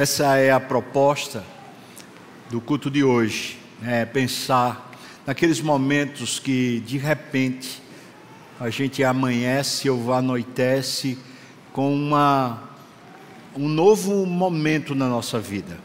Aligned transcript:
Essa 0.00 0.38
é 0.38 0.50
a 0.50 0.58
proposta 0.58 1.44
do 2.48 2.58
culto 2.58 2.90
de 2.90 3.04
hoje, 3.04 3.58
é 3.84 4.06
pensar 4.06 4.90
naqueles 5.26 5.60
momentos 5.60 6.38
que 6.38 6.80
de 6.86 6.96
repente 6.96 7.82
a 8.58 8.70
gente 8.70 9.04
amanhece 9.04 9.90
ou 9.90 10.10
anoitece 10.14 11.18
com 11.70 11.94
uma, 11.94 12.70
um 13.54 13.68
novo 13.68 14.24
momento 14.24 14.94
na 14.94 15.06
nossa 15.06 15.38
vida, 15.38 15.76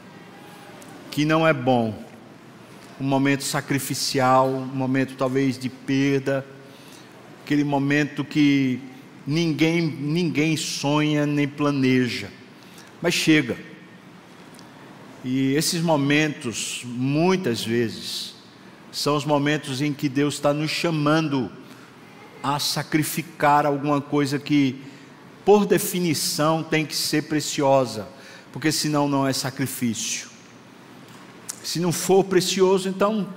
que 1.11 1.25
não 1.25 1.45
é 1.45 1.51
bom, 1.51 1.93
um 3.01 3.03
momento 3.03 3.43
sacrificial, 3.43 4.47
um 4.47 4.65
momento 4.65 5.17
talvez 5.17 5.59
de 5.59 5.67
perda, 5.67 6.45
aquele 7.43 7.65
momento 7.65 8.23
que 8.23 8.79
ninguém, 9.27 9.81
ninguém 9.81 10.55
sonha 10.55 11.25
nem 11.25 11.49
planeja, 11.49 12.29
mas 13.01 13.13
chega. 13.13 13.74
E 15.27 15.55
esses 15.55 15.81
momentos, 15.81 16.83
muitas 16.85 17.65
vezes, 17.65 18.35
são 18.91 19.15
os 19.15 19.25
momentos 19.25 19.81
em 19.81 19.91
que 19.91 20.07
Deus 20.07 20.35
está 20.35 20.53
nos 20.53 20.69
chamando 20.69 21.51
a 22.43 22.59
sacrificar 22.59 23.65
alguma 23.65 23.99
coisa 23.99 24.37
que, 24.37 24.79
por 25.43 25.65
definição, 25.65 26.61
tem 26.61 26.85
que 26.85 26.95
ser 26.95 27.23
preciosa, 27.23 28.07
porque 28.53 28.71
senão 28.71 29.09
não 29.09 29.25
é 29.25 29.33
sacrifício. 29.33 30.29
Se 31.63 31.79
não 31.79 31.91
for 31.91 32.23
precioso, 32.23 32.87
então 32.87 33.27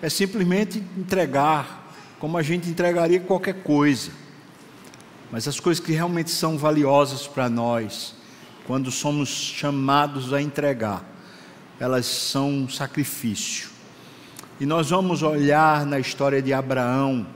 é 0.00 0.08
simplesmente 0.08 0.82
entregar 0.96 1.94
como 2.18 2.38
a 2.38 2.42
gente 2.42 2.66
entregaria 2.66 3.20
qualquer 3.20 3.62
coisa. 3.62 4.10
Mas 5.30 5.46
as 5.46 5.60
coisas 5.60 5.84
que 5.84 5.92
realmente 5.92 6.30
são 6.30 6.56
valiosas 6.56 7.26
para 7.26 7.50
nós, 7.50 8.14
quando 8.66 8.90
somos 8.90 9.28
chamados 9.28 10.32
a 10.32 10.40
entregar, 10.40 11.15
elas 11.78 12.06
são 12.06 12.50
um 12.50 12.68
sacrifício. 12.68 13.68
E 14.58 14.64
nós 14.66 14.90
vamos 14.90 15.22
olhar 15.22 15.84
na 15.84 15.98
história 15.98 16.40
de 16.40 16.52
Abraão, 16.52 17.26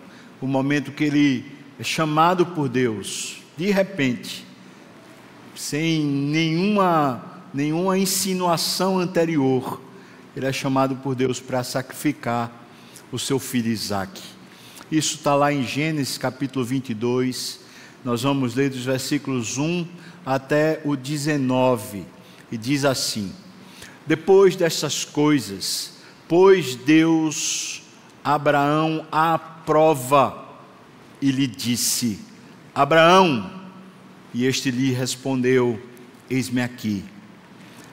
o 0.40 0.46
momento 0.46 0.92
que 0.92 1.04
ele 1.04 1.52
é 1.78 1.84
chamado 1.84 2.46
por 2.46 2.68
Deus, 2.68 3.42
de 3.56 3.70
repente, 3.70 4.46
sem 5.54 6.02
nenhuma, 6.02 7.42
nenhuma 7.52 7.98
insinuação 7.98 8.98
anterior, 8.98 9.80
ele 10.34 10.46
é 10.46 10.52
chamado 10.52 10.96
por 10.96 11.14
Deus 11.14 11.40
para 11.40 11.62
sacrificar 11.62 12.50
o 13.12 13.18
seu 13.18 13.38
filho 13.38 13.68
Isaque. 13.68 14.22
Isso 14.90 15.16
está 15.16 15.34
lá 15.34 15.52
em 15.52 15.62
Gênesis 15.62 16.16
capítulo 16.16 16.64
22. 16.64 17.60
Nós 18.04 18.22
vamos 18.22 18.54
ler 18.54 18.70
dos 18.70 18.84
versículos 18.84 19.58
1 19.58 19.86
até 20.24 20.80
o 20.84 20.96
19. 20.96 22.04
E 22.50 22.56
diz 22.56 22.84
assim: 22.84 23.32
Depois 24.10 24.56
dessas 24.56 25.04
coisas, 25.04 25.92
pôs 26.26 26.74
Deus 26.74 27.80
Abraão 28.24 29.06
à 29.12 29.38
prova 29.38 30.48
e 31.22 31.30
lhe 31.30 31.46
disse: 31.46 32.18
Abraão, 32.74 33.48
e 34.34 34.46
este 34.46 34.68
lhe 34.68 34.90
respondeu: 34.90 35.80
Eis-me 36.28 36.60
aqui. 36.60 37.04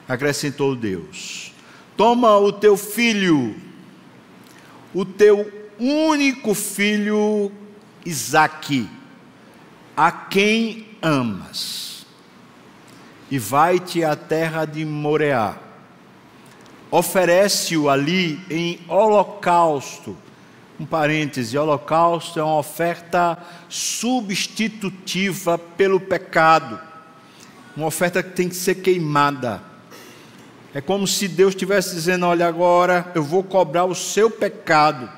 Acrescentou 0.08 0.74
Deus: 0.74 1.52
Toma 1.96 2.36
o 2.36 2.50
teu 2.50 2.76
filho, 2.76 3.54
o 4.92 5.04
teu 5.04 5.70
único 5.78 6.52
filho 6.52 7.52
Isaque, 8.04 8.90
a 9.96 10.10
quem 10.10 10.84
amas, 11.00 12.04
e 13.30 13.38
vai-te 13.38 14.02
à 14.02 14.16
terra 14.16 14.64
de 14.64 14.84
Moreá. 14.84 15.67
Oferece-o 16.90 17.88
ali 17.90 18.40
em 18.50 18.80
holocausto. 18.88 20.16
Um 20.80 20.86
parêntese: 20.86 21.58
holocausto 21.58 22.38
é 22.38 22.42
uma 22.42 22.58
oferta 22.58 23.38
substitutiva 23.68 25.58
pelo 25.58 26.00
pecado, 26.00 26.80
uma 27.76 27.86
oferta 27.86 28.22
que 28.22 28.30
tem 28.30 28.48
que 28.48 28.56
ser 28.56 28.76
queimada. 28.76 29.62
É 30.74 30.80
como 30.80 31.06
se 31.06 31.26
Deus 31.28 31.54
estivesse 31.54 31.94
dizendo: 31.94 32.26
Olha, 32.26 32.46
agora 32.46 33.10
eu 33.14 33.22
vou 33.22 33.42
cobrar 33.42 33.84
o 33.84 33.94
seu 33.94 34.30
pecado 34.30 35.10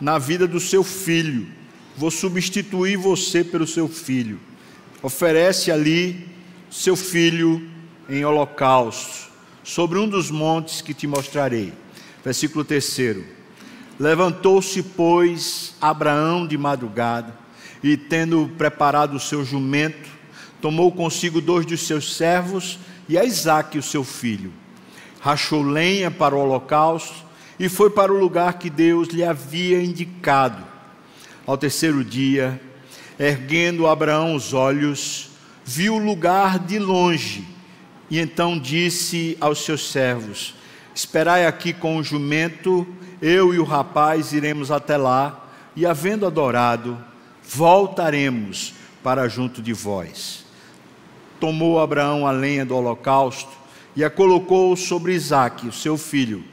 na 0.00 0.18
vida 0.18 0.46
do 0.46 0.60
seu 0.60 0.82
filho. 0.82 1.46
Vou 1.96 2.10
substituir 2.10 2.96
você 2.96 3.42
pelo 3.42 3.66
seu 3.66 3.88
filho. 3.88 4.38
Oferece 5.02 5.70
ali 5.70 6.28
seu 6.70 6.96
filho 6.96 7.70
em 8.08 8.24
holocausto, 8.24 9.25
sobre 9.66 9.98
um 9.98 10.08
dos 10.08 10.30
montes 10.30 10.80
que 10.80 10.94
te 10.94 11.08
mostrarei. 11.08 11.72
Versículo 12.24 12.64
3. 12.64 13.16
Levantou-se, 13.98 14.80
pois, 14.80 15.74
Abraão 15.80 16.46
de 16.46 16.56
madrugada, 16.56 17.36
e 17.82 17.96
tendo 17.96 18.48
preparado 18.56 19.16
o 19.16 19.20
seu 19.20 19.44
jumento, 19.44 20.08
tomou 20.60 20.92
consigo 20.92 21.40
dois 21.40 21.66
dos 21.66 21.84
seus 21.84 22.14
servos 22.14 22.78
e 23.08 23.18
a 23.18 23.24
Isaque, 23.24 23.76
o 23.76 23.82
seu 23.82 24.04
filho. 24.04 24.52
Rachou 25.20 25.62
lenha 25.62 26.12
para 26.12 26.36
o 26.36 26.38
holocausto 26.38 27.26
e 27.58 27.68
foi 27.68 27.90
para 27.90 28.12
o 28.12 28.18
lugar 28.18 28.60
que 28.60 28.70
Deus 28.70 29.08
lhe 29.08 29.24
havia 29.24 29.82
indicado. 29.82 30.64
Ao 31.44 31.58
terceiro 31.58 32.04
dia, 32.04 32.60
erguendo 33.18 33.88
Abraão 33.88 34.36
os 34.36 34.52
olhos, 34.52 35.30
viu 35.64 35.96
o 35.96 36.04
lugar 36.04 36.60
de 36.60 36.78
longe 36.78 37.55
e 38.10 38.18
então 38.18 38.58
disse 38.58 39.36
aos 39.40 39.64
seus 39.64 39.90
servos: 39.90 40.54
Esperai 40.94 41.46
aqui 41.46 41.72
com 41.72 41.96
o 41.96 42.02
jumento, 42.02 42.86
eu 43.20 43.54
e 43.54 43.58
o 43.58 43.64
rapaz 43.64 44.32
iremos 44.32 44.70
até 44.70 44.96
lá, 44.96 45.48
e 45.74 45.84
havendo 45.84 46.26
adorado, 46.26 46.98
voltaremos 47.42 48.74
para 49.02 49.28
junto 49.28 49.62
de 49.62 49.72
vós. 49.72 50.44
Tomou 51.38 51.80
Abraão 51.80 52.26
a 52.26 52.30
lenha 52.30 52.64
do 52.64 52.76
holocausto 52.76 53.50
e 53.94 54.04
a 54.04 54.10
colocou 54.10 54.74
sobre 54.76 55.14
Isaque, 55.14 55.68
o 55.68 55.72
seu 55.72 55.96
filho 55.98 56.44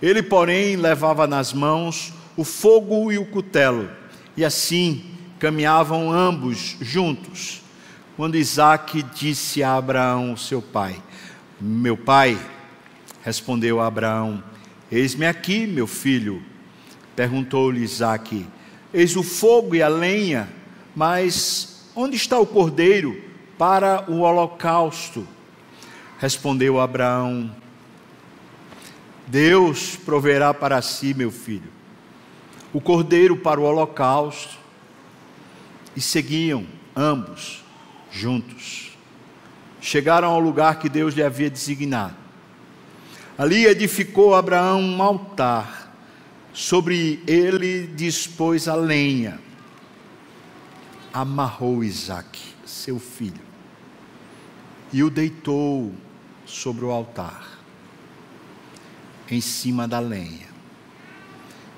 ele, 0.00 0.22
porém, 0.22 0.76
levava 0.76 1.26
nas 1.26 1.52
mãos 1.52 2.12
o 2.36 2.44
fogo 2.44 3.10
e 3.10 3.16
o 3.16 3.26
cutelo, 3.26 3.88
e 4.36 4.44
assim 4.44 5.04
caminhavam 5.38 6.12
ambos 6.12 6.76
juntos. 6.80 7.62
Quando 8.16 8.36
Isaac 8.36 9.02
disse 9.02 9.62
a 9.62 9.74
Abraão, 9.74 10.38
seu 10.38 10.62
pai: 10.62 11.02
Meu 11.60 11.98
pai, 11.98 12.40
respondeu 13.22 13.78
Abraão: 13.78 14.42
Eis-me 14.90 15.26
aqui, 15.26 15.66
meu 15.66 15.86
filho. 15.86 16.42
Perguntou-lhe 17.14 17.82
Isaac: 17.82 18.46
Eis 18.92 19.16
o 19.16 19.22
fogo 19.22 19.74
e 19.74 19.82
a 19.82 19.88
lenha, 19.88 20.48
mas 20.94 21.90
onde 21.94 22.16
está 22.16 22.38
o 22.38 22.46
cordeiro 22.46 23.22
para 23.58 24.10
o 24.10 24.20
holocausto? 24.20 25.28
Respondeu 26.18 26.80
Abraão: 26.80 27.54
Deus 29.26 29.94
proverá 29.94 30.54
para 30.54 30.80
si, 30.80 31.12
meu 31.12 31.30
filho, 31.30 31.70
o 32.72 32.80
cordeiro 32.80 33.36
para 33.36 33.60
o 33.60 33.64
holocausto. 33.64 34.56
E 35.94 36.00
seguiam 36.00 36.66
ambos 36.94 37.65
juntos. 38.16 38.96
Chegaram 39.80 40.28
ao 40.28 40.40
lugar 40.40 40.78
que 40.78 40.88
Deus 40.88 41.14
lhe 41.14 41.22
havia 41.22 41.50
designado. 41.50 42.16
Ali 43.38 43.66
edificou 43.66 44.34
Abraão 44.34 44.80
um 44.80 45.02
altar, 45.02 45.92
sobre 46.52 47.22
ele 47.26 47.86
dispôs 47.86 48.66
a 48.66 48.74
lenha, 48.74 49.38
amarrou 51.12 51.84
Isaque, 51.84 52.42
seu 52.64 52.98
filho, 52.98 53.44
e 54.90 55.04
o 55.04 55.10
deitou 55.10 55.92
sobre 56.46 56.86
o 56.86 56.90
altar 56.90 57.46
em 59.30 59.40
cima 59.40 59.86
da 59.86 59.98
lenha. 59.98 60.46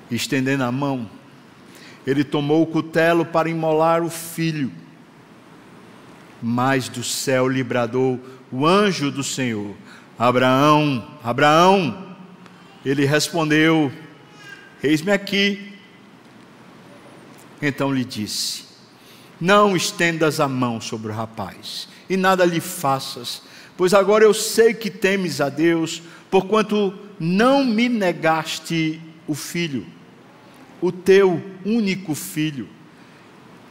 Estendendo 0.09 0.63
a 0.63 0.71
mão, 0.71 1.09
ele 2.07 2.23
tomou 2.23 2.63
o 2.63 2.67
cutelo 2.67 3.25
para 3.25 3.49
imolar 3.49 4.01
o 4.01 4.09
filho. 4.09 4.71
Mas 6.41 6.87
do 6.87 7.03
céu 7.03 7.47
lhe 7.47 7.63
bradou 7.63 8.19
o 8.51 8.65
anjo 8.65 9.11
do 9.11 9.23
Senhor: 9.23 9.75
Abraão, 10.17 11.07
Abraão. 11.23 12.15
Ele 12.85 13.05
respondeu: 13.05 13.91
Eis-me 14.81 15.11
aqui. 15.11 15.73
Então 17.61 17.93
lhe 17.93 18.05
disse: 18.05 18.65
Não 19.39 19.75
estendas 19.75 20.39
a 20.39 20.47
mão 20.47 20.79
sobre 20.79 21.11
o 21.11 21.15
rapaz, 21.15 21.87
e 22.09 22.15
nada 22.15 22.45
lhe 22.45 22.59
faças, 22.59 23.41
pois 23.75 23.93
agora 23.93 24.23
eu 24.23 24.33
sei 24.33 24.73
que 24.73 24.89
temes 24.89 25.41
a 25.41 25.49
Deus, 25.49 26.01
porquanto 26.31 26.97
não 27.19 27.63
me 27.65 27.89
negaste 27.89 29.01
o 29.27 29.35
filho, 29.35 29.85
o 30.79 30.91
teu 30.91 31.43
único 31.65 32.15
filho. 32.15 32.69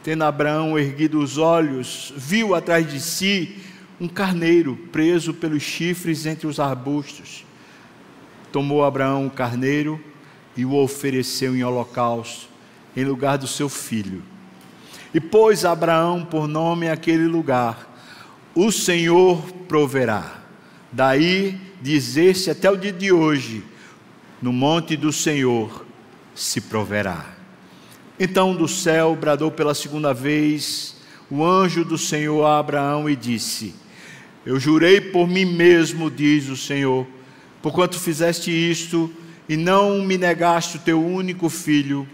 Tendo 0.03 0.23
Abraão 0.23 0.79
erguido 0.79 1.19
os 1.19 1.37
olhos, 1.37 2.13
viu 2.15 2.55
atrás 2.55 2.89
de 2.89 2.99
si 2.99 3.57
um 3.99 4.07
carneiro 4.07 4.75
preso 4.91 5.33
pelos 5.33 5.61
chifres 5.61 6.25
entre 6.25 6.47
os 6.47 6.59
arbustos. 6.59 7.45
Tomou 8.51 8.83
Abraão 8.83 9.27
o 9.27 9.31
carneiro 9.31 10.01
e 10.55 10.65
o 10.65 10.73
ofereceu 10.75 11.55
em 11.55 11.63
holocausto, 11.63 12.47
em 12.95 13.03
lugar 13.03 13.37
do 13.37 13.47
seu 13.47 13.67
filho. 13.67 14.23
E 15.13 15.19
pôs 15.19 15.65
Abraão 15.65 16.23
por 16.23 16.47
nome 16.47 16.89
aquele 16.89 17.25
lugar: 17.25 17.87
O 18.55 18.71
Senhor 18.71 19.41
proverá. 19.67 20.43
Daí 20.91 21.59
dizer-se 21.81 22.49
até 22.49 22.71
o 22.71 22.77
dia 22.77 22.93
de 22.93 23.11
hoje: 23.11 23.63
No 24.41 24.53
monte 24.53 24.95
do 24.95 25.11
Senhor 25.11 25.85
se 26.33 26.61
proverá. 26.61 27.38
Então 28.19 28.53
do 28.53 28.67
céu 28.67 29.15
bradou 29.15 29.49
pela 29.49 29.73
segunda 29.73 30.13
vez 30.13 30.93
o 31.31 31.45
anjo 31.45 31.85
do 31.85 31.97
Senhor 31.97 32.43
a 32.43 32.59
Abraão 32.59 33.09
e 33.09 33.15
disse: 33.15 33.73
Eu 34.45 34.59
jurei 34.59 34.99
por 34.99 35.25
mim 35.25 35.45
mesmo, 35.45 36.11
diz 36.11 36.49
o 36.49 36.57
Senhor, 36.57 37.07
porquanto 37.61 37.97
fizeste 37.97 38.51
isto 38.51 39.09
e 39.47 39.55
não 39.55 40.03
me 40.03 40.17
negaste 40.17 40.75
o 40.75 40.81
teu 40.81 41.01
único 41.01 41.47
filho, 41.47 42.05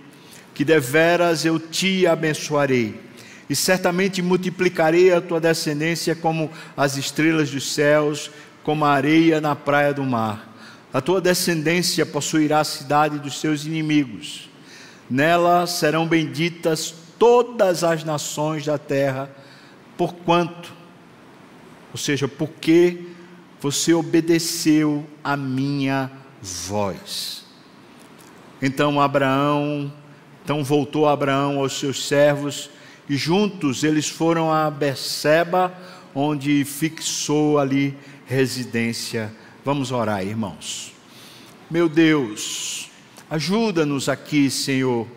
que 0.53 0.63
deveras 0.63 1.43
eu 1.43 1.59
te 1.59 2.05
abençoarei, 2.05 3.01
e 3.49 3.55
certamente 3.55 4.21
multiplicarei 4.21 5.11
a 5.11 5.19
tua 5.19 5.39
descendência 5.39 6.15
como 6.15 6.51
as 6.77 6.97
estrelas 6.97 7.49
dos 7.49 7.73
céus, 7.73 8.29
como 8.63 8.85
a 8.85 8.93
areia 8.93 9.41
na 9.41 9.55
praia 9.55 9.91
do 9.91 10.03
mar. 10.03 10.55
A 10.93 11.01
tua 11.01 11.19
descendência 11.19 12.05
possuirá 12.05 12.59
a 12.59 12.63
cidade 12.63 13.17
dos 13.17 13.39
seus 13.39 13.65
inimigos. 13.65 14.49
Nela 15.09 15.67
serão 15.67 16.07
benditas 16.07 16.93
todas 17.19 17.83
as 17.83 18.03
nações 18.03 18.65
da 18.65 18.77
terra, 18.77 19.29
porquanto, 19.97 20.73
ou 21.91 21.97
seja, 21.97 22.27
porque 22.27 23.07
você 23.61 23.93
obedeceu 23.93 25.05
a 25.23 25.37
minha 25.37 26.11
voz. 26.41 27.45
Então 28.61 28.99
Abraão, 28.99 29.91
então 30.43 30.63
voltou 30.63 31.07
Abraão 31.07 31.59
aos 31.59 31.79
seus 31.79 32.07
servos 32.07 32.69
e 33.09 33.15
juntos 33.15 33.83
eles 33.83 34.09
foram 34.09 34.51
a 34.51 34.69
Beceba, 34.69 35.73
onde 36.13 36.63
fixou 36.63 37.59
ali 37.59 37.97
residência. 38.25 39.33
Vamos 39.63 39.91
orar, 39.91 40.25
irmãos. 40.25 40.93
Meu 41.69 41.89
Deus, 41.89 42.89
ajuda-nos 43.29 44.09
aqui, 44.09 44.49
Senhor, 44.49 45.07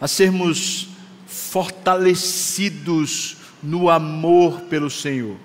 a 0.00 0.08
sermos 0.08 0.88
fortalecidos 1.26 3.36
no 3.62 3.88
amor 3.88 4.62
pelo 4.62 4.90
Senhor. 4.90 5.36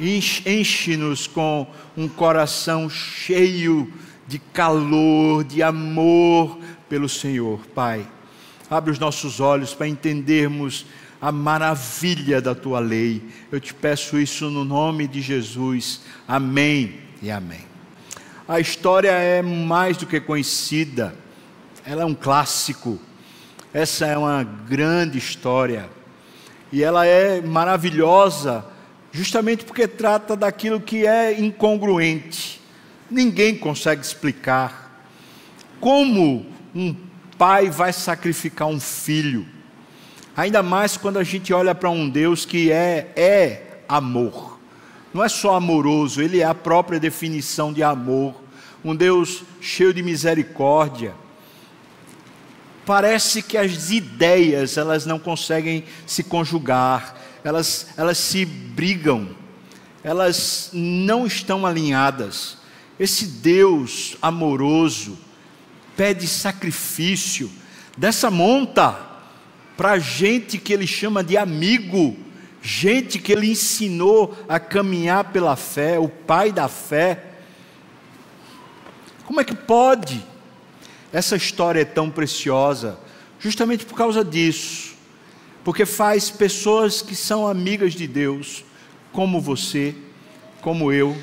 Enche-nos 0.00 1.26
com 1.26 1.66
um 1.96 2.08
coração 2.08 2.88
cheio 2.88 3.92
de 4.26 4.38
calor, 4.38 5.44
de 5.44 5.62
amor 5.62 6.58
pelo 6.88 7.08
Senhor, 7.08 7.60
Pai. 7.74 8.06
Abre 8.70 8.90
os 8.90 8.98
nossos 8.98 9.40
olhos 9.40 9.74
para 9.74 9.88
entendermos 9.88 10.86
a 11.20 11.32
maravilha 11.32 12.40
da 12.40 12.54
tua 12.54 12.78
lei. 12.78 13.22
Eu 13.50 13.60
te 13.60 13.74
peço 13.74 14.18
isso 14.18 14.50
no 14.50 14.64
nome 14.64 15.08
de 15.08 15.20
Jesus. 15.20 16.00
Amém 16.26 17.00
e 17.20 17.30
amém. 17.30 17.67
A 18.48 18.58
história 18.58 19.10
é 19.10 19.42
mais 19.42 19.98
do 19.98 20.06
que 20.06 20.18
conhecida, 20.18 21.14
ela 21.84 22.00
é 22.00 22.04
um 22.06 22.14
clássico. 22.14 22.98
Essa 23.74 24.06
é 24.06 24.16
uma 24.16 24.42
grande 24.42 25.18
história 25.18 25.90
e 26.72 26.82
ela 26.82 27.04
é 27.04 27.42
maravilhosa 27.42 28.64
justamente 29.12 29.66
porque 29.66 29.86
trata 29.86 30.34
daquilo 30.34 30.80
que 30.80 31.06
é 31.06 31.38
incongruente. 31.38 32.58
Ninguém 33.10 33.54
consegue 33.54 34.00
explicar 34.00 34.98
como 35.78 36.46
um 36.74 36.96
pai 37.36 37.68
vai 37.68 37.92
sacrificar 37.92 38.68
um 38.68 38.80
filho. 38.80 39.46
Ainda 40.34 40.62
mais 40.62 40.96
quando 40.96 41.18
a 41.18 41.24
gente 41.24 41.52
olha 41.52 41.74
para 41.74 41.90
um 41.90 42.08
Deus 42.08 42.46
que 42.46 42.72
é 42.72 43.12
é 43.14 43.80
amor. 43.86 44.47
Não 45.18 45.24
é 45.24 45.28
só 45.28 45.56
amoroso, 45.56 46.22
ele 46.22 46.38
é 46.38 46.44
a 46.44 46.54
própria 46.54 47.00
definição 47.00 47.72
de 47.72 47.82
amor. 47.82 48.36
Um 48.84 48.94
Deus 48.94 49.42
cheio 49.60 49.92
de 49.92 50.00
misericórdia 50.00 51.12
parece 52.86 53.42
que 53.42 53.58
as 53.58 53.90
ideias 53.90 54.76
elas 54.76 55.04
não 55.04 55.18
conseguem 55.18 55.82
se 56.06 56.22
conjugar, 56.22 57.16
elas, 57.42 57.88
elas 57.96 58.16
se 58.16 58.44
brigam, 58.44 59.30
elas 60.04 60.70
não 60.72 61.26
estão 61.26 61.66
alinhadas. 61.66 62.56
Esse 62.96 63.26
Deus 63.26 64.16
amoroso 64.22 65.18
pede 65.96 66.28
sacrifício 66.28 67.50
dessa 67.96 68.30
monta 68.30 68.96
para 69.76 69.98
gente 69.98 70.58
que 70.58 70.72
ele 70.72 70.86
chama 70.86 71.24
de 71.24 71.36
amigo, 71.36 72.16
gente 72.60 73.18
que 73.18 73.32
ele 73.32 73.50
ensinou 73.50 74.36
a 74.48 74.58
caminhar 74.58 75.32
pela 75.32 75.56
fé, 75.56 75.98
o 75.98 76.08
pai 76.08 76.52
da 76.52 76.68
fé. 76.68 77.24
Como 79.24 79.40
é 79.40 79.44
que 79.44 79.54
pode? 79.54 80.24
Essa 81.12 81.36
história 81.36 81.80
é 81.80 81.84
tão 81.84 82.10
preciosa, 82.10 82.98
justamente 83.38 83.86
por 83.86 83.96
causa 83.96 84.24
disso, 84.24 84.94
porque 85.64 85.86
faz 85.86 86.30
pessoas 86.30 87.00
que 87.00 87.14
são 87.14 87.46
amigas 87.46 87.94
de 87.94 88.06
Deus, 88.06 88.64
como 89.12 89.40
você, 89.40 89.94
como 90.60 90.92
eu, 90.92 91.16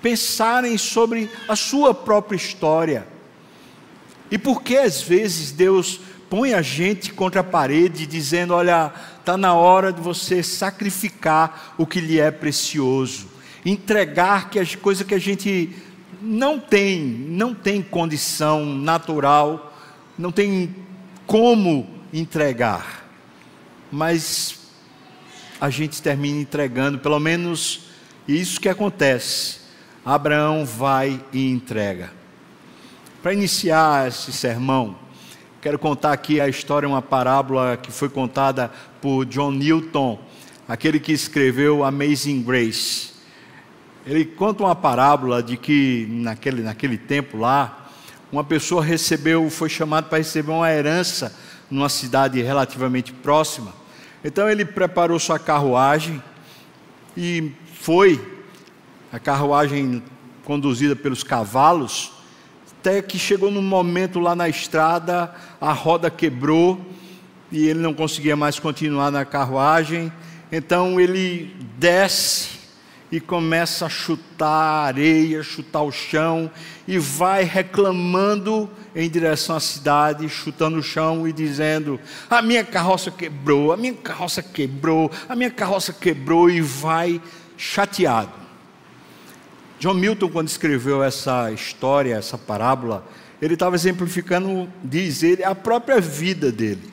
pensarem 0.00 0.76
sobre 0.78 1.30
a 1.46 1.54
sua 1.54 1.94
própria 1.94 2.36
história. 2.36 3.06
E 4.30 4.38
por 4.38 4.62
que 4.62 4.76
às 4.76 5.02
vezes 5.02 5.52
Deus 5.52 6.00
põe 6.32 6.54
a 6.54 6.62
gente 6.62 7.12
contra 7.12 7.42
a 7.42 7.44
parede, 7.44 8.06
dizendo: 8.06 8.54
olha, 8.54 8.90
está 9.18 9.36
na 9.36 9.52
hora 9.52 9.92
de 9.92 10.00
você 10.00 10.42
sacrificar 10.42 11.74
o 11.76 11.86
que 11.86 12.00
lhe 12.00 12.18
é 12.18 12.30
precioso, 12.30 13.28
entregar 13.66 14.48
que 14.48 14.58
as 14.58 14.74
coisas 14.74 15.06
que 15.06 15.14
a 15.14 15.18
gente 15.18 15.76
não 16.22 16.58
tem, 16.58 17.02
não 17.02 17.54
tem 17.54 17.82
condição 17.82 18.64
natural, 18.64 19.76
não 20.18 20.32
tem 20.32 20.74
como 21.26 21.86
entregar. 22.14 23.06
Mas 23.90 24.58
a 25.60 25.68
gente 25.68 26.00
termina 26.00 26.40
entregando, 26.40 26.98
pelo 26.98 27.20
menos 27.20 27.90
isso 28.26 28.58
que 28.58 28.70
acontece. 28.70 29.58
Abraão 30.02 30.64
vai 30.64 31.22
e 31.30 31.50
entrega. 31.50 32.10
Para 33.22 33.34
iniciar 33.34 34.08
esse 34.08 34.32
sermão, 34.32 35.01
quero 35.62 35.78
contar 35.78 36.12
aqui 36.12 36.40
a 36.40 36.48
história, 36.48 36.88
uma 36.88 37.00
parábola 37.00 37.76
que 37.76 37.92
foi 37.92 38.08
contada 38.08 38.68
por 39.00 39.24
John 39.24 39.52
Newton, 39.52 40.18
aquele 40.66 40.98
que 40.98 41.12
escreveu 41.12 41.84
Amazing 41.84 42.42
Grace. 42.42 43.12
Ele 44.04 44.24
conta 44.24 44.64
uma 44.64 44.74
parábola 44.74 45.40
de 45.40 45.56
que 45.56 46.08
naquele, 46.10 46.62
naquele 46.62 46.98
tempo 46.98 47.38
lá, 47.38 47.88
uma 48.32 48.42
pessoa 48.42 48.82
recebeu, 48.82 49.48
foi 49.50 49.68
chamado 49.68 50.08
para 50.08 50.18
receber 50.18 50.50
uma 50.50 50.68
herança 50.68 51.32
numa 51.70 51.88
cidade 51.88 52.42
relativamente 52.42 53.12
próxima. 53.12 53.72
Então 54.24 54.50
ele 54.50 54.64
preparou 54.64 55.16
sua 55.20 55.38
carruagem 55.38 56.20
e 57.16 57.52
foi 57.80 58.20
a 59.12 59.18
carruagem 59.20 60.02
conduzida 60.42 60.96
pelos 60.96 61.22
cavalos, 61.22 62.10
até 62.82 63.00
que 63.00 63.16
chegou 63.16 63.48
num 63.48 63.62
momento 63.62 64.18
lá 64.18 64.34
na 64.34 64.48
estrada, 64.48 65.32
a 65.60 65.72
roda 65.72 66.10
quebrou 66.10 66.84
e 67.52 67.68
ele 67.68 67.78
não 67.78 67.94
conseguia 67.94 68.34
mais 68.34 68.58
continuar 68.58 69.08
na 69.12 69.24
carruagem. 69.24 70.12
Então 70.50 70.98
ele 71.00 71.54
desce 71.78 72.58
e 73.08 73.20
começa 73.20 73.86
a 73.86 73.88
chutar 73.88 74.48
a 74.48 74.82
areia, 74.86 75.44
chutar 75.44 75.82
o 75.82 75.92
chão 75.92 76.50
e 76.88 76.98
vai 76.98 77.44
reclamando 77.44 78.68
em 78.96 79.08
direção 79.08 79.54
à 79.54 79.60
cidade, 79.60 80.28
chutando 80.28 80.78
o 80.78 80.82
chão 80.82 81.28
e 81.28 81.32
dizendo: 81.32 82.00
A 82.28 82.42
minha 82.42 82.64
carroça 82.64 83.12
quebrou, 83.12 83.70
a 83.70 83.76
minha 83.76 83.94
carroça 83.94 84.42
quebrou, 84.42 85.08
a 85.28 85.36
minha 85.36 85.52
carroça 85.52 85.92
quebrou 85.92 86.50
e 86.50 86.60
vai 86.60 87.22
chateado. 87.56 88.41
John 89.82 89.94
Milton, 89.94 90.28
quando 90.28 90.46
escreveu 90.46 91.02
essa 91.02 91.50
história, 91.50 92.14
essa 92.14 92.38
parábola, 92.38 93.04
ele 93.40 93.54
estava 93.54 93.74
exemplificando, 93.74 94.72
diz 94.84 95.24
ele, 95.24 95.42
a 95.42 95.56
própria 95.56 96.00
vida 96.00 96.52
dele. 96.52 96.92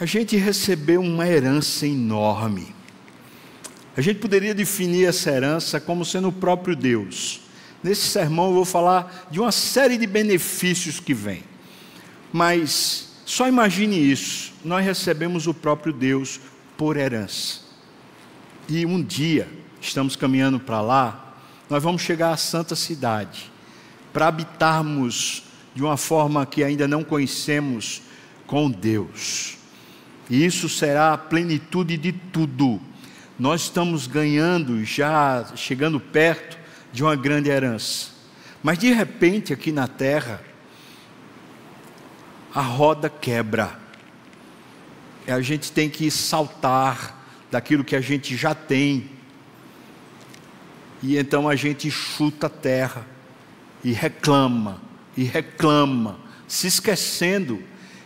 A 0.00 0.04
gente 0.04 0.36
recebeu 0.36 1.00
uma 1.00 1.28
herança 1.28 1.86
enorme 1.86 2.74
a 3.96 4.00
gente 4.00 4.20
poderia 4.20 4.54
definir 4.54 5.06
essa 5.06 5.30
herança 5.30 5.78
como 5.78 6.04
sendo 6.04 6.28
o 6.28 6.32
próprio 6.32 6.74
Deus. 6.74 7.42
Nesse 7.82 8.08
sermão 8.08 8.46
eu 8.46 8.54
vou 8.54 8.64
falar 8.64 9.28
de 9.30 9.38
uma 9.38 9.52
série 9.52 9.98
de 9.98 10.06
benefícios 10.06 10.98
que 10.98 11.12
vem. 11.12 11.42
Mas 12.32 13.10
só 13.26 13.46
imagine 13.46 13.98
isso: 13.98 14.54
nós 14.64 14.84
recebemos 14.84 15.46
o 15.46 15.52
próprio 15.52 15.92
Deus 15.92 16.40
por 16.76 16.96
herança. 16.96 17.60
E 18.66 18.86
um 18.86 19.02
dia, 19.02 19.46
estamos 19.82 20.16
caminhando 20.16 20.60
para 20.60 20.80
lá, 20.80 21.34
nós 21.68 21.82
vamos 21.82 22.02
chegar 22.02 22.32
à 22.32 22.36
santa 22.36 22.76
cidade, 22.76 23.50
para 24.12 24.28
habitarmos 24.28 25.42
de 25.74 25.82
uma 25.82 25.96
forma 25.96 26.46
que 26.46 26.62
ainda 26.62 26.86
não 26.86 27.02
conhecemos 27.02 28.02
com 28.46 28.70
Deus. 28.70 29.56
E 30.30 30.44
isso 30.44 30.68
será 30.68 31.12
a 31.12 31.18
plenitude 31.18 31.96
de 31.96 32.12
tudo. 32.12 32.80
Nós 33.38 33.62
estamos 33.62 34.06
ganhando, 34.06 34.84
já 34.84 35.44
chegando 35.56 35.98
perto 35.98 36.58
de 36.92 37.02
uma 37.02 37.16
grande 37.16 37.50
herança. 37.50 38.10
Mas 38.62 38.78
de 38.78 38.92
repente, 38.92 39.52
aqui 39.52 39.72
na 39.72 39.88
terra, 39.88 40.40
a 42.54 42.60
roda 42.60 43.08
quebra. 43.08 43.80
A 45.26 45.40
gente 45.40 45.72
tem 45.72 45.88
que 45.88 46.10
saltar 46.10 47.18
daquilo 47.50 47.84
que 47.84 47.96
a 47.96 48.00
gente 48.00 48.36
já 48.36 48.54
tem. 48.54 49.10
E 51.02 51.18
então 51.18 51.48
a 51.48 51.56
gente 51.56 51.90
chuta 51.90 52.46
a 52.46 52.50
terra 52.50 53.04
e 53.82 53.92
reclama, 53.92 54.80
e 55.16 55.24
reclama, 55.24 56.18
se 56.46 56.66
esquecendo 56.68 57.62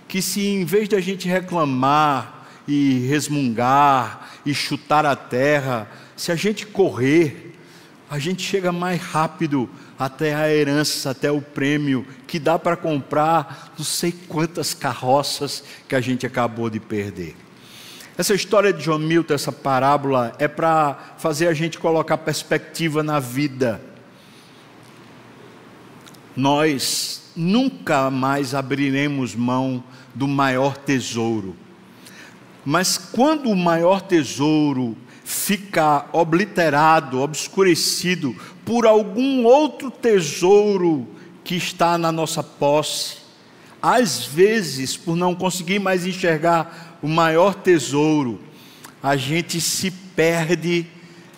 que 0.09 0.23
se 0.23 0.47
em 0.47 0.65
vez 0.65 0.89
de 0.89 0.97
a 0.97 1.01
gente 1.01 1.29
reclamar 1.29 2.47
e 2.67 3.07
resmungar 3.07 4.31
e 4.47 4.55
chutar 4.55 5.05
a 5.05 5.15
terra, 5.15 5.91
se 6.17 6.33
a 6.33 6.37
gente 6.37 6.65
correr, 6.65 7.55
a 8.09 8.19
gente 8.19 8.43
chega 8.43 8.73
mais 8.73 9.01
rápido 9.01 9.69
até 9.99 10.35
a 10.35 10.53
herança, 10.53 11.11
até 11.11 11.31
o 11.31 11.41
prêmio 11.41 12.07
que 12.27 12.39
dá 12.39 12.59
para 12.59 12.77
comprar 12.77 13.75
não 13.77 13.85
sei 13.85 14.13
quantas 14.13 14.73
carroças 14.73 15.63
que 15.89 15.95
a 15.95 16.01
gente 16.01 16.25
acabou 16.25 16.71
de 16.71 16.81
perder. 16.81 17.46
Essa 18.19 18.35
história 18.35 18.73
de 18.73 18.83
John 18.83 18.99
Milton, 18.99 19.35
essa 19.35 19.53
parábola, 19.53 20.35
é 20.39 20.49
para 20.49 21.15
fazer 21.19 21.49
a 21.49 21.53
gente 21.53 21.79
colocar 21.79 22.17
perspectiva 22.17 23.03
na 23.03 23.21
vida. 23.21 23.81
Nós 26.35 27.31
nunca 27.37 28.11
mais 28.11 28.55
abriremos 28.55 29.35
mão 29.35 29.85
do 30.15 30.27
maior 30.27 30.79
tesouro. 30.79 31.55
Mas 32.65 32.97
quando 32.97 33.51
o 33.51 33.57
maior 33.57 34.01
tesouro 34.01 34.97
fica 35.23 36.07
obliterado, 36.11 37.21
obscurecido 37.21 38.35
por 38.65 38.87
algum 38.87 39.45
outro 39.45 39.91
tesouro 39.91 41.07
que 41.45 41.55
está 41.55 41.99
na 41.99 42.11
nossa 42.11 42.43
posse, 42.43 43.26
às 43.89 44.27
vezes, 44.27 44.97
por 44.97 45.15
não 45.15 45.33
conseguir 45.33 45.79
mais 45.79 46.05
enxergar 46.05 46.99
o 47.01 47.07
maior 47.07 47.55
tesouro, 47.55 48.41
a 49.01 49.17
gente 49.17 49.61
se 49.61 49.93
perde, 49.93 50.89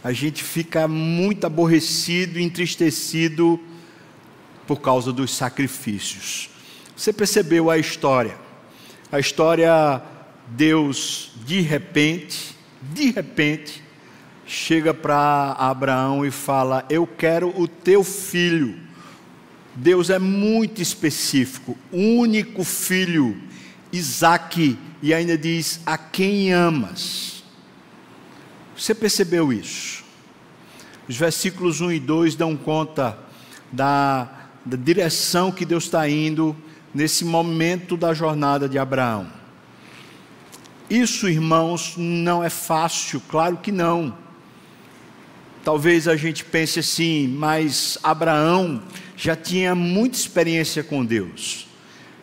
a 0.02 0.14
gente 0.14 0.42
fica 0.42 0.88
muito 0.88 1.46
aborrecido, 1.46 2.40
entristecido 2.40 3.60
por 4.66 4.80
causa 4.80 5.12
dos 5.12 5.30
sacrifícios. 5.30 6.48
Você 6.96 7.12
percebeu 7.12 7.70
a 7.70 7.76
história? 7.76 8.38
A 9.12 9.20
história, 9.20 10.00
Deus, 10.46 11.32
de 11.44 11.60
repente, 11.60 12.56
de 12.80 13.10
repente, 13.10 13.82
chega 14.46 14.94
para 14.94 15.52
Abraão 15.52 16.24
e 16.24 16.30
fala: 16.30 16.86
Eu 16.88 17.06
quero 17.06 17.52
o 17.60 17.68
teu 17.68 18.02
filho. 18.02 18.88
Deus 19.78 20.11
é 20.11 20.18
muito 20.18 20.82
específico, 20.82 21.78
único 21.92 22.64
filho, 22.64 23.40
Isaque, 23.92 24.76
e 25.00 25.14
ainda 25.14 25.38
diz: 25.38 25.80
A 25.87 25.97
quem 25.97 26.52
amas? 26.52 27.44
Você 28.76 28.92
percebeu 28.92 29.52
isso? 29.52 30.02
Os 31.08 31.16
versículos 31.16 31.80
1 31.80 31.92
e 31.92 32.00
2 32.00 32.35
dão 32.35 32.56
conta 32.56 33.16
da, 33.70 34.49
da 34.64 34.76
direção 34.76 35.52
que 35.52 35.64
Deus 35.64 35.85
está 35.85 36.08
indo 36.08 36.56
nesse 36.92 37.25
momento 37.25 37.97
da 37.97 38.12
jornada 38.12 38.68
de 38.68 38.80
Abraão. 38.80 39.28
Isso, 40.90 41.28
irmãos, 41.28 41.94
não 41.97 42.42
é 42.42 42.50
fácil, 42.50 43.23
claro 43.28 43.58
que 43.58 43.70
não. 43.70 44.12
Talvez 45.62 46.08
a 46.08 46.16
gente 46.16 46.44
pense 46.44 46.80
assim, 46.80 47.28
mas 47.28 47.97
Abraão 48.02 48.82
já 49.18 49.34
tinha 49.34 49.75
muita 49.75 50.16
experiência 50.16 50.84
com 50.84 51.04
Deus. 51.04 51.66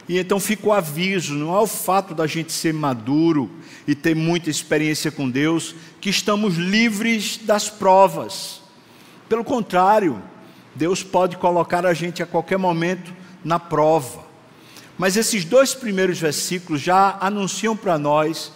E 0.07 0.17
então 0.17 0.39
fica 0.39 0.67
o 0.67 0.73
aviso: 0.73 1.33
não 1.33 1.53
é 1.53 1.59
o 1.59 1.67
fato 1.67 2.15
da 2.15 2.25
gente 2.25 2.53
ser 2.53 2.73
maduro 2.73 3.51
e 3.85 3.93
ter 3.93 4.15
muita 4.15 4.49
experiência 4.49 5.11
com 5.11 5.29
Deus 5.29 5.75
que 5.99 6.09
estamos 6.09 6.55
livres 6.55 7.37
das 7.43 7.69
provas. 7.69 8.61
Pelo 9.27 9.43
contrário, 9.43 10.23
Deus 10.73 11.03
pode 11.03 11.35
colocar 11.37 11.85
a 11.85 11.93
gente 11.93 12.23
a 12.23 12.25
qualquer 12.25 12.57
momento 12.57 13.13
na 13.43 13.59
prova. 13.59 14.23
Mas 14.97 15.17
esses 15.17 15.43
dois 15.43 15.73
primeiros 15.73 16.17
versículos 16.17 16.81
já 16.81 17.17
anunciam 17.19 17.75
para 17.75 17.97
nós 17.97 18.53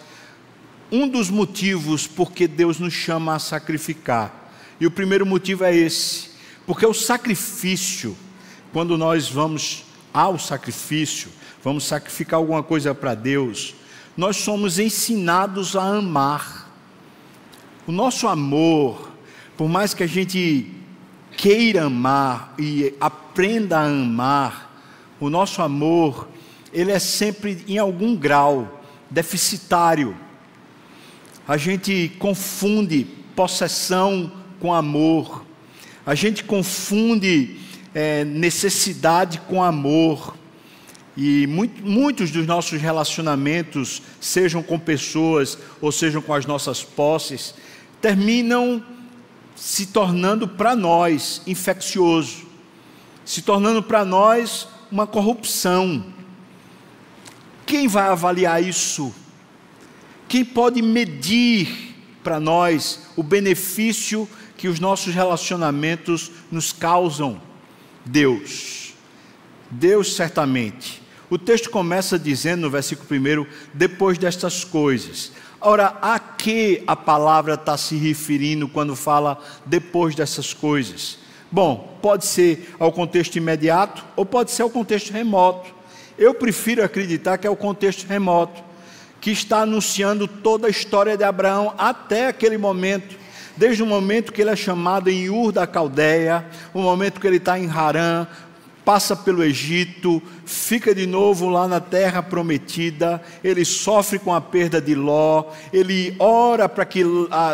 um 0.90 1.06
dos 1.06 1.28
motivos 1.28 2.06
porque 2.06 2.48
Deus 2.48 2.78
nos 2.78 2.94
chama 2.94 3.34
a 3.34 3.38
sacrificar. 3.38 4.50
E 4.80 4.86
o 4.86 4.90
primeiro 4.90 5.26
motivo 5.26 5.64
é 5.64 5.76
esse: 5.76 6.30
porque 6.66 6.86
o 6.86 6.94
sacrifício, 6.94 8.16
quando 8.72 8.96
nós 8.96 9.28
vamos 9.28 9.84
ao 10.12 10.38
sacrifício, 10.38 11.30
vamos 11.62 11.84
sacrificar 11.84 12.38
alguma 12.38 12.62
coisa 12.62 12.94
para 12.94 13.14
Deus, 13.14 13.74
nós 14.16 14.36
somos 14.36 14.78
ensinados 14.78 15.76
a 15.76 15.82
amar. 15.82 16.70
O 17.86 17.92
nosso 17.92 18.28
amor, 18.28 19.10
por 19.56 19.68
mais 19.68 19.94
que 19.94 20.02
a 20.02 20.06
gente 20.06 20.70
queira 21.36 21.84
amar 21.84 22.54
e 22.58 22.94
aprenda 23.00 23.78
a 23.78 23.84
amar, 23.86 24.84
o 25.18 25.28
nosso 25.28 25.62
amor, 25.62 26.28
ele 26.72 26.92
é 26.92 26.98
sempre 26.98 27.64
em 27.66 27.78
algum 27.78 28.14
grau 28.16 28.82
deficitário. 29.10 30.16
A 31.46 31.56
gente 31.56 32.12
confunde 32.18 33.06
possessão 33.34 34.30
com 34.60 34.72
amor, 34.72 35.44
a 36.06 36.14
gente 36.14 36.44
confunde 36.44 37.58
é, 37.94 38.24
necessidade 38.24 39.40
com 39.48 39.62
amor. 39.62 40.36
E 41.16 41.46
muito, 41.46 41.84
muitos 41.84 42.30
dos 42.30 42.46
nossos 42.46 42.80
relacionamentos, 42.80 44.00
sejam 44.20 44.62
com 44.62 44.78
pessoas 44.78 45.58
ou 45.80 45.90
sejam 45.90 46.22
com 46.22 46.32
as 46.32 46.46
nossas 46.46 46.82
posses, 46.82 47.54
terminam 48.00 48.82
se 49.54 49.86
tornando 49.86 50.48
para 50.48 50.74
nós 50.74 51.42
infeccioso, 51.46 52.46
se 53.24 53.42
tornando 53.42 53.82
para 53.82 54.04
nós 54.04 54.66
uma 54.90 55.06
corrupção. 55.06 56.04
Quem 57.66 57.86
vai 57.86 58.08
avaliar 58.08 58.62
isso? 58.62 59.14
Quem 60.28 60.44
pode 60.44 60.80
medir 60.80 61.94
para 62.22 62.40
nós 62.40 63.10
o 63.16 63.22
benefício 63.22 64.28
que 64.56 64.68
os 64.68 64.80
nossos 64.80 65.14
relacionamentos 65.14 66.30
nos 66.50 66.72
causam? 66.72 67.49
Deus. 68.04 68.94
Deus 69.70 70.14
certamente. 70.14 71.02
O 71.28 71.38
texto 71.38 71.70
começa 71.70 72.18
dizendo 72.18 72.62
no 72.62 72.70
versículo 72.70 73.08
1: 73.08 73.46
depois 73.72 74.18
destas 74.18 74.64
coisas. 74.64 75.32
Ora, 75.60 75.98
a 76.00 76.18
que 76.18 76.82
a 76.86 76.96
palavra 76.96 77.54
está 77.54 77.76
se 77.76 77.94
referindo 77.96 78.66
quando 78.66 78.96
fala 78.96 79.38
depois 79.66 80.14
dessas 80.14 80.54
coisas? 80.54 81.18
Bom, 81.52 81.98
pode 82.00 82.24
ser 82.24 82.74
ao 82.78 82.90
contexto 82.90 83.36
imediato 83.36 84.04
ou 84.16 84.24
pode 84.24 84.50
ser 84.50 84.62
ao 84.62 84.70
contexto 84.70 85.12
remoto. 85.12 85.72
Eu 86.16 86.34
prefiro 86.34 86.82
acreditar 86.82 87.38
que 87.38 87.46
é 87.46 87.50
o 87.50 87.56
contexto 87.56 88.06
remoto, 88.06 88.62
que 89.20 89.30
está 89.30 89.60
anunciando 89.60 90.26
toda 90.26 90.66
a 90.66 90.70
história 90.70 91.16
de 91.16 91.24
Abraão 91.24 91.74
até 91.76 92.28
aquele 92.28 92.56
momento, 92.56 93.16
desde 93.60 93.82
o 93.82 93.86
momento 93.86 94.32
que 94.32 94.40
ele 94.40 94.48
é 94.48 94.56
chamado 94.56 95.10
em 95.10 95.28
Ur 95.28 95.52
da 95.52 95.66
Caldeia, 95.66 96.46
o 96.72 96.80
momento 96.80 97.20
que 97.20 97.26
ele 97.26 97.36
está 97.36 97.58
em 97.58 97.68
Harã, 97.68 98.26
passa 98.86 99.14
pelo 99.14 99.44
Egito, 99.44 100.22
fica 100.46 100.94
de 100.94 101.06
novo 101.06 101.46
lá 101.50 101.68
na 101.68 101.78
terra 101.78 102.22
prometida, 102.22 103.20
ele 103.44 103.62
sofre 103.66 104.18
com 104.18 104.34
a 104.34 104.40
perda 104.40 104.80
de 104.80 104.94
Ló, 104.94 105.44
ele 105.74 106.16
ora 106.18 106.70
para 106.70 106.86
que 106.86 107.04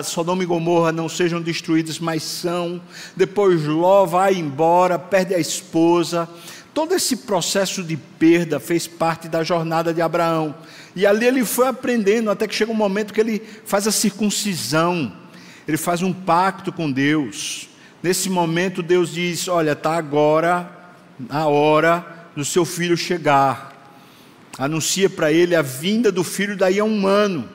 Sodoma 0.04 0.44
e 0.44 0.46
Gomorra 0.46 0.92
não 0.92 1.08
sejam 1.08 1.42
destruídas, 1.42 1.98
mas 1.98 2.22
são. 2.22 2.80
Depois 3.16 3.64
Ló 3.64 4.06
vai 4.06 4.34
embora, 4.34 5.00
perde 5.00 5.34
a 5.34 5.40
esposa. 5.40 6.28
Todo 6.72 6.94
esse 6.94 7.16
processo 7.16 7.82
de 7.82 7.96
perda 7.96 8.60
fez 8.60 8.86
parte 8.86 9.26
da 9.26 9.42
jornada 9.42 9.92
de 9.92 10.00
Abraão. 10.00 10.54
E 10.94 11.04
ali 11.04 11.26
ele 11.26 11.44
foi 11.44 11.66
aprendendo, 11.66 12.30
até 12.30 12.46
que 12.46 12.54
chega 12.54 12.70
um 12.70 12.76
momento 12.76 13.12
que 13.12 13.20
ele 13.20 13.42
faz 13.64 13.88
a 13.88 13.92
circuncisão, 13.92 15.12
ele 15.66 15.76
faz 15.76 16.02
um 16.02 16.12
pacto 16.12 16.72
com 16.72 16.90
Deus. 16.90 17.68
Nesse 18.02 18.30
momento, 18.30 18.82
Deus 18.82 19.12
diz: 19.12 19.48
Olha, 19.48 19.72
está 19.72 19.96
agora 19.96 20.70
na 21.18 21.46
hora 21.46 22.28
do 22.36 22.44
seu 22.44 22.64
filho 22.64 22.96
chegar. 22.96 23.72
Anuncia 24.58 25.10
para 25.10 25.32
ele 25.32 25.54
a 25.54 25.62
vinda 25.62 26.12
do 26.12 26.24
filho 26.24 26.56
daí 26.56 26.78
a 26.78 26.84
um 26.84 27.06
ano. 27.06 27.48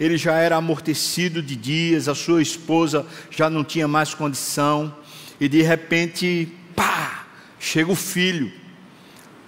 ele 0.00 0.16
já 0.16 0.34
era 0.34 0.56
amortecido 0.56 1.40
de 1.42 1.54
dias, 1.54 2.08
a 2.08 2.14
sua 2.14 2.42
esposa 2.42 3.06
já 3.30 3.48
não 3.48 3.62
tinha 3.62 3.86
mais 3.86 4.14
condição, 4.14 4.92
e 5.38 5.48
de 5.48 5.62
repente, 5.62 6.52
pá, 6.74 7.26
chega 7.58 7.92
o 7.92 7.96
filho. 7.96 8.50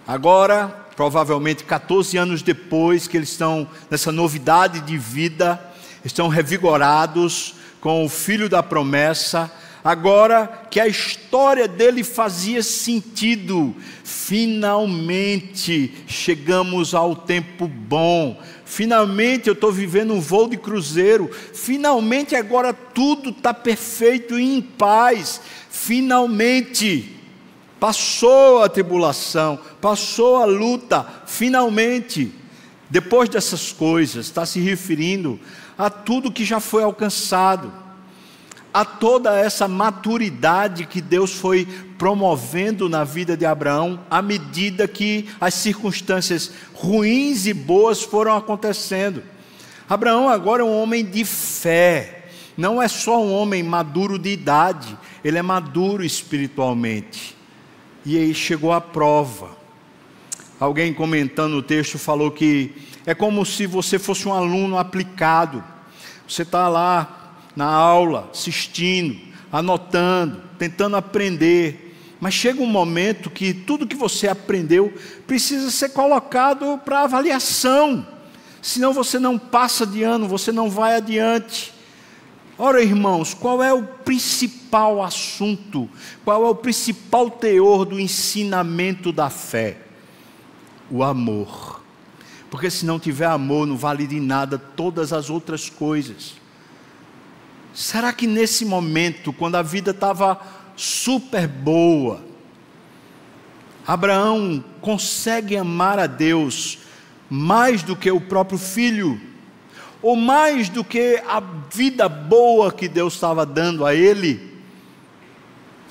Agora, 0.06 0.68
provavelmente 0.94 1.64
14 1.64 2.16
anos 2.16 2.42
depois 2.42 3.08
que 3.08 3.16
eles 3.16 3.30
estão 3.30 3.68
nessa 3.90 4.12
novidade 4.12 4.80
de 4.80 4.96
vida, 4.96 5.60
estão 6.04 6.28
revigorados 6.28 7.54
com 7.80 8.04
o 8.04 8.08
filho 8.08 8.48
da 8.48 8.62
promessa, 8.62 9.50
agora 9.82 10.66
que 10.70 10.80
a 10.80 10.88
história 10.88 11.68
dele 11.68 12.02
fazia 12.02 12.62
sentido, 12.62 13.74
finalmente 14.02 15.92
chegamos 16.06 16.94
ao 16.94 17.14
tempo 17.14 17.68
bom, 17.68 18.40
finalmente 18.64 19.48
eu 19.48 19.54
estou 19.54 19.70
vivendo 19.70 20.14
um 20.14 20.20
voo 20.20 20.48
de 20.48 20.56
cruzeiro, 20.56 21.30
finalmente 21.52 22.34
agora 22.34 22.72
tudo 22.72 23.30
está 23.30 23.52
perfeito 23.52 24.38
e 24.38 24.56
em 24.56 24.62
paz, 24.62 25.40
finalmente. 25.70 27.10
Passou 27.78 28.62
a 28.62 28.68
tribulação, 28.70 29.58
passou 29.78 30.36
a 30.36 30.46
luta, 30.46 31.06
finalmente. 31.26 32.32
Depois 32.88 33.28
dessas 33.28 33.72
coisas, 33.72 34.24
está 34.24 34.46
se 34.46 34.58
referindo 34.58 35.38
a 35.76 35.90
tudo 35.90 36.32
que 36.32 36.44
já 36.44 36.60
foi 36.60 36.82
alcançado 36.82 37.84
a 38.74 38.84
toda 38.84 39.38
essa 39.38 39.68
maturidade 39.68 40.84
que 40.84 41.00
Deus 41.00 41.32
foi 41.32 41.64
promovendo 41.96 42.88
na 42.88 43.04
vida 43.04 43.36
de 43.36 43.46
Abraão, 43.46 44.00
à 44.10 44.20
medida 44.20 44.88
que 44.88 45.28
as 45.40 45.54
circunstâncias 45.54 46.50
ruins 46.74 47.46
e 47.46 47.54
boas 47.54 48.02
foram 48.02 48.36
acontecendo. 48.36 49.22
Abraão 49.88 50.28
agora 50.28 50.62
é 50.62 50.64
um 50.64 50.82
homem 50.82 51.04
de 51.04 51.24
fé, 51.24 52.24
não 52.56 52.82
é 52.82 52.88
só 52.88 53.22
um 53.22 53.32
homem 53.32 53.62
maduro 53.62 54.18
de 54.18 54.30
idade, 54.30 54.98
ele 55.22 55.38
é 55.38 55.42
maduro 55.42 56.04
espiritualmente. 56.04 57.36
E 58.04 58.18
aí 58.18 58.34
chegou 58.34 58.72
a 58.72 58.80
prova. 58.80 59.50
Alguém 60.58 60.92
comentando 60.92 61.54
o 61.54 61.62
texto 61.62 61.96
falou 61.96 62.32
que 62.32 62.74
é 63.06 63.14
como 63.14 63.44
se 63.44 63.66
você 63.66 63.98
fosse 63.98 64.26
um 64.28 64.32
aluno 64.32 64.78
aplicado. 64.78 65.62
Você 66.26 66.42
está 66.42 66.68
lá 66.68 67.36
na 67.54 67.66
aula, 67.66 68.30
assistindo, 68.32 69.18
anotando, 69.52 70.42
tentando 70.58 70.96
aprender. 70.96 71.94
Mas 72.18 72.34
chega 72.34 72.62
um 72.62 72.66
momento 72.66 73.30
que 73.30 73.52
tudo 73.52 73.86
que 73.86 73.96
você 73.96 74.28
aprendeu 74.28 74.92
precisa 75.26 75.70
ser 75.70 75.90
colocado 75.90 76.80
para 76.84 77.02
avaliação. 77.02 78.06
Senão 78.62 78.94
você 78.94 79.18
não 79.18 79.38
passa 79.38 79.86
de 79.86 80.02
ano, 80.02 80.26
você 80.26 80.50
não 80.50 80.70
vai 80.70 80.96
adiante. 80.96 81.74
Ora, 82.56 82.82
irmãos, 82.82 83.34
qual 83.34 83.62
é 83.62 83.72
o 83.72 83.82
principal 83.82 85.02
assunto, 85.02 85.90
qual 86.24 86.46
é 86.46 86.48
o 86.48 86.54
principal 86.54 87.28
teor 87.28 87.84
do 87.84 87.98
ensinamento 87.98 89.12
da 89.12 89.28
fé? 89.28 89.78
O 90.90 91.02
amor. 91.02 91.73
Porque 92.54 92.70
se 92.70 92.86
não 92.86 93.00
tiver 93.00 93.26
amor, 93.26 93.66
não 93.66 93.76
vale 93.76 94.06
de 94.06 94.20
nada 94.20 94.56
todas 94.56 95.12
as 95.12 95.28
outras 95.28 95.68
coisas. 95.68 96.34
Será 97.74 98.12
que 98.12 98.28
nesse 98.28 98.64
momento, 98.64 99.32
quando 99.32 99.56
a 99.56 99.62
vida 99.62 99.90
estava 99.90 100.40
super 100.76 101.48
boa, 101.48 102.24
Abraão 103.84 104.64
consegue 104.80 105.56
amar 105.56 105.98
a 105.98 106.06
Deus 106.06 106.78
mais 107.28 107.82
do 107.82 107.96
que 107.96 108.08
o 108.08 108.20
próprio 108.20 108.56
filho, 108.56 109.20
ou 110.00 110.14
mais 110.14 110.68
do 110.68 110.84
que 110.84 111.20
a 111.26 111.42
vida 111.72 112.08
boa 112.08 112.70
que 112.70 112.86
Deus 112.86 113.14
estava 113.14 113.44
dando 113.44 113.84
a 113.84 113.96
ele? 113.96 114.62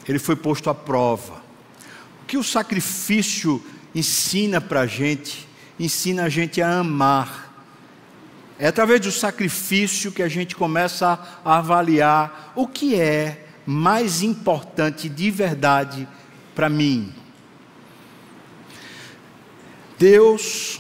Ele 0.08 0.18
foi 0.18 0.38
posto 0.38 0.70
à 0.70 0.74
prova. 0.74 1.44
O 2.22 2.26
que 2.26 2.38
o 2.38 2.44
sacrifício 2.44 3.62
ensina 3.94 4.62
para 4.62 4.80
a 4.80 4.88
gente? 4.88 5.52
Ensina 5.80 6.24
a 6.24 6.30
gente 6.30 6.62
a 6.62 6.80
amar 6.80 7.54
é 8.60 8.68
através 8.68 9.02
do 9.02 9.12
sacrifício 9.12 10.12
que 10.12 10.22
a 10.22 10.30
gente 10.30 10.56
começa 10.56 11.20
a 11.44 11.58
avaliar 11.58 12.54
o 12.56 12.68
que 12.68 12.96
é 12.96 13.48
mais 13.66 14.22
importante 14.22 15.10
de 15.10 15.32
verdade 15.32 16.08
para 16.54 16.70
mim. 16.70 17.14
Deus, 19.98 20.80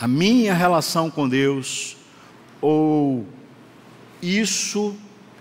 a 0.00 0.08
minha 0.08 0.54
relação 0.54 1.10
com 1.10 1.28
Deus, 1.28 1.96
ou 2.60 3.26
isso, 4.22 4.96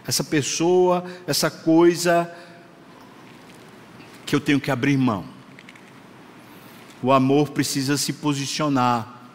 essa 0.06 0.24
pessoa, 0.24 1.06
essa 1.26 1.50
coisa 1.50 2.32
que 4.26 4.36
eu 4.36 4.40
tenho 4.40 4.60
que 4.60 4.70
abrir 4.70 4.98
mão. 4.98 5.37
O 7.08 7.12
amor 7.14 7.52
precisa 7.52 7.96
se 7.96 8.12
posicionar 8.12 9.30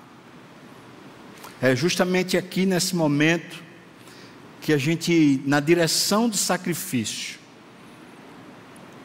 é 1.59 1.75
justamente 1.75 2.37
aqui 2.37 2.67
nesse 2.67 2.95
momento 2.95 3.63
que 4.61 4.75
a 4.75 4.77
gente, 4.77 5.41
na 5.47 5.59
direção 5.59 6.29
do 6.29 6.37
sacrifício, 6.37 7.39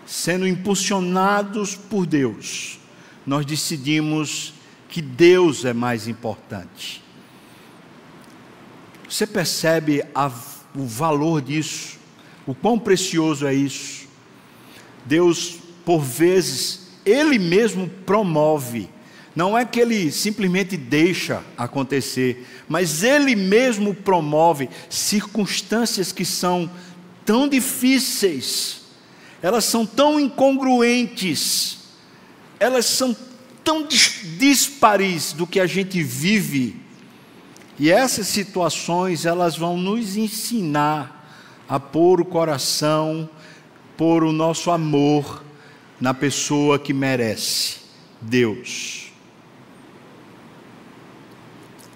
sendo 0.05 0.45
impulsionados 0.45 1.75
por 1.75 2.05
Deus, 2.05 2.77
nós 3.25 3.45
decidimos 3.45 4.53
que 4.89 5.01
Deus 5.01 5.63
é 5.63 5.71
mais 5.71 6.05
importante. 6.05 7.01
Você 9.09 9.25
percebe 9.25 10.03
a, 10.13 10.29
o 10.75 10.85
valor 10.85 11.41
disso, 11.41 11.97
o 12.45 12.53
quão 12.53 12.77
precioso 12.77 13.47
é 13.47 13.53
isso? 13.53 14.09
Deus, 15.05 15.57
por 15.85 16.01
vezes, 16.01 16.86
Ele 17.07 17.39
mesmo 17.39 17.87
promove. 18.05 18.89
Não 19.33 19.57
é 19.57 19.63
que 19.63 19.79
ele 19.79 20.11
simplesmente 20.11 20.75
deixa 20.75 21.41
acontecer, 21.57 22.45
mas 22.67 23.01
ele 23.03 23.35
mesmo 23.35 23.93
promove 23.93 24.67
circunstâncias 24.89 26.11
que 26.11 26.25
são 26.25 26.69
tão 27.23 27.47
difíceis, 27.47 28.81
elas 29.41 29.63
são 29.65 29.85
tão 29.85 30.19
incongruentes, 30.19 31.77
elas 32.59 32.85
são 32.87 33.15
tão 33.63 33.87
dispares 34.37 35.33
do 35.33 35.45
que 35.45 35.59
a 35.59 35.67
gente 35.67 36.01
vive. 36.01 36.75
E 37.77 37.91
essas 37.91 38.27
situações, 38.27 39.25
elas 39.25 39.55
vão 39.55 39.77
nos 39.77 40.17
ensinar 40.17 41.29
a 41.69 41.79
pôr 41.79 42.19
o 42.19 42.25
coração, 42.25 43.29
pôr 43.95 44.23
o 44.23 44.31
nosso 44.31 44.71
amor 44.71 45.43
na 45.99 46.13
pessoa 46.13 46.77
que 46.77 46.93
merece, 46.93 47.77
Deus. 48.21 49.11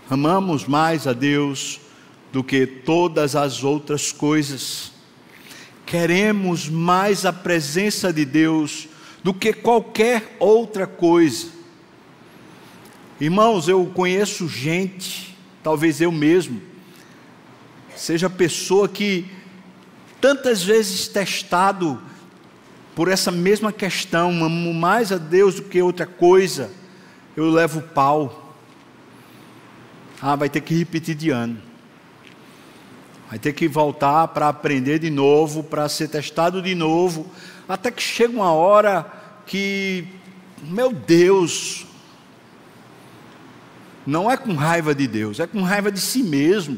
Amamos 0.10 0.66
mais 0.66 1.08
a 1.08 1.14
Deus 1.14 1.80
do 2.32 2.44
que 2.44 2.66
todas 2.66 3.36
as 3.36 3.64
outras 3.64 4.12
coisas. 4.12 4.92
Queremos 5.86 6.68
mais 6.68 7.26
a 7.26 7.32
presença 7.32 8.12
de 8.12 8.26
Deus 8.26 8.88
do 9.24 9.34
que 9.34 9.54
qualquer 9.54 10.36
outra 10.40 10.88
coisa. 10.88 11.48
Irmãos, 13.20 13.68
eu 13.68 13.86
conheço 13.86 14.48
gente, 14.48 15.38
talvez 15.62 16.02
eu 16.02 16.12
mesmo, 16.12 16.62
seja 17.96 18.30
pessoa 18.30 18.90
que 18.90 19.26
tantas 20.20 20.64
vezes 20.64 21.08
testado 21.08 22.02
por 22.96 23.08
essa 23.08 23.32
mesma 23.32 23.72
questão, 23.72 24.44
amo 24.44 24.74
mais 24.74 25.12
a 25.12 25.18
Deus 25.18 25.56
do 25.56 25.64
que 25.64 25.82
outra 25.82 26.06
coisa, 26.06 26.72
eu 27.36 27.50
levo 27.50 27.82
pau. 27.82 28.56
Ah, 30.22 30.36
vai 30.36 30.50
ter 30.50 30.62
que 30.62 30.76
repetir 30.76 31.16
de 31.16 31.30
ano. 31.30 31.58
Vai 33.30 33.40
ter 33.40 33.54
que 33.54 33.68
voltar 33.68 34.28
para 34.28 34.50
aprender 34.50 35.00
de 35.00 35.10
novo, 35.10 35.64
para 35.64 35.88
ser 35.88 36.10
testado 36.10 36.62
de 36.62 36.76
novo, 36.76 37.32
até 37.68 37.90
que 37.90 38.04
chega 38.04 38.34
uma 38.34 38.52
hora 38.52 39.10
que, 39.46 40.06
meu 40.62 40.92
Deus, 40.92 41.86
não 44.06 44.30
é 44.30 44.36
com 44.36 44.54
raiva 44.54 44.94
de 44.94 45.08
Deus, 45.08 45.40
é 45.40 45.48
com 45.48 45.62
raiva 45.62 45.92
de 45.92 46.00
si 46.00 46.24
mesmo. 46.24 46.78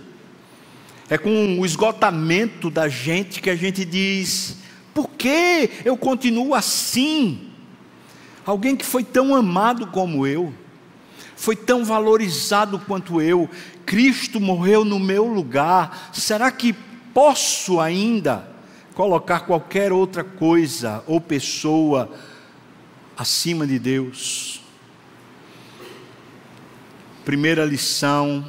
É 1.10 1.18
com 1.18 1.60
o 1.60 1.66
esgotamento 1.66 2.70
da 2.70 2.88
gente 2.88 3.42
que 3.42 3.50
a 3.50 3.56
gente 3.56 3.84
diz: 3.84 4.58
por 4.94 5.10
que 5.10 5.70
eu 5.84 5.98
continuo 5.98 6.54
assim? 6.54 7.50
Alguém 8.46 8.76
que 8.76 8.86
foi 8.86 9.04
tão 9.04 9.36
amado 9.36 9.88
como 9.88 10.28
eu 10.28 10.54
foi 11.36 11.56
tão 11.58 11.84
valorizado 11.84 12.80
quanto 12.80 13.22
eu. 13.22 13.50
Cristo 13.86 14.40
morreu 14.40 14.86
no 14.86 14.98
meu 14.98 15.26
lugar. 15.26 16.10
Será 16.14 16.50
que 16.50 16.74
posso 17.14 17.82
ainda 17.82 18.48
colocar 18.94 19.42
qualquer 19.42 19.92
outra 19.92 20.24
coisa 20.24 21.04
ou 21.06 21.20
pessoa 21.20 22.10
acima 23.18 23.68
de 23.68 23.78
Deus? 23.78 24.62
Primeira 27.26 27.66
lição 27.66 28.46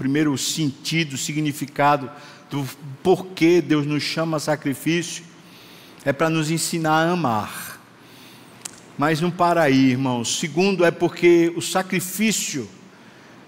primeiro 0.00 0.38
sentido, 0.38 1.18
significado 1.18 2.10
do 2.50 2.66
porquê 3.02 3.60
Deus 3.60 3.84
nos 3.84 4.02
chama 4.02 4.38
a 4.38 4.40
sacrifício, 4.40 5.22
é 6.04 6.12
para 6.12 6.30
nos 6.30 6.50
ensinar 6.50 7.06
a 7.06 7.10
amar. 7.10 7.80
Mas 8.96 9.20
não 9.20 9.30
para 9.30 9.62
aí, 9.62 9.90
irmãos. 9.90 10.38
Segundo, 10.38 10.84
é 10.84 10.90
porque 10.90 11.52
o 11.56 11.62
sacrifício 11.62 12.68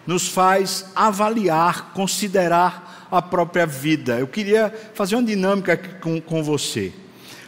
nos 0.07 0.29
faz 0.29 0.87
avaliar, 0.95 1.93
considerar 1.93 3.07
a 3.11 3.21
própria 3.21 3.67
vida. 3.67 4.19
Eu 4.19 4.27
queria 4.27 4.73
fazer 4.95 5.17
uma 5.17 5.23
dinâmica 5.23 5.77
com, 5.77 6.21
com 6.21 6.43
você. 6.43 6.93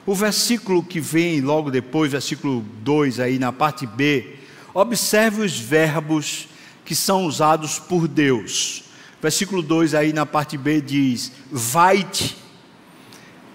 O 0.07 0.15
versículo 0.15 0.83
que 0.83 1.01
vem 1.01 1.41
logo 1.41 1.71
depois, 1.71 2.13
versículo 2.13 2.61
2, 2.83 3.21
aí 3.21 3.39
na 3.39 3.51
parte 3.51 3.87
B, 3.87 4.37
observe 4.75 5.41
os 5.41 5.59
verbos 5.59 6.49
que 6.85 6.95
são 6.95 7.25
usados 7.25 7.79
por 7.79 8.07
Deus. 8.07 8.85
Versículo 9.23 9.63
2 9.63 9.95
aí 9.95 10.13
na 10.13 10.27
parte 10.27 10.59
B 10.59 10.83
diz: 10.83 11.33
vai-te. 11.51 12.44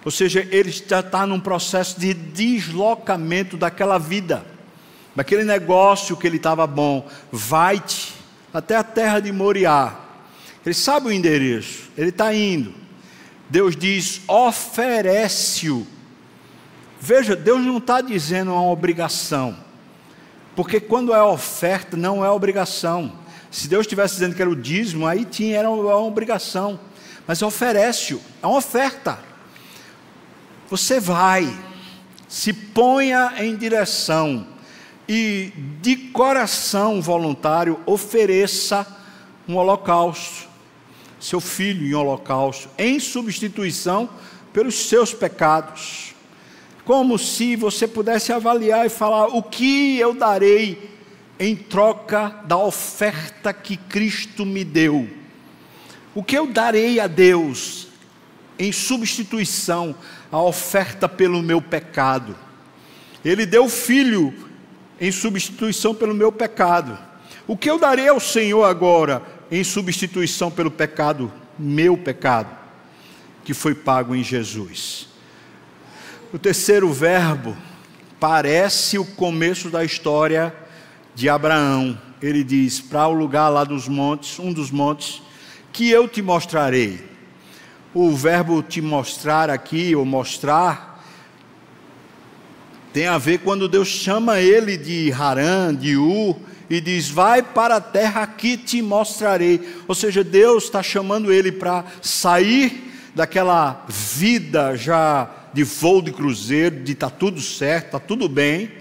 Ou 0.04 0.12
seja, 0.12 0.48
ele 0.52 0.72
já 0.72 1.02
está 1.02 1.26
num 1.26 1.40
processo 1.40 2.00
de 2.00 2.14
deslocamento 2.14 3.58
daquela 3.58 3.98
vida, 3.98 4.46
daquele 5.16 5.44
negócio 5.44 6.16
que 6.16 6.26
ele 6.26 6.38
estava 6.38 6.66
bom. 6.66 7.08
Vai-te 7.32 8.14
até 8.54 8.76
a 8.76 8.84
terra 8.84 9.20
de 9.20 9.32
Moriá. 9.32 10.00
Ele 10.66 10.76
sabe 10.76 11.08
o 11.08 11.12
endereço, 11.12 11.90
ele 11.98 12.10
está 12.10 12.34
indo. 12.34 12.74
Deus 13.50 13.76
diz: 13.76 14.22
oferece-o. 14.28 15.86
Veja, 17.02 17.36
Deus 17.36 17.62
não 17.62 17.78
está 17.78 18.02
dizendo 18.02 18.52
uma 18.52 18.70
obrigação, 18.70 19.58
porque 20.56 20.80
quando 20.80 21.14
é 21.14 21.24
oferta, 21.24 21.96
não 21.96 22.24
é 22.24 22.30
obrigação. 22.30 23.14
Se 23.50 23.68
Deus 23.68 23.82
estivesse 23.82 24.16
dizendo 24.16 24.36
que 24.36 24.42
era 24.42 24.52
o 24.52 24.56
dízimo, 24.56 25.08
aí 25.08 25.26
tinha, 25.26 25.58
era 25.58 25.70
uma 25.70 25.96
obrigação. 25.98 26.80
Mas 27.26 27.42
oferece-o, 27.42 28.22
é 28.44 28.48
uma 28.48 28.58
oferta. 28.58 29.29
Você 30.70 31.00
vai, 31.00 31.52
se 32.28 32.54
ponha 32.54 33.34
em 33.40 33.56
direção 33.56 34.46
e 35.08 35.52
de 35.82 35.96
coração 35.96 37.02
voluntário 37.02 37.80
ofereça 37.88 38.86
um 39.48 39.56
holocausto, 39.56 40.48
seu 41.20 41.42
filho 41.42 41.88
em 41.88 41.96
holocausto, 41.96 42.70
em 42.78 43.00
substituição 43.00 44.08
pelos 44.54 44.76
seus 44.88 45.12
pecados. 45.12 46.14
Como 46.86 47.18
se 47.18 47.56
você 47.56 47.88
pudesse 47.88 48.32
avaliar 48.32 48.86
e 48.86 48.90
falar: 48.90 49.26
o 49.36 49.42
que 49.42 49.98
eu 49.98 50.14
darei 50.14 50.92
em 51.40 51.56
troca 51.56 52.44
da 52.46 52.58
oferta 52.58 53.52
que 53.52 53.76
Cristo 53.76 54.46
me 54.46 54.64
deu? 54.64 55.10
O 56.14 56.24
que 56.24 56.38
eu 56.38 56.46
darei 56.46 57.00
a 57.00 57.08
Deus 57.08 57.88
em 58.60 58.72
substituição 58.72 59.96
à 60.32 60.42
oferta 60.42 61.08
pelo 61.08 61.42
meu 61.42 61.62
pecado? 61.62 62.36
Ele 63.24 63.46
deu 63.46 63.68
filho 63.68 64.34
em 65.00 65.12
substituição 65.12 65.94
pelo 65.94 66.14
meu 66.14 66.32
pecado. 66.32 66.98
O 67.48 67.58
que 67.58 67.70
eu 67.70 67.80
darei 67.80 68.08
ao 68.08 68.20
Senhor 68.20 68.64
agora 68.64 69.22
em 69.52 69.64
substituição 69.64 70.52
pelo 70.52 70.70
pecado, 70.70 71.32
meu 71.58 71.98
pecado, 71.98 72.56
que 73.44 73.54
foi 73.54 73.74
pago 73.74 74.16
em 74.16 74.24
Jesus? 74.24 75.08
O 76.32 76.38
terceiro 76.38 76.92
verbo 76.94 77.58
parece 78.20 79.00
o 79.00 79.06
começo 79.06 79.70
da 79.70 79.84
história 79.84 80.54
de 81.16 81.28
Abraão. 81.28 82.00
Ele 82.22 82.44
diz: 82.44 82.80
Para 82.80 83.08
o 83.08 83.14
lugar 83.14 83.50
lá 83.50 83.64
dos 83.64 83.88
montes, 83.88 84.38
um 84.38 84.54
dos 84.54 84.70
montes, 84.70 85.24
que 85.74 85.90
eu 85.90 86.08
te 86.08 86.22
mostrarei. 86.22 87.09
O 87.94 88.12
verbo 88.12 88.62
te 88.62 88.82
mostrar 88.82 89.50
aqui, 89.50 89.96
ou 89.96 90.06
mostrar, 90.06 90.90
tem 92.94 93.08
a 93.08 93.18
ver 93.18 93.40
quando 93.40 93.68
Deus 93.68 93.88
chama 93.88 94.40
ele 94.40 94.76
de 94.78 95.12
Harã, 95.12 95.74
de 95.74 95.96
U, 95.96 96.36
e 96.70 96.82
diz: 96.82 97.10
Vai 97.10 97.42
para 97.42 97.78
a 97.78 97.82
terra 97.82 98.26
que 98.28 98.58
te 98.58 98.82
mostrarei. 98.82 99.82
Ou 99.88 99.96
seja, 99.96 100.24
Deus 100.24 100.66
está 100.66 100.82
chamando 100.84 101.32
ele 101.32 101.52
para 101.52 101.86
sair 102.02 102.92
daquela 103.16 103.86
vida 103.88 104.76
já 104.76 105.30
de 105.54 105.64
voo 105.64 106.02
de 106.02 106.12
cruzeiro, 106.12 106.84
de 106.84 106.92
está 106.94 107.10
tudo 107.10 107.42
certo, 107.42 107.86
está 107.88 108.00
tudo 108.00 108.30
bem, 108.30 108.72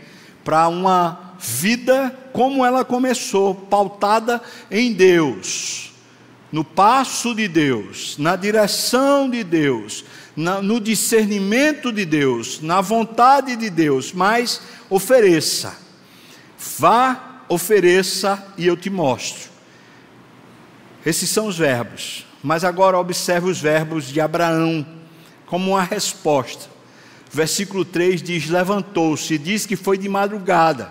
para 0.45 0.69
uma 0.69 1.35
vida 1.39 2.15
como 2.33 2.65
ela 2.65 2.85
começou, 2.85 3.55
pautada 3.55 4.41
em 4.71 4.93
Deus, 4.93 5.88
no 6.51 6.65
passo 6.65 7.35
de 7.35 7.47
Deus, 7.47 8.17
na 8.19 8.37
direção 8.37 9.29
de 9.29 9.45
Deus, 9.45 10.05
na, 10.35 10.63
no 10.63 10.81
discernimento 10.81 11.93
de 11.93 12.05
Deus, 12.05 12.61
na 12.63 12.81
vontade 12.81 13.57
de 13.57 13.69
Deus, 13.69 14.13
mas 14.13 14.61
ofereça. 14.89 15.77
Vá, 16.79 17.43
ofereça 17.49 18.43
e 18.57 18.67
eu 18.67 18.77
te 18.77 18.89
mostro. 18.89 19.51
Esses 21.05 21.29
são 21.29 21.47
os 21.47 21.59
verbos. 21.59 22.27
Mas 22.43 22.65
agora 22.65 22.99
observe 22.99 23.51
os 23.51 23.61
verbos 23.61 24.07
de 24.07 24.21
Abraão 24.21 24.87
como 25.47 25.73
uma 25.73 25.83
resposta. 25.83 26.67
Versículo 27.31 27.85
3 27.85 28.23
diz: 28.23 28.49
Levantou-se, 28.49 29.37
diz 29.39 29.67
que 29.67 29.77
foi 29.77 29.99
de 29.99 30.09
madrugada. 30.09 30.91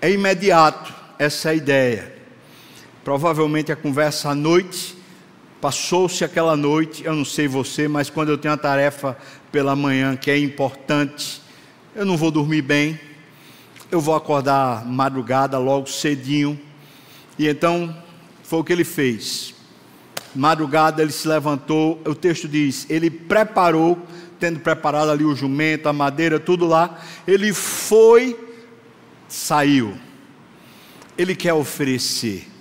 É 0.00 0.10
imediato 0.10 0.94
essa 1.18 1.52
ideia. 1.52 2.15
Provavelmente 3.06 3.70
a 3.70 3.76
conversa 3.76 4.30
à 4.30 4.34
noite 4.34 4.96
Passou-se 5.60 6.22
aquela 6.22 6.54
noite, 6.54 7.04
eu 7.04 7.14
não 7.14 7.24
sei 7.24 7.48
você, 7.48 7.88
mas 7.88 8.10
quando 8.10 8.28
eu 8.28 8.36
tenho 8.36 8.52
uma 8.52 8.58
tarefa 8.58 9.16
pela 9.50 9.74
manhã 9.74 10.14
que 10.14 10.30
é 10.30 10.38
importante, 10.38 11.40
eu 11.94 12.04
não 12.04 12.16
vou 12.16 12.30
dormir 12.30 12.60
bem, 12.60 13.00
eu 13.90 14.00
vou 14.00 14.14
acordar 14.14 14.84
madrugada, 14.84 15.58
logo 15.58 15.88
cedinho. 15.88 16.60
E 17.38 17.48
então 17.48 17.96
foi 18.42 18.58
o 18.58 18.64
que 18.64 18.72
ele 18.72 18.84
fez. 18.84 19.54
Madrugada 20.34 21.00
ele 21.00 21.10
se 21.10 21.26
levantou, 21.26 22.02
o 22.04 22.14
texto 22.14 22.46
diz: 22.46 22.86
ele 22.90 23.08
preparou, 23.08 23.98
tendo 24.38 24.60
preparado 24.60 25.10
ali 25.10 25.24
o 25.24 25.34
jumento, 25.34 25.88
a 25.88 25.92
madeira, 25.92 26.38
tudo 26.38 26.66
lá, 26.66 27.00
ele 27.26 27.54
foi, 27.54 28.38
saiu. 29.26 29.96
Ele 31.16 31.34
quer 31.34 31.54
oferecer 31.54 32.55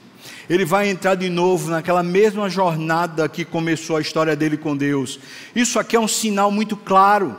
ele 0.50 0.66
vai 0.66 0.90
entrar 0.90 1.16
de 1.16 1.30
novo 1.30 1.72
naquela 1.72 2.04
mesma 2.04 2.50
jornada 2.50 3.28
que 3.28 3.44
começou 3.44 3.98
a 3.98 4.02
história 4.02 4.36
dele 4.36 4.58
com 4.58 4.76
Deus. 4.78 5.20
Isso 5.56 5.80
aqui 5.80 5.96
é 5.96 6.00
um 6.00 6.08
sinal 6.08 6.52
muito 6.52 6.78
claro. 6.78 7.36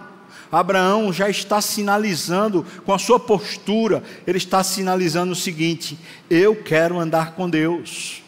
Abraão 0.50 1.12
já 1.12 1.28
está 1.28 1.60
sinalizando 1.60 2.64
com 2.84 2.92
a 2.92 2.98
sua 2.98 3.18
postura, 3.18 4.02
ele 4.26 4.38
está 4.38 4.62
sinalizando 4.62 5.32
o 5.32 5.36
seguinte: 5.36 5.98
eu 6.30 6.54
quero 6.56 6.98
andar 6.98 7.32
com 7.32 7.48
Deus. 7.48 8.22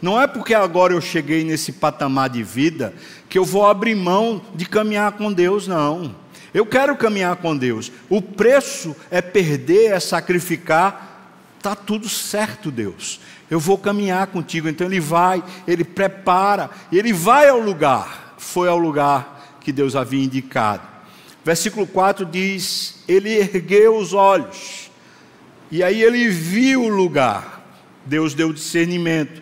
Não 0.00 0.20
é 0.20 0.26
porque 0.26 0.52
agora 0.52 0.92
eu 0.92 1.00
cheguei 1.00 1.44
nesse 1.44 1.72
patamar 1.72 2.28
de 2.28 2.42
vida 2.42 2.94
que 3.28 3.38
eu 3.38 3.44
vou 3.44 3.66
abrir 3.66 3.94
mão 3.94 4.42
de 4.54 4.66
caminhar 4.66 5.12
com 5.12 5.32
Deus, 5.32 5.66
não. 5.66 6.14
Eu 6.52 6.66
quero 6.66 6.94
caminhar 6.96 7.36
com 7.36 7.56
Deus. 7.56 7.90
O 8.08 8.20
preço 8.20 8.94
é 9.10 9.20
perder, 9.20 9.92
é 9.92 9.98
sacrificar. 9.98 11.10
Está 11.58 11.74
tudo 11.74 12.08
certo, 12.08 12.70
Deus 12.70 13.18
eu 13.54 13.60
vou 13.60 13.78
caminhar 13.78 14.26
contigo. 14.26 14.68
Então 14.68 14.84
ele 14.84 14.98
vai, 14.98 15.40
ele 15.64 15.84
prepara, 15.84 16.70
ele 16.90 17.12
vai 17.12 17.48
ao 17.48 17.60
lugar. 17.60 18.34
Foi 18.36 18.68
ao 18.68 18.76
lugar 18.76 19.58
que 19.60 19.70
Deus 19.70 19.94
havia 19.94 20.24
indicado. 20.24 20.82
Versículo 21.44 21.86
4 21.86 22.26
diz: 22.26 23.04
Ele 23.06 23.30
ergueu 23.30 23.96
os 23.96 24.12
olhos, 24.12 24.90
e 25.70 25.84
aí 25.84 26.02
ele 26.02 26.28
viu 26.30 26.82
o 26.82 26.88
lugar. 26.88 27.64
Deus 28.04 28.34
deu 28.34 28.52
discernimento. 28.52 29.40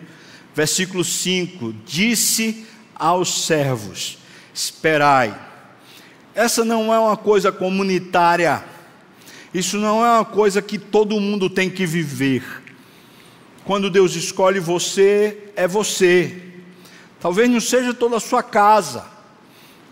Versículo 0.53 1.03
5: 1.03 1.73
Disse 1.83 2.67
aos 2.95 3.47
servos: 3.47 4.19
Esperai. 4.53 5.35
Essa 6.35 6.63
não 6.63 6.93
é 6.93 6.99
uma 6.99 7.17
coisa 7.17 7.51
comunitária. 7.51 8.63
Isso 9.51 9.77
não 9.77 10.05
é 10.05 10.17
uma 10.17 10.25
coisa 10.25 10.61
que 10.61 10.77
todo 10.77 11.19
mundo 11.19 11.49
tem 11.49 11.67
que 11.67 11.83
viver. 11.83 12.62
Quando 13.65 13.89
Deus 13.89 14.15
escolhe 14.15 14.59
você, 14.59 15.51
é 15.55 15.67
você. 15.67 16.35
Talvez 17.19 17.49
não 17.49 17.61
seja 17.61 17.93
toda 17.93 18.17
a 18.17 18.19
sua 18.19 18.43
casa. 18.43 19.05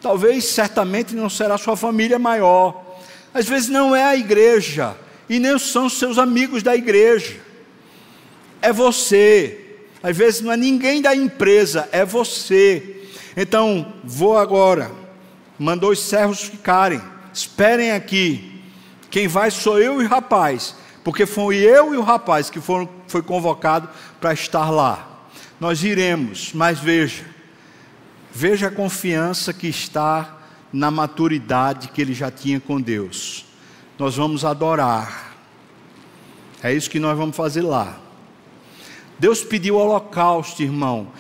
Talvez, 0.02 0.46
certamente, 0.46 1.16
não 1.16 1.30
será 1.30 1.58
sua 1.58 1.78
família 1.78 2.20
maior. 2.20 3.00
Às 3.34 3.48
vezes 3.48 3.70
não 3.70 3.96
é 3.96 4.04
a 4.04 4.16
igreja. 4.16 4.96
E 5.30 5.40
nem 5.40 5.58
são 5.58 5.88
seus 5.88 6.18
amigos 6.18 6.62
da 6.62 6.76
igreja. 6.76 7.40
É 8.62 8.74
você. 8.74 9.58
Às 10.04 10.18
vezes 10.18 10.42
não 10.42 10.52
é 10.52 10.58
ninguém 10.58 11.02
da 11.02 11.16
empresa, 11.16 11.88
é 11.92 12.04
você. 12.04 13.04
Então, 13.38 13.94
vou 14.04 14.38
agora. 14.38 14.92
Mandou 15.58 15.92
os 15.92 16.00
servos 16.00 16.42
ficarem. 16.42 17.02
Esperem 17.34 17.92
aqui. 17.92 18.62
Quem 19.10 19.28
vai 19.28 19.52
sou 19.52 19.80
eu 19.80 20.02
e 20.02 20.06
o 20.06 20.10
rapaz. 20.10 20.76
Porque 21.04 21.26
foi 21.26 21.58
eu 21.58 21.94
e 21.94 21.98
o 21.98 22.02
rapaz 22.02 22.50
que 22.50 22.60
foram, 22.60 22.88
foi 23.08 23.22
convocado 23.22 23.90
para 24.20 24.34
estar 24.34 24.70
lá. 24.70 25.08
nós 25.60 25.84
iremos, 25.84 26.54
mas 26.54 26.80
veja, 26.80 27.24
veja 28.32 28.68
a 28.68 28.72
confiança 28.72 29.54
que 29.54 29.68
está 29.68 30.40
na 30.72 30.90
maturidade 30.90 31.90
que 31.90 32.02
ele 32.02 32.14
já 32.14 32.32
tinha 32.32 32.60
com 32.60 32.80
Deus. 32.80 33.46
Nós 33.98 34.16
vamos 34.16 34.44
adorar, 34.44 35.36
é 36.64 36.74
isso 36.74 36.90
que 36.90 37.00
nós 37.00 37.18
vamos 37.18 37.36
fazer 37.36 37.62
lá. 37.62 38.00
Deus 39.18 39.44
pediu 39.44 39.76
holocausto, 39.76 40.64
irmão. 40.64 41.12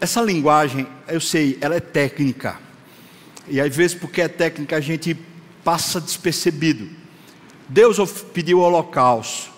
Essa 0.00 0.20
linguagem, 0.20 0.86
eu 1.06 1.20
sei, 1.20 1.58
ela 1.60 1.76
é 1.76 1.80
técnica. 1.80 2.58
E 3.48 3.60
às 3.60 3.74
vezes, 3.74 3.96
porque 3.96 4.20
é 4.20 4.28
técnica, 4.28 4.76
a 4.76 4.80
gente 4.80 5.16
passa 5.62 6.00
despercebido. 6.00 7.03
Deus 7.68 7.98
pediu 8.32 8.60
holocausto. 8.60 9.50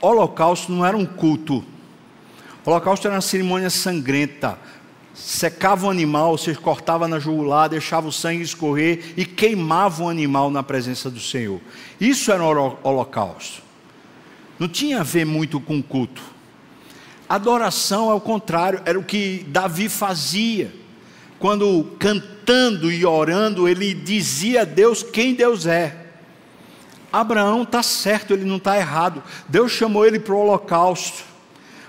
Holocausto 0.00 0.72
não 0.72 0.84
era 0.84 0.96
um 0.96 1.06
culto. 1.06 1.64
Holocausto 2.64 3.06
era 3.06 3.16
uma 3.16 3.22
cerimônia 3.22 3.70
sangrenta. 3.70 4.58
Secava 5.14 5.86
o 5.86 5.90
animal, 5.90 6.38
você 6.38 6.54
cortava 6.54 7.08
na 7.08 7.18
jugular, 7.18 7.68
deixava 7.68 8.06
o 8.06 8.12
sangue 8.12 8.42
escorrer 8.42 9.14
e 9.16 9.24
queimava 9.24 10.04
o 10.04 10.08
animal 10.08 10.50
na 10.50 10.62
presença 10.62 11.10
do 11.10 11.18
Senhor. 11.18 11.60
Isso 12.00 12.30
era 12.30 12.42
um 12.42 12.76
holocausto. 12.84 13.62
Não 14.58 14.68
tinha 14.68 15.00
a 15.00 15.04
ver 15.04 15.24
muito 15.24 15.60
com 15.60 15.82
culto. 15.82 16.22
Adoração 17.28 18.10
é 18.10 18.14
o 18.14 18.20
contrário, 18.20 18.80
era 18.84 18.98
o 18.98 19.04
que 19.04 19.44
Davi 19.48 19.88
fazia. 19.88 20.72
Quando 21.38 21.96
cantando 21.98 22.90
e 22.90 23.04
orando, 23.04 23.68
ele 23.68 23.94
dizia 23.94 24.62
a 24.62 24.64
Deus 24.64 25.02
quem 25.02 25.34
Deus 25.34 25.66
é. 25.66 26.07
Abraão 27.12 27.62
está 27.62 27.82
certo, 27.82 28.32
ele 28.32 28.44
não 28.44 28.56
está 28.56 28.76
errado. 28.76 29.22
Deus 29.48 29.72
chamou 29.72 30.06
ele 30.06 30.18
para 30.18 30.34
o 30.34 30.38
holocausto. 30.38 31.24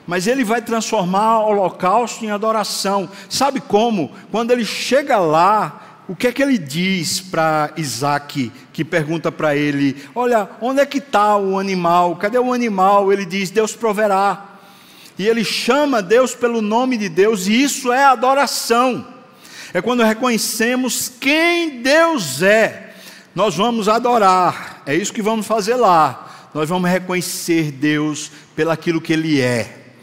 Mas 0.08 0.26
ele 0.26 0.44
vai 0.44 0.62
transformar 0.62 1.40
o 1.40 1.50
holocausto 1.50 2.26
em 2.26 2.32
adoração. 2.32 3.10
Sabe 3.30 3.60
como? 3.62 4.12
Quando 4.32 4.52
ele 4.52 4.66
chega 4.66 5.18
lá, 5.18 6.04
o 6.08 6.16
que 6.16 6.26
é 6.26 6.32
que 6.32 6.42
ele 6.42 6.58
diz 6.58 7.22
para 7.22 7.72
Isaac, 7.78 8.52
que 8.74 8.84
pergunta 8.84 9.32
para 9.32 9.56
ele: 9.56 9.96
Olha, 10.16 10.50
onde 10.60 10.82
é 10.82 10.86
que 10.86 10.98
está 10.98 11.38
o 11.38 11.60
animal? 11.60 12.16
Cadê 12.16 12.40
o 12.40 12.52
animal? 12.52 13.14
Ele 13.14 13.26
diz: 13.26 13.52
Deus 13.52 13.76
proverá. 13.76 14.46
E 15.20 15.28
ele 15.28 15.44
chama 15.44 16.02
Deus 16.02 16.34
pelo 16.34 16.62
nome 16.62 16.98
de 16.98 17.10
Deus, 17.10 17.46
e 17.46 17.62
isso 17.62 17.92
é 17.92 18.06
adoração. 18.06 19.06
É 19.74 19.82
quando 19.82 20.02
reconhecemos 20.02 21.12
quem 21.20 21.82
Deus 21.82 22.42
é, 22.42 22.89
nós 23.40 23.56
vamos 23.56 23.88
adorar. 23.88 24.84
É 24.86 24.94
isso 24.94 25.14
que 25.14 25.22
vamos 25.22 25.48
fazer 25.48 25.76
lá. 25.76 26.50
Nós 26.54 26.68
vamos 26.68 26.92
reconhecer 26.92 27.72
Deus 27.72 28.30
pelaquilo 28.54 29.00
que 29.00 29.14
Ele 29.14 29.40
é. 29.40 29.94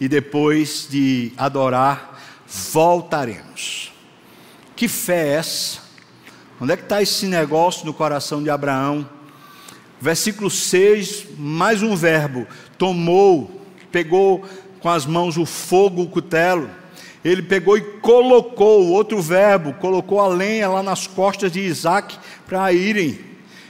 E 0.00 0.06
depois 0.06 0.86
de 0.88 1.32
adorar, 1.36 2.22
voltaremos. 2.46 3.92
Que 4.76 4.86
fé 4.86 5.26
é 5.26 5.32
essa? 5.32 5.80
Onde 6.60 6.72
é 6.72 6.76
que 6.76 6.84
está 6.84 7.02
esse 7.02 7.26
negócio 7.26 7.84
no 7.84 7.92
coração 7.92 8.40
de 8.40 8.48
Abraão? 8.48 9.10
Versículo 10.00 10.48
6, 10.48 11.26
mais 11.36 11.82
um 11.82 11.96
verbo: 11.96 12.46
tomou, 12.78 13.60
pegou 13.90 14.44
com 14.78 14.88
as 14.88 15.04
mãos 15.04 15.36
o 15.36 15.44
fogo, 15.44 16.02
o 16.02 16.08
cutelo 16.08 16.70
ele 17.24 17.42
pegou 17.42 17.78
e 17.78 17.80
colocou, 17.80 18.88
outro 18.88 19.22
verbo, 19.22 19.72
colocou 19.74 20.20
a 20.20 20.28
lenha 20.28 20.68
lá 20.68 20.82
nas 20.82 21.06
costas 21.06 21.50
de 21.50 21.60
Isaac 21.60 22.18
para 22.46 22.70
irem. 22.70 23.18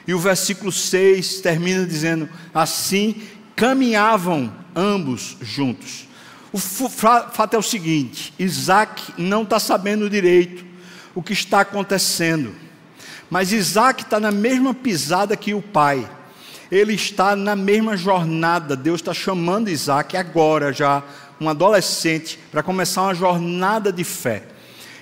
E 0.06 0.12
o 0.12 0.18
versículo 0.18 0.72
6 0.72 1.40
termina 1.40 1.86
dizendo: 1.86 2.28
Assim 2.52 3.22
caminhavam 3.54 4.52
ambos 4.74 5.36
juntos. 5.40 6.08
O 6.52 6.58
fato 6.58 7.54
é 7.54 7.58
o 7.58 7.62
seguinte: 7.62 8.34
Isaac 8.38 9.14
não 9.16 9.44
está 9.44 9.60
sabendo 9.60 10.10
direito 10.10 10.64
o 11.14 11.22
que 11.22 11.32
está 11.32 11.60
acontecendo, 11.60 12.54
mas 13.30 13.52
Isaac 13.52 14.02
está 14.02 14.18
na 14.18 14.32
mesma 14.32 14.74
pisada 14.74 15.36
que 15.36 15.54
o 15.54 15.62
pai, 15.62 16.08
ele 16.70 16.94
está 16.94 17.36
na 17.36 17.54
mesma 17.54 17.96
jornada. 17.96 18.76
Deus 18.76 19.00
está 19.00 19.14
chamando 19.14 19.70
Isaac 19.70 20.16
agora 20.16 20.72
já 20.72 21.02
um 21.40 21.48
adolescente, 21.48 22.38
para 22.50 22.62
começar 22.62 23.02
uma 23.02 23.14
jornada 23.14 23.92
de 23.92 24.04
fé. 24.04 24.44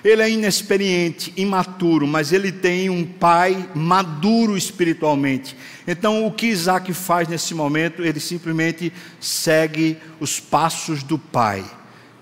Ele 0.03 0.21
é 0.21 0.29
inexperiente, 0.29 1.31
imaturo, 1.37 2.05
mas 2.05 2.33
ele 2.33 2.51
tem 2.51 2.89
um 2.89 3.05
pai 3.05 3.69
maduro 3.73 4.57
espiritualmente. 4.57 5.55
Então, 5.87 6.27
o 6.27 6.31
que 6.31 6.47
Isaac 6.47 6.93
faz 6.93 7.27
nesse 7.29 7.53
momento? 7.53 8.03
Ele 8.03 8.19
simplesmente 8.19 8.91
segue 9.19 9.97
os 10.19 10.41
passos 10.41 11.03
do 11.03 11.17
pai, 11.17 11.63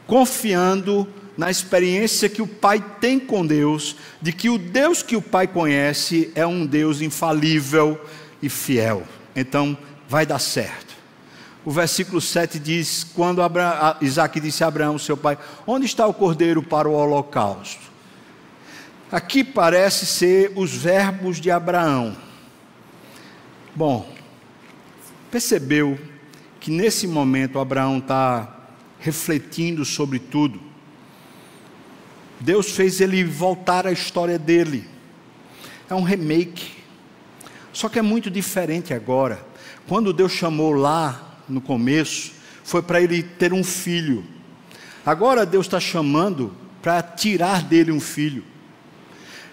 confiando 0.06 1.08
na 1.36 1.50
experiência 1.50 2.30
que 2.30 2.42
o 2.42 2.48
pai 2.48 2.84
tem 3.00 3.20
com 3.20 3.44
Deus, 3.44 3.96
de 4.22 4.32
que 4.32 4.48
o 4.48 4.60
Deus 4.60 5.02
que 5.02 5.16
o 5.16 5.22
pai 5.22 5.48
conhece 5.48 6.32
é 6.36 6.46
um 6.46 6.68
Deus 6.68 7.02
infalível 7.02 8.00
e 8.44 8.48
fiel. 8.50 9.04
Então, 9.36 9.76
vai 10.08 10.24
dar 10.24 10.40
certo. 10.40 10.91
O 11.64 11.72
versículo 11.72 12.20
7 12.20 12.58
diz: 12.58 13.04
Quando 13.04 13.42
Abraão, 13.42 13.96
Isaac 14.02 14.40
disse 14.40 14.64
a 14.64 14.68
Abraão, 14.68 14.98
seu 14.98 15.16
pai, 15.16 15.38
onde 15.68 15.86
está 15.86 16.08
o 16.08 16.14
cordeiro 16.14 16.64
para 16.64 16.90
o 16.90 16.94
holocausto? 16.94 17.92
Aqui 19.12 19.44
parece 19.44 20.06
ser 20.06 20.54
os 20.56 20.74
verbos 20.74 21.40
de 21.40 21.52
Abraão. 21.52 22.16
Bom, 23.76 24.10
percebeu 25.30 26.00
que 26.60 26.72
nesse 26.72 27.06
momento 27.08 27.60
Abraão 27.60 28.00
está 28.00 28.58
refletindo 29.00 29.84
sobre 29.84 30.18
tudo. 30.18 30.62
Deus 32.40 32.72
fez 32.72 33.02
ele 33.02 33.24
voltar 33.24 33.86
à 33.86 33.92
história 33.92 34.40
dele. 34.40 34.88
É 35.90 35.94
um 35.94 36.04
remake. 36.04 36.72
Só 37.74 37.88
que 37.88 38.00
é 38.00 38.02
muito 38.02 38.32
diferente 38.32 38.94
agora. 38.94 39.46
Quando 39.88 40.14
Deus 40.14 40.32
chamou 40.32 40.72
lá 40.72 41.31
no 41.52 41.62
começo, 41.62 42.32
foi 42.64 42.82
para 42.82 43.02
ele 43.02 43.22
ter 43.22 43.54
um 43.54 43.64
filho. 43.64 44.24
Agora 45.06 45.46
Deus 45.46 45.66
está 45.66 45.80
chamando 45.80 46.56
para 46.82 47.02
tirar 47.02 47.64
dele 47.64 47.92
um 47.92 48.00
filho. 48.00 48.44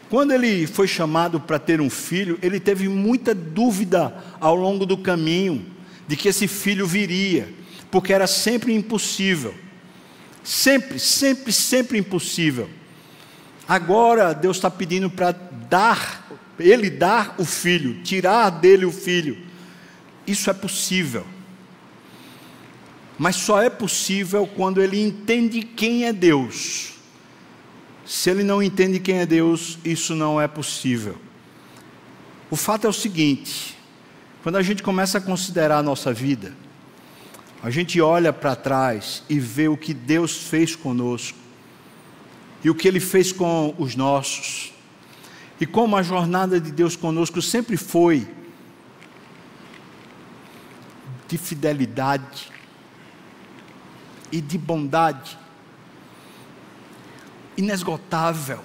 Quando 0.08 0.32
ele 0.32 0.66
foi 0.66 0.88
chamado 0.88 1.38
para 1.38 1.58
ter 1.58 1.80
um 1.80 1.90
filho, 1.90 2.38
ele 2.40 2.58
teve 2.58 2.88
muita 2.88 3.34
dúvida 3.34 4.14
ao 4.40 4.54
longo 4.54 4.86
do 4.86 4.96
caminho 4.96 5.66
de 6.06 6.16
que 6.16 6.28
esse 6.28 6.48
filho 6.48 6.86
viria, 6.86 7.52
porque 7.90 8.12
era 8.12 8.26
sempre 8.26 8.74
impossível. 8.74 9.54
Sempre, 10.42 10.98
sempre, 10.98 11.52
sempre 11.52 11.98
impossível. 11.98 12.70
Agora 13.68 14.32
Deus 14.32 14.56
está 14.56 14.70
pedindo 14.70 15.10
para 15.10 15.32
dar, 15.68 16.26
ele 16.58 16.88
dar 16.88 17.34
o 17.36 17.44
filho, 17.44 18.02
tirar 18.02 18.48
dele 18.48 18.86
o 18.86 18.92
filho. 18.92 19.36
Isso 20.26 20.48
é 20.48 20.54
possível. 20.54 21.26
Mas 23.18 23.34
só 23.34 23.60
é 23.60 23.68
possível 23.68 24.46
quando 24.46 24.80
ele 24.80 25.02
entende 25.02 25.60
quem 25.62 26.04
é 26.04 26.12
Deus. 26.12 26.92
Se 28.06 28.30
ele 28.30 28.44
não 28.44 28.62
entende 28.62 29.00
quem 29.00 29.18
é 29.18 29.26
Deus, 29.26 29.76
isso 29.84 30.14
não 30.14 30.40
é 30.40 30.46
possível. 30.46 31.16
O 32.48 32.56
fato 32.56 32.86
é 32.86 32.90
o 32.90 32.92
seguinte: 32.92 33.76
quando 34.42 34.56
a 34.56 34.62
gente 34.62 34.82
começa 34.82 35.18
a 35.18 35.20
considerar 35.20 35.78
a 35.78 35.82
nossa 35.82 36.12
vida, 36.12 36.54
a 37.62 37.70
gente 37.70 38.00
olha 38.00 38.32
para 38.32 38.54
trás 38.54 39.24
e 39.28 39.38
vê 39.38 39.66
o 39.68 39.76
que 39.76 39.92
Deus 39.92 40.36
fez 40.36 40.76
conosco, 40.76 41.36
e 42.62 42.70
o 42.70 42.74
que 42.74 42.86
Ele 42.86 43.00
fez 43.00 43.32
com 43.32 43.74
os 43.78 43.96
nossos, 43.96 44.72
e 45.60 45.66
como 45.66 45.96
a 45.96 46.02
jornada 46.02 46.60
de 46.60 46.70
Deus 46.70 46.94
conosco 46.94 47.42
sempre 47.42 47.76
foi 47.76 48.28
de 51.26 51.36
fidelidade, 51.36 52.50
e 54.30 54.40
de 54.40 54.58
bondade 54.58 55.38
inesgotável, 57.58 58.60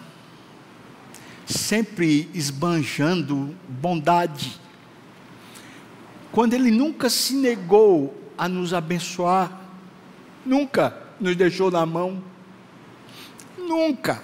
sempre 1.47 2.29
esbanjando 2.31 3.55
bondade. 3.67 4.61
Quando 6.31 6.53
Ele 6.53 6.69
nunca 6.69 7.09
se 7.09 7.33
negou 7.33 8.15
a 8.37 8.47
nos 8.47 8.71
abençoar, 8.71 9.61
nunca 10.45 10.95
nos 11.19 11.35
deixou 11.35 11.71
na 11.71 11.87
mão, 11.87 12.23
nunca. 13.57 14.23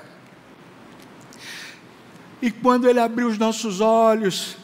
E 2.40 2.52
quando 2.52 2.88
Ele 2.88 3.00
abriu 3.00 3.28
os 3.28 3.40
nossos 3.40 3.82
olhos, 3.82 4.56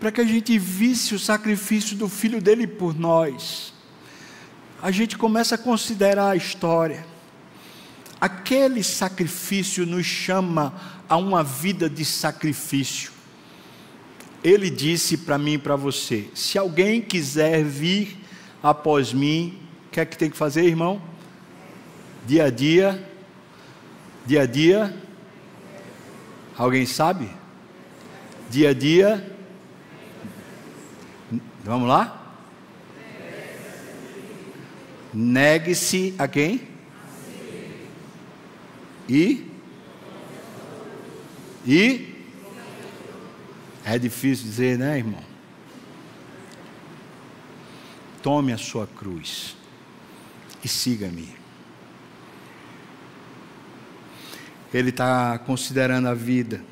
para 0.00 0.10
que 0.10 0.20
a 0.20 0.24
gente 0.24 0.58
visse 0.58 1.14
o 1.14 1.20
sacrifício 1.20 1.96
do 1.96 2.08
Filho 2.08 2.42
dele 2.42 2.66
por 2.66 2.98
nós, 2.98 3.71
a 4.82 4.90
gente 4.90 5.16
começa 5.16 5.54
a 5.54 5.58
considerar 5.58 6.30
a 6.30 6.36
história. 6.36 7.06
Aquele 8.20 8.82
sacrifício 8.82 9.86
nos 9.86 10.04
chama 10.04 10.74
a 11.08 11.16
uma 11.16 11.44
vida 11.44 11.88
de 11.88 12.04
sacrifício. 12.04 13.12
Ele 14.42 14.68
disse 14.68 15.16
para 15.16 15.38
mim 15.38 15.52
e 15.52 15.58
para 15.58 15.76
você: 15.76 16.28
se 16.34 16.58
alguém 16.58 17.00
quiser 17.00 17.62
vir 17.62 18.18
após 18.60 19.12
mim, 19.12 19.56
o 19.86 19.90
que 19.92 20.00
é 20.00 20.04
que 20.04 20.18
tem 20.18 20.28
que 20.28 20.36
fazer, 20.36 20.64
irmão? 20.64 21.00
Dia 22.26 22.46
a 22.46 22.50
dia, 22.50 23.08
dia 24.26 24.42
a 24.42 24.46
dia, 24.46 24.96
alguém 26.56 26.86
sabe? 26.86 27.30
Dia 28.50 28.70
a 28.70 28.74
dia, 28.74 29.36
vamos 31.64 31.88
lá? 31.88 32.21
Negue-se 35.12 36.14
a 36.18 36.26
quem? 36.26 36.68
E? 39.08 39.46
E? 41.66 42.14
É 43.84 43.98
difícil 43.98 44.46
dizer, 44.46 44.78
né, 44.78 44.98
irmão? 44.98 45.22
Tome 48.22 48.52
a 48.52 48.58
sua 48.58 48.86
cruz 48.86 49.56
e 50.62 50.68
siga-me. 50.68 51.34
Ele 54.72 54.88
está 54.90 55.38
considerando 55.40 56.08
a 56.08 56.14
vida. 56.14 56.62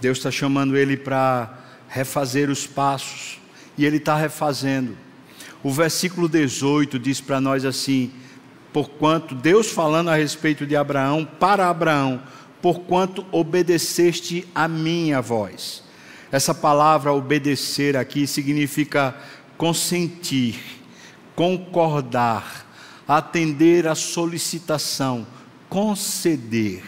Deus 0.00 0.18
está 0.18 0.30
chamando 0.30 0.76
ele 0.76 0.96
para 0.96 1.58
refazer 1.88 2.50
os 2.50 2.66
passos. 2.66 3.38
E 3.76 3.84
ele 3.84 3.98
está 3.98 4.16
refazendo. 4.16 4.96
O 5.62 5.72
versículo 5.72 6.28
18 6.28 6.98
diz 6.98 7.20
para 7.20 7.40
nós 7.40 7.64
assim: 7.64 8.12
Porquanto 8.72 9.34
Deus 9.34 9.70
falando 9.70 10.08
a 10.10 10.14
respeito 10.14 10.66
de 10.66 10.76
Abraão, 10.76 11.24
para 11.24 11.68
Abraão, 11.68 12.22
porquanto 12.62 13.24
obedeceste 13.32 14.46
a 14.54 14.68
minha 14.68 15.20
voz. 15.20 15.82
Essa 16.30 16.54
palavra 16.54 17.12
obedecer 17.12 17.96
aqui 17.96 18.26
significa 18.26 19.16
consentir, 19.56 20.60
concordar, 21.34 22.66
atender 23.06 23.88
a 23.88 23.94
solicitação, 23.94 25.26
conceder. 25.68 26.84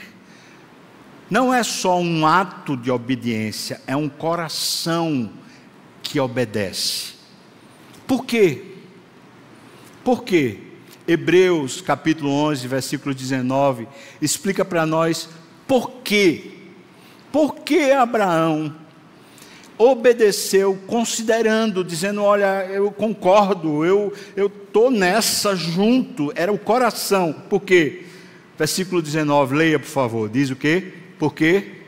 Não 1.31 1.55
é 1.55 1.63
só 1.63 1.99
um 1.99 2.27
ato 2.27 2.77
de 2.77 2.91
obediência, 2.91 3.81
é 3.87 3.97
um 3.97 4.09
coração 4.09 5.31
que 6.03 6.21
obedece. 6.21 7.20
Por 8.11 8.25
quê? 8.25 8.63
Por 10.03 10.25
quê? 10.25 10.59
Hebreus 11.07 11.81
capítulo 11.81 12.29
11, 12.33 12.67
versículo 12.67 13.15
19, 13.15 13.87
explica 14.21 14.65
para 14.65 14.85
nós 14.85 15.29
por 15.65 15.93
quê. 16.03 16.51
Por 17.31 17.61
que 17.61 17.93
Abraão 17.93 18.75
obedeceu, 19.79 20.77
considerando, 20.89 21.85
dizendo: 21.85 22.25
Olha, 22.25 22.67
eu 22.67 22.91
concordo, 22.91 23.85
eu 23.85 24.13
estou 24.37 24.91
nessa 24.91 25.55
junto, 25.55 26.33
era 26.35 26.53
o 26.53 26.59
coração. 26.59 27.33
Por 27.49 27.61
quê? 27.61 28.07
Versículo 28.59 29.01
19, 29.01 29.55
leia 29.55 29.79
por 29.79 29.87
favor, 29.87 30.29
diz 30.29 30.51
o 30.51 30.57
quê? 30.57 30.95
Por 31.17 31.33
quê? 31.33 31.80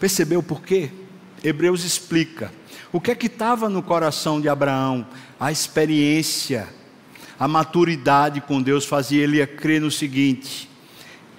Percebeu 0.00 0.42
por 0.42 0.62
quê? 0.62 0.90
Hebreus 1.44 1.84
explica. 1.84 2.50
O 2.90 3.00
que 3.00 3.10
é 3.10 3.14
que 3.14 3.26
estava 3.26 3.68
no 3.68 3.82
coração 3.82 4.40
de 4.40 4.48
Abraão? 4.48 5.06
A 5.38 5.52
experiência, 5.52 6.66
a 7.38 7.46
maturidade 7.46 8.40
com 8.40 8.60
Deus 8.60 8.86
fazia 8.86 9.22
ele 9.22 9.46
crer 9.46 9.80
no 9.80 9.90
seguinte: 9.90 10.68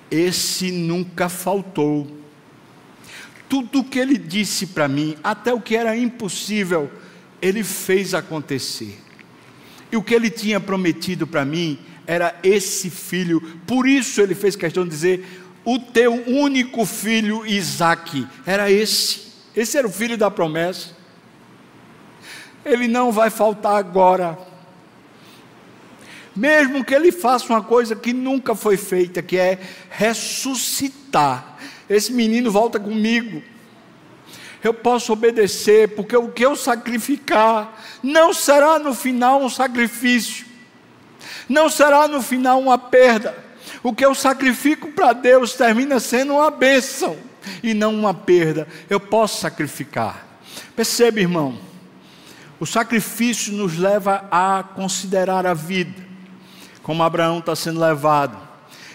esse 0.10 0.71
nunca 0.71 1.28
faltou. 1.28 2.19
Tudo 3.50 3.80
o 3.80 3.84
que 3.84 4.00
ele 4.00 4.17
disse 4.17 4.67
para 4.67 4.88
mim, 4.88 5.17
até 5.24 5.54
o 5.54 5.60
que 5.60 5.76
era 5.76 5.97
impossível, 5.97 6.89
ele 7.41 7.63
fez 7.63 8.13
acontecer. 8.13 8.97
E 9.91 9.97
o 9.97 10.04
que 10.04 10.13
ele 10.13 10.30
tinha 10.30 10.60
prometido 10.60 11.28
para 11.28 11.43
mim 11.43 11.78
era 12.08 12.38
esse 12.43 12.89
filho. 12.89 13.41
Por 13.65 13.88
isso 13.88 14.21
ele 14.21 14.36
fez 14.36 14.56
questão 14.56 14.84
de 14.84 14.89
dizer: 14.89 15.40
o 15.63 15.78
teu 15.78 16.13
único 16.28 16.86
filho 16.86 17.45
Isaque 17.45 18.28
era 18.45 18.71
esse. 18.71 19.32
Esse 19.56 19.78
era 19.78 19.88
o 19.88 19.91
filho 19.91 20.17
da 20.17 20.32
promessa. 20.32 20.95
Ele 22.65 22.88
não 22.88 23.12
vai 23.12 23.30
faltar 23.30 23.76
agora. 23.76 24.38
Mesmo 26.36 26.84
que 26.84 26.95
ele 26.95 27.12
faça 27.12 27.52
uma 27.52 27.62
coisa 27.62 27.95
que 27.95 28.13
nunca 28.13 28.56
foi 28.56 28.78
feita, 28.78 29.21
que 29.21 29.38
é 29.38 29.60
ressuscitar. 29.89 31.58
Esse 31.89 32.13
menino 32.13 32.50
volta 32.50 32.80
comigo. 32.80 33.43
Eu 34.63 34.74
posso 34.74 35.12
obedecer, 35.12 35.89
porque 35.95 36.15
o 36.15 36.30
que 36.30 36.45
eu 36.45 36.56
sacrificar 36.56 37.78
não 38.02 38.34
será 38.34 38.80
no 38.80 38.93
final 38.93 39.41
um 39.41 39.50
sacrifício, 39.50 40.45
não 41.50 41.67
será 41.67 42.08
no 42.08 42.21
final 42.21 42.60
uma 42.60 42.78
perda 42.78 43.50
o 43.84 43.94
que 43.94 44.06
eu 44.06 44.13
sacrifico 44.13 44.91
para 44.91 45.13
Deus 45.13 45.54
termina 45.54 46.00
sendo 46.00 46.34
uma 46.34 46.52
bênção 46.52 47.17
e 47.63 47.74
não 47.74 47.94
uma 47.96 48.13
perda. 48.13 48.67
Eu 48.89 49.00
posso 49.00 49.41
sacrificar. 49.41 50.28
Percebe, 50.76 51.22
irmão? 51.22 51.58
O 52.60 52.65
sacrifício 52.65 53.54
nos 53.54 53.78
leva 53.78 54.26
a 54.30 54.63
considerar 54.63 55.48
a 55.48 55.54
vida, 55.54 56.06
como 56.84 57.02
Abraão 57.02 57.39
está 57.39 57.56
sendo 57.56 57.80
levado. 57.80 58.38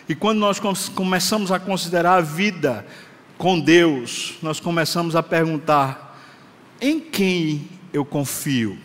E 0.08 0.14
quando 0.14 0.38
nós 0.38 0.60
começamos 0.94 1.50
a 1.50 1.58
considerar 1.58 2.18
a 2.18 2.20
vida 2.20 2.86
com 3.36 3.58
Deus, 3.58 4.36
nós 4.40 4.60
começamos 4.60 5.16
a 5.16 5.22
perguntar: 5.22 6.16
em 6.80 7.00
quem 7.00 7.68
eu 7.92 8.04
confio? 8.04 8.78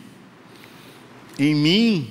Em 1.38 1.54
mim 1.54 2.10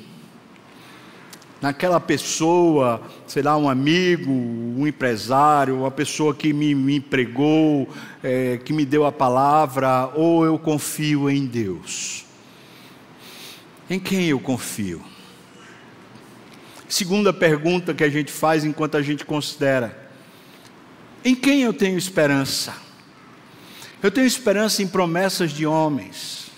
naquela 1.62 2.00
pessoa, 2.00 3.02
sei 3.28 3.44
lá, 3.44 3.56
um 3.56 3.70
amigo, 3.70 4.32
um 4.32 4.88
empresário, 4.88 5.78
uma 5.78 5.92
pessoa 5.92 6.34
que 6.34 6.52
me, 6.52 6.74
me 6.74 6.96
empregou, 6.96 7.88
é, 8.24 8.58
que 8.58 8.74
me 8.74 8.84
deu 8.84 9.06
a 9.06 9.12
palavra, 9.12 10.12
ou 10.16 10.44
eu 10.44 10.58
confio 10.58 11.30
em 11.30 11.46
Deus? 11.46 12.26
Em 13.88 14.00
quem 14.00 14.26
eu 14.26 14.40
confio? 14.40 15.04
Segunda 16.90 17.32
pergunta 17.32 17.94
que 17.94 18.04
a 18.04 18.10
gente 18.10 18.32
faz 18.32 18.66
enquanto 18.66 18.98
a 18.98 19.02
gente 19.02 19.24
considera: 19.24 20.10
em 21.24 21.36
quem 21.36 21.62
eu 21.62 21.74
tenho 21.74 21.98
esperança? 21.98 22.74
Eu 24.02 24.10
tenho 24.10 24.26
esperança 24.26 24.82
em 24.82 24.88
promessas 24.88 25.52
de 25.52 25.66
homens. 25.66 26.50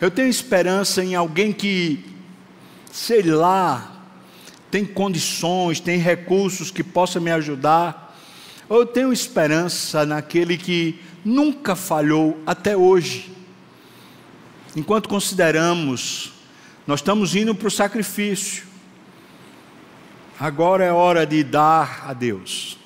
Eu 0.00 0.10
tenho 0.10 0.28
esperança 0.28 1.04
em 1.04 1.14
alguém 1.14 1.52
que, 1.52 2.04
sei 2.90 3.22
lá, 3.22 3.97
tem 4.70 4.84
condições, 4.84 5.80
tem 5.80 5.98
recursos 5.98 6.70
que 6.70 6.84
possa 6.84 7.18
me 7.18 7.30
ajudar. 7.30 8.16
Ou 8.68 8.80
eu 8.80 8.86
tenho 8.86 9.12
esperança 9.12 10.04
naquele 10.04 10.58
que 10.58 11.00
nunca 11.24 11.74
falhou 11.74 12.42
até 12.46 12.76
hoje. 12.76 13.32
Enquanto 14.76 15.08
consideramos, 15.08 16.32
nós 16.86 17.00
estamos 17.00 17.34
indo 17.34 17.54
para 17.54 17.68
o 17.68 17.70
sacrifício. 17.70 18.66
Agora 20.38 20.84
é 20.84 20.92
hora 20.92 21.26
de 21.26 21.42
dar 21.42 22.04
a 22.06 22.12
Deus. 22.12 22.78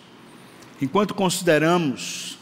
Enquanto 0.81 1.15
consideramos, 1.15 2.39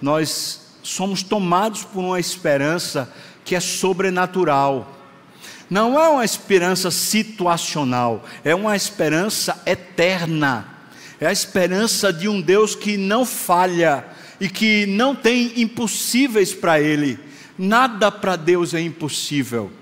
nós 0.00 0.76
somos 0.82 1.22
tomados 1.22 1.84
por 1.84 2.00
uma 2.00 2.20
esperança 2.20 3.12
que 3.44 3.54
é 3.54 3.60
sobrenatural 3.60 5.01
não 5.72 5.98
é 5.98 6.06
uma 6.06 6.22
esperança 6.22 6.90
situacional, 6.90 8.26
é 8.44 8.54
uma 8.54 8.76
esperança 8.76 9.62
eterna. 9.64 10.68
É 11.18 11.26
a 11.26 11.32
esperança 11.32 12.12
de 12.12 12.28
um 12.28 12.42
Deus 12.42 12.74
que 12.74 12.98
não 12.98 13.24
falha 13.24 14.04
e 14.38 14.50
que 14.50 14.84
não 14.84 15.14
tem 15.14 15.62
impossíveis 15.62 16.52
para 16.52 16.78
Ele. 16.78 17.18
Nada 17.56 18.12
para 18.12 18.36
Deus 18.36 18.74
é 18.74 18.82
impossível. 18.82 19.72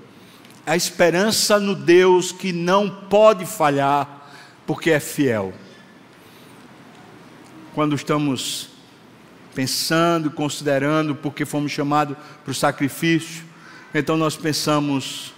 A 0.65 0.77
esperança 0.77 1.59
no 1.59 1.75
Deus 1.75 2.31
que 2.31 2.53
não 2.53 2.89
pode 2.89 3.45
falhar, 3.45 4.31
porque 4.65 4.93
é 4.93 5.01
fiel. 5.01 5.53
Quando 7.75 7.97
estamos 7.97 8.69
pensando, 9.57 10.31
considerando, 10.31 11.17
porque 11.17 11.45
fomos 11.45 11.73
chamados 11.73 12.17
para 12.45 12.53
o 12.53 12.55
sacrifício, 12.55 13.43
então 13.93 14.17
nós 14.17 14.37
pensamos 14.37 15.35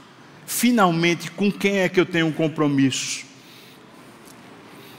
finalmente 0.53 1.31
com 1.31 1.51
quem 1.51 1.79
é 1.79 1.89
que 1.89 1.99
eu 1.99 2.07
tenho 2.07 2.27
um 2.27 2.33
compromisso? 2.33 3.25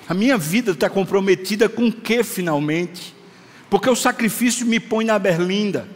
A 0.09 0.13
minha 0.13 0.37
vida 0.37 0.71
está 0.71 0.89
comprometida 0.89 1.69
com 1.69 1.87
o 1.87 1.91
que 1.91 2.23
finalmente? 2.23 3.15
Porque 3.69 3.89
o 3.89 3.95
sacrifício 3.95 4.65
me 4.65 4.79
põe 4.79 5.05
na 5.05 5.17
berlinda. 5.17 5.87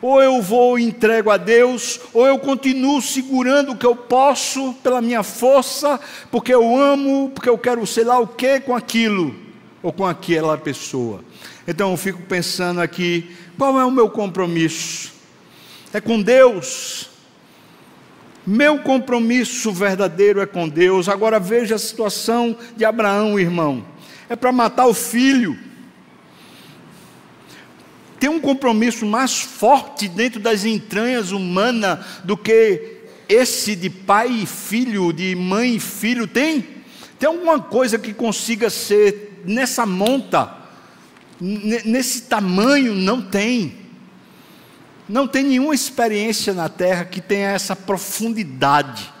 Ou 0.00 0.20
eu 0.20 0.42
vou 0.42 0.78
e 0.78 0.82
entrego 0.82 1.30
a 1.30 1.36
Deus, 1.36 2.00
ou 2.12 2.26
eu 2.26 2.36
continuo 2.38 3.00
segurando 3.00 3.72
o 3.72 3.76
que 3.76 3.86
eu 3.86 3.94
posso 3.94 4.72
pela 4.82 5.00
minha 5.00 5.22
força, 5.22 6.00
porque 6.28 6.52
eu 6.52 6.76
amo, 6.76 7.30
porque 7.32 7.48
eu 7.48 7.56
quero 7.56 7.86
sei 7.86 8.02
lá 8.02 8.18
o 8.18 8.26
que 8.26 8.58
com 8.60 8.74
aquilo. 8.74 9.34
ou 9.82 9.92
com 9.92 10.06
aquela 10.06 10.56
pessoa. 10.56 11.24
Então 11.66 11.90
eu 11.90 11.96
fico 11.96 12.22
pensando 12.22 12.80
aqui, 12.80 13.30
qual 13.58 13.78
é 13.78 13.84
o 13.84 13.90
meu 13.90 14.08
compromisso? 14.08 15.12
É 15.92 16.00
com 16.00 16.20
Deus. 16.22 17.11
Meu 18.46 18.80
compromisso 18.80 19.72
verdadeiro 19.72 20.40
é 20.40 20.46
com 20.46 20.68
Deus. 20.68 21.08
Agora 21.08 21.38
veja 21.38 21.76
a 21.76 21.78
situação 21.78 22.56
de 22.76 22.84
Abraão, 22.84 23.38
irmão. 23.38 23.84
É 24.28 24.34
para 24.34 24.50
matar 24.50 24.86
o 24.86 24.94
filho. 24.94 25.56
Tem 28.18 28.30
um 28.30 28.40
compromisso 28.40 29.04
mais 29.04 29.40
forte 29.40 30.08
dentro 30.08 30.40
das 30.40 30.64
entranhas 30.64 31.32
humanas 31.32 31.98
do 32.24 32.36
que 32.36 32.98
esse 33.28 33.74
de 33.74 33.90
pai 33.90 34.30
e 34.30 34.46
filho, 34.46 35.12
de 35.12 35.34
mãe 35.34 35.76
e 35.76 35.80
filho 35.80 36.26
tem? 36.26 36.66
Tem 37.18 37.28
alguma 37.28 37.60
coisa 37.60 37.98
que 37.98 38.12
consiga 38.12 38.68
ser 38.68 39.40
nessa 39.44 39.86
monta, 39.86 40.52
nesse 41.40 42.22
tamanho? 42.22 42.94
Não 42.94 43.22
tem. 43.22 43.81
Não 45.12 45.28
tem 45.28 45.44
nenhuma 45.44 45.74
experiência 45.74 46.54
na 46.54 46.68
terra 46.70 47.04
que 47.04 47.20
tenha 47.20 47.50
essa 47.50 47.76
profundidade. 47.76 49.12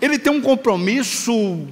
Ele 0.00 0.18
tem 0.18 0.32
um 0.32 0.40
compromisso 0.40 1.68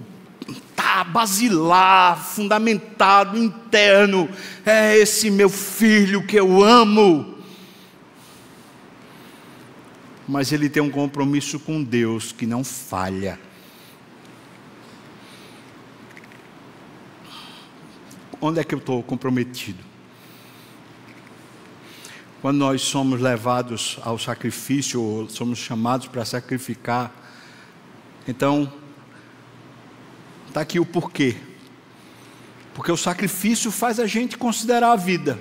tá, 0.76 1.02
basilar, 1.02 2.22
fundamentado, 2.22 3.38
interno. 3.38 4.28
É 4.66 4.96
esse 4.98 5.30
meu 5.30 5.48
filho 5.48 6.26
que 6.26 6.36
eu 6.36 6.62
amo 6.62 7.32
mas 10.28 10.52
ele 10.52 10.68
tem 10.70 10.82
um 10.82 10.90
compromisso 10.90 11.58
com 11.58 11.82
Deus 11.82 12.32
que 12.32 12.46
não 12.46 12.64
falha. 12.64 13.38
Onde 18.40 18.60
é 18.60 18.64
que 18.64 18.74
eu 18.74 18.78
estou 18.78 19.02
comprometido? 19.02 19.91
Quando 22.42 22.58
nós 22.58 22.82
somos 22.82 23.20
levados 23.20 24.00
ao 24.02 24.18
sacrifício, 24.18 25.00
ou 25.00 25.30
somos 25.30 25.60
chamados 25.60 26.08
para 26.08 26.24
sacrificar, 26.24 27.12
então, 28.26 28.72
está 30.48 30.60
aqui 30.60 30.80
o 30.80 30.84
porquê. 30.84 31.36
Porque 32.74 32.90
o 32.90 32.96
sacrifício 32.96 33.70
faz 33.70 34.00
a 34.00 34.08
gente 34.08 34.36
considerar 34.36 34.90
a 34.90 34.96
vida. 34.96 35.38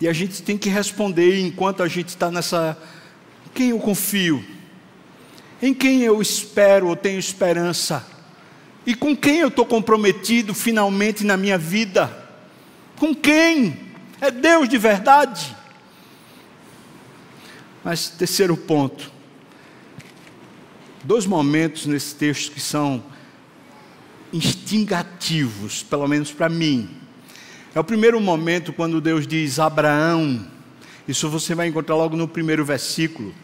E 0.00 0.08
a 0.08 0.12
gente 0.12 0.42
tem 0.42 0.58
que 0.58 0.68
responder 0.68 1.46
enquanto 1.46 1.80
a 1.80 1.86
gente 1.86 2.08
está 2.08 2.28
nessa 2.28 2.76
quem 3.54 3.70
eu 3.70 3.78
confio? 3.78 4.44
Em 5.62 5.72
quem 5.72 6.02
eu 6.02 6.20
espero 6.20 6.88
ou 6.88 6.96
tenho 6.96 7.20
esperança? 7.20 8.04
E 8.84 8.96
com 8.96 9.16
quem 9.16 9.38
eu 9.38 9.48
estou 9.48 9.64
comprometido 9.64 10.54
finalmente 10.54 11.22
na 11.22 11.36
minha 11.36 11.56
vida? 11.56 12.28
Com 12.96 13.14
quem? 13.14 13.78
É 14.20 14.28
Deus 14.28 14.68
de 14.68 14.76
verdade? 14.76 15.59
Mas, 17.84 18.08
terceiro 18.08 18.56
ponto. 18.56 19.10
Dois 21.02 21.24
momentos 21.24 21.86
nesse 21.86 22.14
texto 22.14 22.52
que 22.52 22.60
são 22.60 23.02
instingativos, 24.32 25.82
pelo 25.82 26.06
menos 26.06 26.30
para 26.32 26.48
mim. 26.48 26.90
É 27.74 27.80
o 27.80 27.84
primeiro 27.84 28.20
momento 28.20 28.72
quando 28.72 29.00
Deus 29.00 29.26
diz: 29.26 29.58
Abraão, 29.58 30.46
isso 31.08 31.28
você 31.28 31.54
vai 31.54 31.68
encontrar 31.68 31.96
logo 31.96 32.16
no 32.16 32.28
primeiro 32.28 32.64
versículo. 32.64 33.34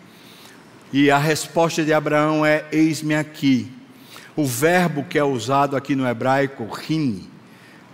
E 0.93 1.11
a 1.11 1.18
resposta 1.18 1.82
de 1.82 1.93
Abraão 1.93 2.45
é: 2.45 2.66
Eis-me 2.70 3.14
aqui. 3.14 3.72
O 4.37 4.45
verbo 4.45 5.05
que 5.05 5.18
é 5.18 5.24
usado 5.24 5.76
aqui 5.76 5.97
no 5.97 6.07
hebraico, 6.07 6.66
rin, 6.66 7.26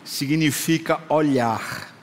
significa 0.04 1.00
olhar. 1.08 1.94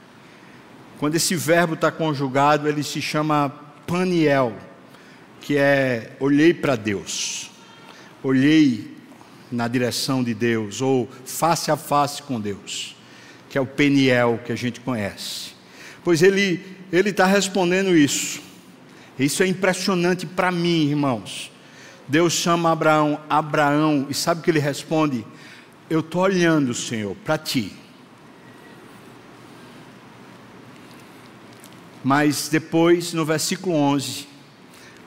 Quando 0.97 1.15
esse 1.15 1.35
verbo 1.35 1.73
está 1.73 1.91
conjugado, 1.91 2.67
ele 2.67 2.83
se 2.83 3.01
chama 3.01 3.53
paniel, 3.89 4.55
que 5.41 5.57
é 5.57 6.11
olhei 6.19 6.53
para 6.53 6.75
Deus, 6.75 7.49
olhei 8.21 8.95
na 9.51 9.67
direção 9.67 10.23
de 10.23 10.33
Deus, 10.35 10.79
ou 10.79 11.09
face 11.25 11.71
a 11.71 11.75
face 11.75 12.21
com 12.21 12.39
Deus, 12.39 12.95
que 13.49 13.57
é 13.57 13.61
o 13.61 13.65
peniel 13.65 14.39
que 14.45 14.51
a 14.51 14.55
gente 14.55 14.79
conhece. 14.79 15.53
Pois 16.03 16.21
ele 16.21 16.63
está 16.91 17.25
respondendo 17.25 17.97
isso. 17.97 18.41
Isso 19.17 19.41
é 19.41 19.47
impressionante 19.47 20.25
para 20.27 20.51
mim, 20.51 20.89
irmãos. 20.89 21.51
Deus 22.07 22.33
chama 22.33 22.71
Abraão, 22.71 23.19
Abraão, 23.27 24.05
e 24.07 24.13
sabe 24.13 24.41
o 24.41 24.43
que 24.43 24.51
ele 24.51 24.59
responde? 24.59 25.25
Eu 25.89 26.01
estou 26.01 26.21
olhando, 26.21 26.73
Senhor, 26.75 27.15
para 27.25 27.37
ti. 27.37 27.73
Mas 32.03 32.47
depois, 32.47 33.13
no 33.13 33.25
versículo 33.25 33.75
11, 33.75 34.27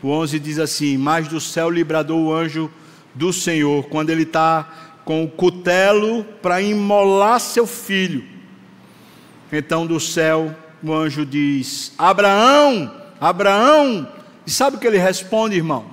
o 0.03 0.09
11 0.09 0.39
diz 0.39 0.59
assim: 0.59 0.97
Mas 0.97 1.29
do 1.29 1.41
céu 1.41 1.71
lhe 1.71 1.85
bradou 1.85 2.25
o 2.25 2.33
anjo 2.33 2.71
do 3.15 3.33
Senhor, 3.33 3.85
quando 3.89 4.11
ele 4.11 4.23
está 4.23 4.93
com 5.05 5.25
o 5.25 5.31
cutelo 5.31 6.25
para 6.41 6.61
imolar 6.61 7.41
seu 7.41 7.67
filho. 7.67 8.25
Então 9.51 9.87
do 9.87 10.01
céu 10.01 10.55
o 10.83 10.93
anjo 10.93 11.25
diz: 11.25 11.93
Abraão, 11.97 12.93
Abraão, 13.21 14.09
e 14.47 14.51
sabe 14.51 14.77
o 14.77 14.81
que 14.81 14.87
ele 14.87 14.99
responde, 14.99 15.57
irmão? 15.57 15.87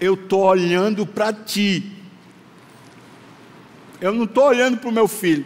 Eu 0.00 0.14
estou 0.14 0.42
olhando 0.42 1.06
para 1.06 1.32
ti, 1.32 1.92
eu 4.00 4.12
não 4.12 4.24
estou 4.24 4.44
olhando 4.44 4.78
para 4.78 4.88
o 4.88 4.92
meu 4.92 5.06
filho, 5.06 5.44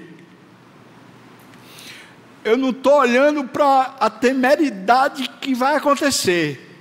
eu 2.46 2.56
não 2.56 2.70
estou 2.70 3.00
olhando 3.00 3.42
para 3.42 3.96
a 3.98 4.08
temeridade 4.08 5.28
que 5.40 5.52
vai 5.52 5.74
acontecer, 5.74 6.78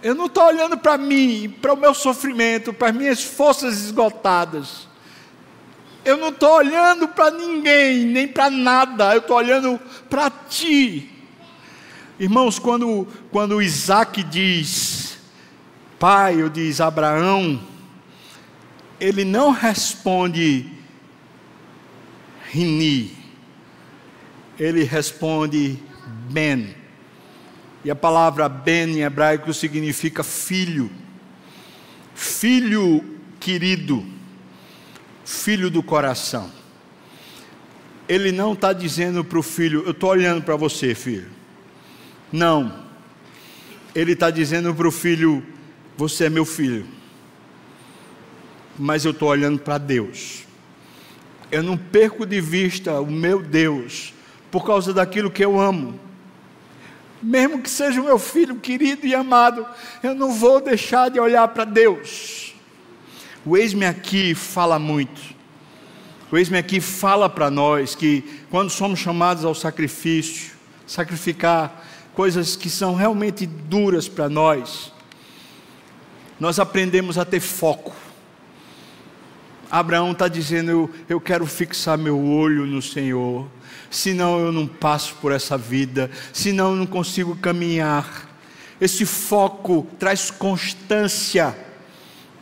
eu 0.00 0.14
não 0.14 0.26
estou 0.26 0.44
olhando 0.44 0.78
para 0.78 0.96
mim, 0.96 1.52
para 1.60 1.72
o 1.72 1.76
meu 1.76 1.92
sofrimento, 1.92 2.72
para 2.72 2.90
as 2.90 2.94
minhas 2.94 3.24
forças 3.24 3.82
esgotadas. 3.82 4.86
Eu 6.04 6.16
não 6.16 6.28
estou 6.28 6.52
olhando 6.52 7.08
para 7.08 7.32
ninguém, 7.32 8.04
nem 8.04 8.28
para 8.28 8.48
nada, 8.48 9.12
eu 9.14 9.18
estou 9.18 9.36
olhando 9.36 9.80
para 10.08 10.30
ti. 10.30 11.10
Irmãos, 12.16 12.56
quando, 12.56 13.08
quando 13.32 13.60
Isaac 13.60 14.22
diz, 14.22 15.18
pai, 15.98 16.40
ou 16.40 16.48
diz 16.48 16.80
Abraão, 16.80 17.60
ele 19.00 19.24
não 19.24 19.50
responde 19.50 20.70
Rini, 22.52 23.19
ele 24.60 24.84
responde 24.84 25.76
Ben. 26.30 26.76
E 27.84 27.90
a 27.90 27.96
palavra 27.96 28.48
Ben 28.48 28.98
em 28.98 29.02
hebraico 29.02 29.52
significa 29.52 30.22
filho, 30.22 30.88
filho 32.14 33.18
querido 33.40 34.06
filho 35.30 35.70
do 35.70 35.82
coração. 35.82 36.50
Ele 38.08 38.32
não 38.32 38.52
está 38.52 38.72
dizendo 38.72 39.24
para 39.24 39.38
o 39.38 39.42
filho, 39.42 39.84
eu 39.84 39.92
estou 39.92 40.10
olhando 40.10 40.42
para 40.42 40.56
você, 40.56 40.94
filho. 40.94 41.28
Não. 42.32 42.84
Ele 43.94 44.12
está 44.12 44.30
dizendo 44.30 44.74
para 44.74 44.88
o 44.88 44.90
filho, 44.90 45.44
você 45.96 46.24
é 46.24 46.30
meu 46.30 46.44
filho. 46.44 46.84
Mas 48.76 49.04
eu 49.04 49.12
estou 49.12 49.28
olhando 49.28 49.60
para 49.60 49.78
Deus. 49.78 50.44
Eu 51.52 51.62
não 51.62 51.76
perco 51.76 52.26
de 52.26 52.40
vista 52.40 53.00
o 53.00 53.06
meu 53.06 53.40
Deus 53.40 54.12
por 54.50 54.64
causa 54.64 54.92
daquilo 54.92 55.30
que 55.30 55.44
eu 55.44 55.58
amo. 55.60 55.98
Mesmo 57.22 57.60
que 57.60 57.68
seja 57.68 58.00
o 58.00 58.04
meu 58.04 58.18
filho 58.18 58.56
querido 58.56 59.06
e 59.06 59.14
amado, 59.14 59.66
eu 60.02 60.14
não 60.14 60.32
vou 60.32 60.60
deixar 60.60 61.10
de 61.10 61.20
olhar 61.20 61.46
para 61.48 61.64
Deus. 61.64 62.54
O 63.44 63.56
eis-me 63.56 63.84
aqui 63.84 64.34
fala 64.34 64.78
muito. 64.78 65.20
O 66.30 66.38
eis-me 66.38 66.58
aqui 66.58 66.80
fala 66.80 67.28
para 67.28 67.50
nós 67.50 67.94
que 67.94 68.22
quando 68.50 68.70
somos 68.70 69.00
chamados 69.00 69.44
ao 69.44 69.54
sacrifício, 69.54 70.52
sacrificar 70.86 71.84
coisas 72.14 72.56
que 72.56 72.70
são 72.70 72.94
realmente 72.94 73.46
duras 73.46 74.08
para 74.08 74.28
nós, 74.28 74.92
nós 76.38 76.58
aprendemos 76.58 77.18
a 77.18 77.24
ter 77.24 77.40
foco. 77.40 77.94
Abraão 79.70 80.12
está 80.12 80.26
dizendo: 80.26 80.70
eu, 80.70 80.90
eu 81.08 81.20
quero 81.20 81.46
fixar 81.46 81.96
meu 81.98 82.18
olho 82.18 82.66
no 82.66 82.80
Senhor, 82.80 83.46
senão 83.90 84.38
eu 84.38 84.52
não 84.52 84.66
passo 84.66 85.14
por 85.16 85.32
essa 85.32 85.56
vida, 85.56 86.10
senão 86.32 86.70
eu 86.70 86.76
não 86.76 86.86
consigo 86.86 87.36
caminhar. 87.36 88.28
Esse 88.80 89.04
foco 89.04 89.86
traz 89.98 90.30
constância 90.30 91.54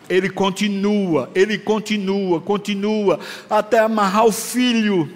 ele 0.09 0.31
continua, 0.31 1.31
ele 1.35 1.59
continua, 1.59 2.41
continua, 2.41 3.20
até 3.49 3.79
amarrar 3.79 4.24
o 4.24 4.33
filho, 4.33 5.12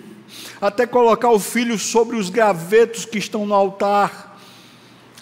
até 0.60 0.86
colocar 0.86 1.30
o 1.30 1.38
filho 1.38 1.78
sobre 1.78 2.16
os 2.16 2.28
gravetos 2.28 3.04
que 3.04 3.18
estão 3.18 3.46
no 3.46 3.54
altar, 3.54 4.38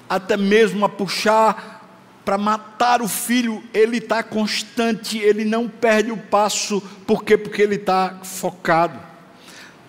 até 0.08 0.36
mesmo 0.36 0.84
a 0.84 0.88
puxar 0.88 1.78
para 2.24 2.36
matar 2.36 3.00
o 3.00 3.08
filho, 3.08 3.62
ele 3.72 3.98
está 3.98 4.22
constante, 4.22 5.18
ele 5.18 5.44
não 5.44 5.68
perde 5.68 6.10
o 6.10 6.16
passo, 6.16 6.80
por 7.06 7.24
quê? 7.24 7.36
Porque 7.36 7.62
ele 7.62 7.76
está 7.76 8.20
focado. 8.22 9.09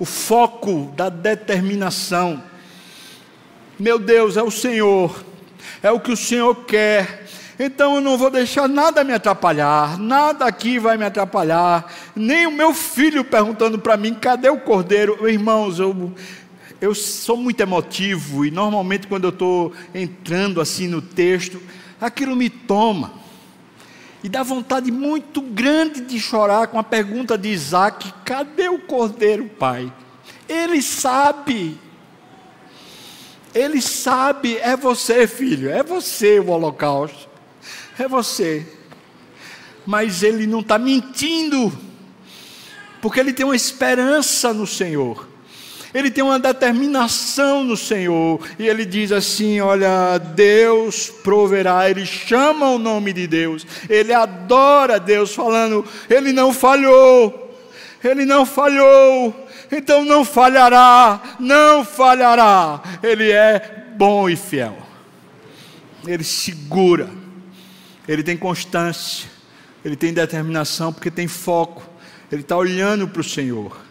O 0.02 0.06
foco 0.06 0.91
da 0.95 1.10
determinação. 1.10 2.41
Meu 3.80 3.99
Deus, 3.99 4.36
é 4.36 4.41
o 4.41 4.49
Senhor, 4.49 5.24
é 5.84 5.91
o 5.91 5.99
que 5.99 6.12
o 6.12 6.18
Senhor 6.18 6.56
quer. 6.66 7.28
Então 7.60 7.93
eu 7.93 8.02
não 8.02 8.18
vou 8.18 8.32
deixar 8.32 8.68
nada 8.68 9.04
me 9.04 9.14
atrapalhar, 9.14 9.99
nada 9.99 10.45
aqui 10.45 10.80
vai 10.80 10.97
me 10.97 11.06
atrapalhar, 11.06 11.93
nem 12.16 12.47
o 12.47 12.52
meu 12.52 12.74
filho 12.74 13.24
perguntando 13.24 13.78
para 13.78 13.95
mim: 13.95 14.16
cadê 14.16 14.49
o 14.49 14.62
cordeiro? 14.62 15.30
Irmãos, 15.30 15.78
eu, 15.78 16.12
eu 16.82 16.95
sou 16.95 17.38
muito 17.38 17.62
emotivo 17.62 18.43
e 18.43 18.49
normalmente 18.49 19.06
quando 19.06 19.26
eu 19.26 19.30
estou 19.30 19.72
entrando 19.93 20.60
assim 20.60 20.88
no 20.88 21.04
texto, 21.04 21.62
aquilo 22.02 22.36
me 22.36 22.49
toma. 22.49 23.20
E 24.24 24.30
dá 24.30 24.43
vontade 24.43 24.91
muito 24.91 25.41
grande 25.41 26.01
de 26.01 26.19
chorar 26.19 26.67
com 26.67 26.78
a 26.78 26.84
pergunta 26.84 27.38
de 27.38 27.49
Isaac: 27.49 28.13
cadê 28.24 28.69
o 28.69 28.80
cordeiro, 28.80 29.49
pai? 29.49 29.91
Ele 30.47 30.82
sabe. 30.82 31.80
Ele 33.53 33.82
sabe, 33.82 34.57
é 34.57 34.78
você, 34.78 35.28
filho, 35.28 35.69
é 35.69 35.84
você 35.84 36.39
o 36.39 36.51
holocausto, 36.51 37.28
é 37.99 38.07
você. 38.07 38.65
Mas 39.86 40.24
ele 40.24 40.47
não 40.47 40.61
está 40.61 40.78
mentindo, 40.78 41.78
porque 43.01 43.19
ele 43.19 43.34
tem 43.34 43.45
uma 43.45 43.55
esperança 43.55 44.53
no 44.53 44.65
Senhor 44.65 45.31
ele 45.94 46.10
tem 46.10 46.24
uma 46.24 46.39
determinação 46.39 47.64
no 47.64 47.76
Senhor, 47.76 48.39
e 48.58 48.68
ele 48.68 48.86
diz 48.86 49.12
assim: 49.12 49.60
Olha, 49.60 50.18
Deus 50.18 51.10
proverá, 51.10 51.89
ele 51.89 52.06
chama 52.06 52.70
o 52.70 52.78
nome 52.78 53.12
de 53.14 53.28
Deus, 53.28 53.66
ele 53.89 54.14
adora 54.14 55.00
Deus, 55.00 55.34
falando: 55.34 55.86
Ele 56.10 56.32
não 56.32 56.54
falhou, 56.54 57.58
ele 58.04 58.26
não 58.26 58.46
falhou, 58.46 59.48
então 59.72 60.06
não 60.06 60.24
falhará, 60.24 61.22
não 61.39 61.84
falhará, 61.84 62.82
ele 63.04 63.30
é 63.30 63.94
bom 63.98 64.30
e 64.30 64.36
fiel, 64.36 64.78
ele 66.08 66.24
segura, 66.24 67.10
ele 68.08 68.24
tem 68.24 68.38
constância, 68.38 69.30
ele 69.84 69.96
tem 69.96 70.14
determinação, 70.14 70.94
porque 70.94 71.12
tem 71.12 71.28
foco, 71.28 71.84
ele 72.32 72.42
está 72.42 72.56
olhando 72.56 73.08
para 73.08 73.20
o 73.22 73.24
Senhor. 73.24 73.91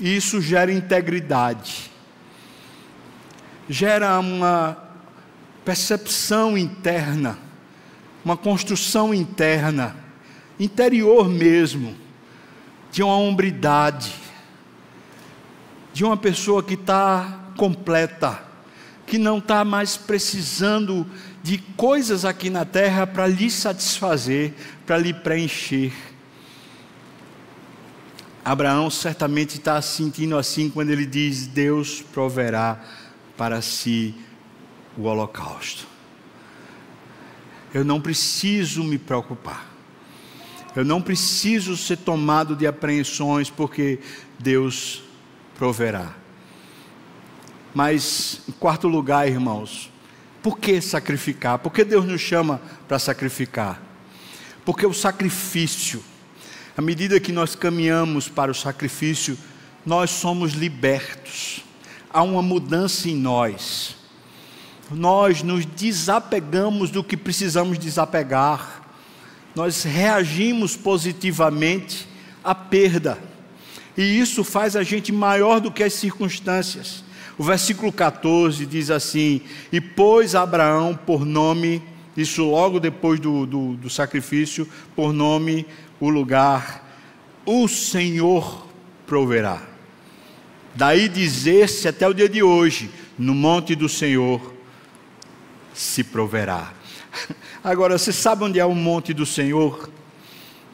Isso 0.00 0.40
gera 0.40 0.72
integridade, 0.72 1.90
gera 3.68 4.18
uma 4.18 4.76
percepção 5.64 6.56
interna, 6.56 7.38
uma 8.24 8.36
construção 8.36 9.14
interna, 9.14 9.96
interior 10.60 11.28
mesmo, 11.28 11.96
de 12.92 13.02
uma 13.02 13.16
hombridade, 13.16 14.14
de 15.92 16.04
uma 16.04 16.16
pessoa 16.16 16.62
que 16.62 16.74
está 16.74 17.52
completa, 17.56 18.42
que 19.06 19.16
não 19.16 19.38
está 19.38 19.64
mais 19.64 19.96
precisando 19.96 21.06
de 21.42 21.58
coisas 21.76 22.24
aqui 22.24 22.50
na 22.50 22.64
terra 22.64 23.06
para 23.06 23.26
lhe 23.26 23.50
satisfazer, 23.50 24.52
para 24.84 24.98
lhe 24.98 25.14
preencher 25.14 25.92
Abraão 28.46 28.88
certamente 28.88 29.58
está 29.58 29.82
sentindo 29.82 30.38
assim 30.38 30.70
quando 30.70 30.90
ele 30.90 31.04
diz: 31.04 31.48
Deus 31.48 32.00
proverá 32.00 32.80
para 33.36 33.60
si 33.60 34.14
o 34.96 35.02
holocausto. 35.02 35.84
Eu 37.74 37.84
não 37.84 38.00
preciso 38.00 38.84
me 38.84 38.98
preocupar. 38.98 39.66
Eu 40.76 40.84
não 40.84 41.02
preciso 41.02 41.76
ser 41.76 41.96
tomado 41.96 42.54
de 42.54 42.68
apreensões, 42.68 43.50
porque 43.50 43.98
Deus 44.38 45.02
proverá. 45.58 46.14
Mas, 47.74 48.42
em 48.48 48.52
quarto 48.52 48.86
lugar, 48.86 49.26
irmãos, 49.26 49.90
por 50.40 50.56
que 50.56 50.80
sacrificar? 50.80 51.58
Por 51.58 51.72
que 51.72 51.82
Deus 51.82 52.04
nos 52.04 52.20
chama 52.20 52.60
para 52.86 53.00
sacrificar? 53.00 53.82
Porque 54.64 54.86
o 54.86 54.94
sacrifício 54.94 56.00
à 56.76 56.82
medida 56.82 57.18
que 57.18 57.32
nós 57.32 57.54
caminhamos 57.54 58.28
para 58.28 58.50
o 58.50 58.54
sacrifício, 58.54 59.38
nós 59.84 60.10
somos 60.10 60.52
libertos. 60.52 61.64
Há 62.10 62.22
uma 62.22 62.42
mudança 62.42 63.08
em 63.08 63.16
nós. 63.16 63.96
Nós 64.90 65.42
nos 65.42 65.64
desapegamos 65.64 66.90
do 66.90 67.02
que 67.02 67.16
precisamos 67.16 67.78
desapegar. 67.78 68.82
Nós 69.54 69.84
reagimos 69.84 70.76
positivamente 70.76 72.06
à 72.44 72.54
perda. 72.54 73.18
E 73.96 74.20
isso 74.20 74.44
faz 74.44 74.76
a 74.76 74.82
gente 74.82 75.10
maior 75.10 75.60
do 75.60 75.70
que 75.70 75.82
as 75.82 75.94
circunstâncias. 75.94 77.02
O 77.38 77.42
versículo 77.42 77.90
14 77.90 78.66
diz 78.66 78.90
assim: 78.90 79.40
E 79.72 79.80
pôs 79.80 80.34
Abraão 80.34 80.94
por 80.94 81.24
nome, 81.24 81.82
isso 82.14 82.44
logo 82.44 82.78
depois 82.78 83.18
do, 83.18 83.46
do, 83.46 83.76
do 83.76 83.88
sacrifício, 83.88 84.68
por 84.94 85.12
nome 85.12 85.66
o 86.00 86.08
lugar, 86.08 86.84
o 87.44 87.68
Senhor 87.68 88.66
proverá. 89.06 89.62
Daí 90.74 91.08
dizer-se 91.08 91.88
até 91.88 92.06
o 92.06 92.12
dia 92.12 92.28
de 92.28 92.42
hoje, 92.42 92.90
no 93.18 93.34
monte 93.34 93.74
do 93.74 93.88
Senhor 93.88 94.54
se 95.72 96.04
proverá. 96.04 96.72
Agora, 97.64 97.96
você 97.96 98.12
sabe 98.12 98.44
onde 98.44 98.58
é 98.58 98.64
o 98.64 98.74
monte 98.74 99.14
do 99.14 99.24
Senhor? 99.24 99.90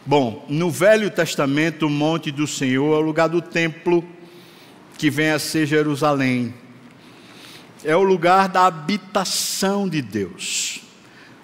Bom, 0.05 0.45
no 0.49 0.71
Velho 0.71 1.11
Testamento, 1.11 1.87
o 1.87 1.91
monte 1.91 2.33
do 2.33 2.47
Senhor 2.47 2.95
é 2.95 2.99
o 2.99 3.03
lugar 3.03 3.29
do 3.29 3.41
templo 3.41 4.05
que 4.99 5.09
vem 5.09 5.31
a 5.31 5.39
ser 5.39 5.67
Jerusalém. 5.67 6.53
É 7.85 7.95
o 7.97 8.03
lugar 8.03 8.49
da 8.49 8.67
habitação 8.67 9.89
de 9.89 10.03
Deus 10.03 10.82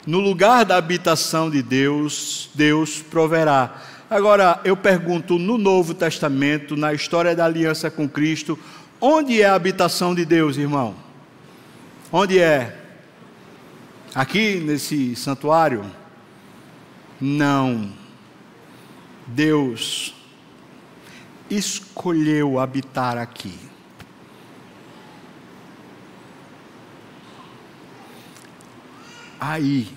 no 0.07 0.21
lugar 0.21 0.65
da 0.65 0.77
habitação 0.77 1.51
de 1.51 1.63
Deus, 1.63 2.51
Deus 2.55 3.01
proverá. 3.03 3.83
Agora, 4.11 4.61
eu 4.65 4.77
pergunto, 4.77 5.39
no 5.39 5.59
Novo 5.59 5.93
Testamento, 5.93 6.77
na 6.77 6.95
história 6.95 7.37
da 7.37 7.45
aliança 7.45 7.91
com 7.91 8.09
Cristo, 8.09 8.59
onde 9.01 9.43
é 9.43 9.47
a 9.47 9.55
habitação 9.55 10.15
de 10.15 10.25
Deus, 10.25 10.57
irmão? 10.57 10.95
Onde 12.11 12.39
é? 12.39 12.77
Aqui 14.15 14.57
nesse 14.57 15.15
santuário? 15.15 15.85
Não. 17.21 17.93
Deus 19.27 20.15
escolheu 21.51 22.59
habitar 22.59 23.19
aqui. 23.19 23.68
Aí 29.41 29.89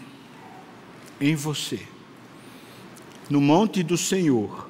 em 1.20 1.36
você. 1.36 1.80
No 3.30 3.40
monte 3.40 3.84
do 3.84 3.98
Senhor 3.98 4.70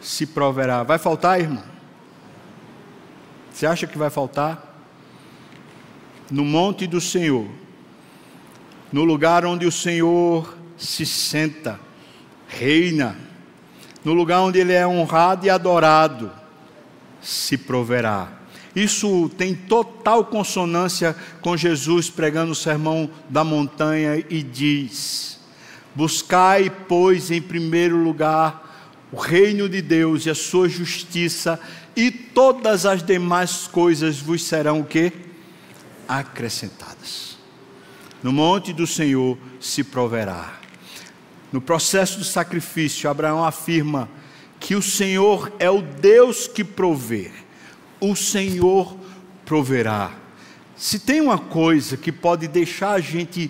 se 0.00 0.26
proverá. 0.26 0.82
Vai 0.82 0.98
faltar, 0.98 1.40
irmão? 1.40 1.64
Você 3.52 3.66
acha 3.66 3.86
que 3.86 3.98
vai 3.98 4.10
faltar? 4.10 4.70
No 6.30 6.44
monte 6.44 6.86
do 6.86 7.00
Senhor, 7.00 7.46
no 8.90 9.04
lugar 9.04 9.44
onde 9.44 9.66
o 9.66 9.72
Senhor 9.72 10.56
se 10.76 11.04
senta, 11.04 11.78
reina, 12.48 13.16
no 14.04 14.14
lugar 14.14 14.40
onde 14.40 14.58
Ele 14.58 14.72
é 14.72 14.86
honrado 14.86 15.46
e 15.46 15.50
adorado, 15.50 16.32
se 17.20 17.56
proverá. 17.56 18.41
Isso 18.74 19.30
tem 19.36 19.54
total 19.54 20.24
consonância 20.24 21.14
com 21.40 21.56
Jesus 21.56 22.08
pregando 22.08 22.52
o 22.52 22.56
sermão 22.56 23.10
da 23.28 23.44
montanha 23.44 24.24
e 24.30 24.42
diz: 24.42 25.38
Buscai, 25.94 26.70
pois, 26.88 27.30
em 27.30 27.40
primeiro 27.40 27.96
lugar 27.96 28.62
o 29.12 29.16
reino 29.16 29.68
de 29.68 29.82
Deus 29.82 30.24
e 30.24 30.30
a 30.30 30.34
sua 30.34 30.70
justiça, 30.70 31.60
e 31.94 32.10
todas 32.10 32.86
as 32.86 33.02
demais 33.02 33.66
coisas 33.66 34.18
vos 34.18 34.42
serão 34.42 34.80
o 34.80 34.84
quê? 34.84 35.12
Acrescentadas. 36.08 37.36
No 38.22 38.32
monte 38.32 38.72
do 38.72 38.86
Senhor 38.86 39.36
se 39.60 39.84
proverá. 39.84 40.54
No 41.52 41.60
processo 41.60 42.18
do 42.18 42.24
sacrifício, 42.24 43.10
Abraão 43.10 43.44
afirma 43.44 44.08
que 44.58 44.74
o 44.74 44.80
Senhor 44.80 45.52
é 45.58 45.68
o 45.68 45.82
Deus 45.82 46.46
que 46.46 46.64
provê. 46.64 47.30
O 48.02 48.16
Senhor 48.16 48.96
proverá. 49.46 50.10
Se 50.74 50.98
tem 50.98 51.20
uma 51.20 51.38
coisa 51.38 51.96
que 51.96 52.10
pode 52.10 52.48
deixar 52.48 52.94
a 52.94 53.00
gente 53.00 53.48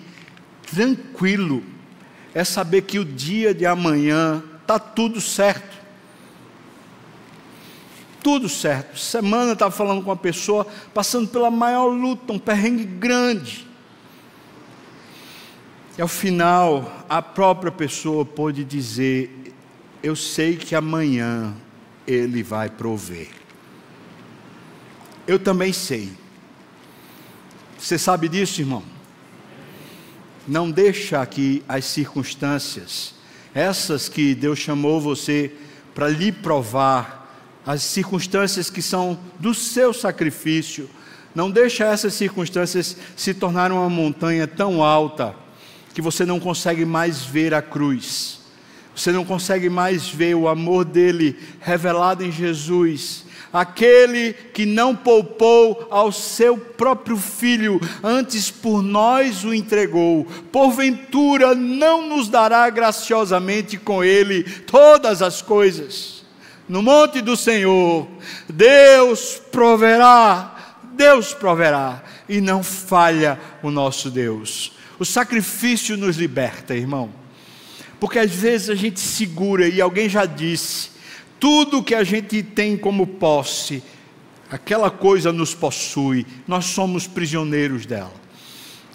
tranquilo 0.71 1.63
é 2.35 2.43
saber 2.43 2.83
que 2.83 2.99
o 2.99 3.03
dia 3.03 3.51
de 3.51 3.65
amanhã 3.65 4.43
está 4.61 4.77
tudo 4.77 5.19
certo. 5.19 5.75
Tudo 8.21 8.47
certo. 8.47 8.99
Semana 8.99 9.53
estava 9.53 9.71
falando 9.71 10.03
com 10.03 10.11
uma 10.11 10.15
pessoa 10.15 10.67
passando 10.93 11.27
pela 11.29 11.49
maior 11.49 11.87
luta, 11.87 12.31
um 12.31 12.37
perrengue 12.37 12.85
grande. 12.85 13.67
E 15.97 16.01
ao 16.03 16.07
final, 16.07 17.05
a 17.09 17.23
própria 17.23 17.71
pessoa 17.71 18.23
pôde 18.23 18.63
dizer: 18.63 19.51
Eu 20.03 20.15
sei 20.15 20.57
que 20.57 20.75
amanhã 20.75 21.55
Ele 22.05 22.43
vai 22.43 22.69
prover. 22.69 23.42
Eu 25.25 25.39
também 25.39 25.71
sei. 25.71 26.11
Você 27.77 27.97
sabe 27.97 28.27
disso, 28.27 28.59
irmão? 28.59 28.83
Não 30.45 30.69
deixa 30.69 31.25
que 31.25 31.63
as 31.67 31.85
circunstâncias, 31.85 33.13
essas 33.53 34.09
que 34.09 34.35
Deus 34.35 34.59
chamou 34.59 34.99
você 34.99 35.53
para 35.95 36.09
lhe 36.09 36.31
provar, 36.31 37.21
as 37.65 37.81
circunstâncias 37.81 38.69
que 38.69 38.81
são 38.81 39.17
do 39.39 39.53
seu 39.53 39.93
sacrifício, 39.93 40.89
não 41.33 41.49
deixa 41.49 41.85
essas 41.85 42.13
circunstâncias 42.13 42.97
se 43.15 43.33
tornarem 43.33 43.75
uma 43.75 43.89
montanha 43.89 44.45
tão 44.45 44.83
alta 44.83 45.33
que 45.93 46.01
você 46.01 46.25
não 46.25 46.39
consegue 46.39 46.83
mais 46.83 47.23
ver 47.23 47.53
a 47.53 47.61
cruz. 47.61 48.41
Você 48.93 49.11
não 49.11 49.23
consegue 49.23 49.69
mais 49.69 50.07
ver 50.07 50.35
o 50.35 50.49
amor 50.49 50.83
dele 50.83 51.39
revelado 51.61 52.25
em 52.25 52.31
Jesus 52.31 53.22
aquele 53.53 54.33
que 54.33 54.65
não 54.65 54.95
poupou 54.95 55.87
ao 55.91 56.11
seu 56.11 56.57
próprio 56.57 57.15
filho, 57.15 57.79
antes 58.03 58.49
por 58.49 58.81
nós 58.81 59.43
o 59.43 59.53
entregou, 59.53 60.25
porventura 60.51 61.53
não 61.53 62.09
nos 62.09 62.27
dará 62.27 62.67
graciosamente 62.71 63.77
com 63.77 64.03
ele 64.03 64.43
todas 64.43 65.21
as 65.21 65.39
coisas. 65.39 66.23
No 66.67 66.81
monte 66.81 67.21
do 67.21 67.37
Senhor, 67.37 68.07
Deus 68.49 69.39
proverá, 69.51 70.77
Deus 70.93 71.33
proverá, 71.33 72.03
e 72.27 72.41
não 72.41 72.63
falha 72.63 73.39
o 73.61 73.69
nosso 73.69 74.09
Deus. 74.09 74.71
O 74.97 75.05
sacrifício 75.05 75.97
nos 75.97 76.17
liberta, 76.17 76.73
irmão. 76.73 77.11
Porque 77.99 78.17
às 78.17 78.31
vezes 78.31 78.69
a 78.69 78.75
gente 78.75 78.99
segura, 78.99 79.67
e 79.67 79.79
alguém 79.79 80.09
já 80.09 80.25
disse, 80.25 80.92
tudo 81.43 81.83
que 81.83 81.93
a 81.93 82.05
gente 82.05 82.41
tem 82.41 82.77
como 82.77 83.05
posse, 83.05 83.83
aquela 84.49 84.89
coisa 84.89 85.33
nos 85.33 85.53
possui, 85.53 86.25
nós 86.47 86.63
somos 86.67 87.05
prisioneiros 87.05 87.85
dela. 87.85 88.13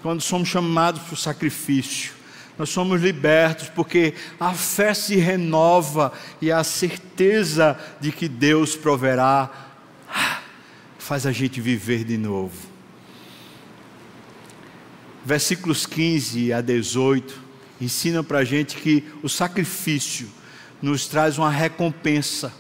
Quando 0.01 0.23
somos 0.23 0.49
chamados 0.49 1.03
para 1.03 1.13
o 1.13 1.17
sacrifício, 1.19 2.13
nós 2.57 2.71
somos 2.71 3.03
libertos 3.03 3.69
porque 3.69 4.15
a 4.41 4.55
fé 4.55 4.95
se 4.95 5.17
renova 5.17 6.11
e 6.41 6.51
a 6.51 6.65
certeza 6.65 7.79
de 8.01 8.11
que 8.11 8.27
Deus 8.27 8.75
proverá 8.75 9.51
ah, 10.09 10.41
faz 10.99 11.27
a 11.27 11.33
gente 11.33 11.61
viver 11.61 12.03
de 12.03 12.17
novo. 12.17 12.57
Versículos 15.23 15.85
15 15.85 16.51
a 16.55 16.63
18 16.63 17.43
ensinam 17.79 18.25
para 18.25 18.39
a 18.39 18.45
gente 18.45 18.79
que 18.79 19.05
o 19.23 19.29
sacrifício 19.29 20.38
nos 20.81 21.07
traz 21.07 21.39
uma 21.39 21.51
recompensa, 21.51 22.53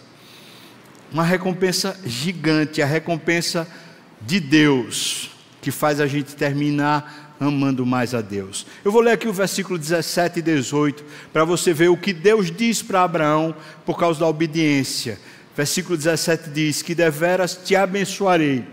uma 1.12 1.22
recompensa 1.22 1.98
gigante, 2.04 2.82
a 2.82 2.86
recompensa 2.86 3.66
de 4.20 4.40
Deus, 4.40 5.30
que 5.60 5.70
faz 5.70 6.00
a 6.00 6.06
gente 6.06 6.34
terminar 6.34 7.36
amando 7.40 7.86
mais 7.86 8.14
a 8.14 8.20
Deus. 8.20 8.66
Eu 8.84 8.90
vou 8.90 9.00
ler 9.00 9.12
aqui 9.12 9.28
o 9.28 9.32
versículo 9.32 9.78
17 9.78 10.40
e 10.40 10.42
18 10.42 11.04
para 11.32 11.44
você 11.44 11.72
ver 11.72 11.88
o 11.88 11.96
que 11.96 12.12
Deus 12.12 12.50
diz 12.50 12.82
para 12.82 13.02
Abraão 13.02 13.54
por 13.86 13.98
causa 13.98 14.20
da 14.20 14.26
obediência. 14.26 15.18
Versículo 15.56 15.96
17 15.96 16.50
diz: 16.50 16.82
Que 16.82 16.94
deveras 16.94 17.56
te 17.64 17.76
abençoarei, 17.76 18.64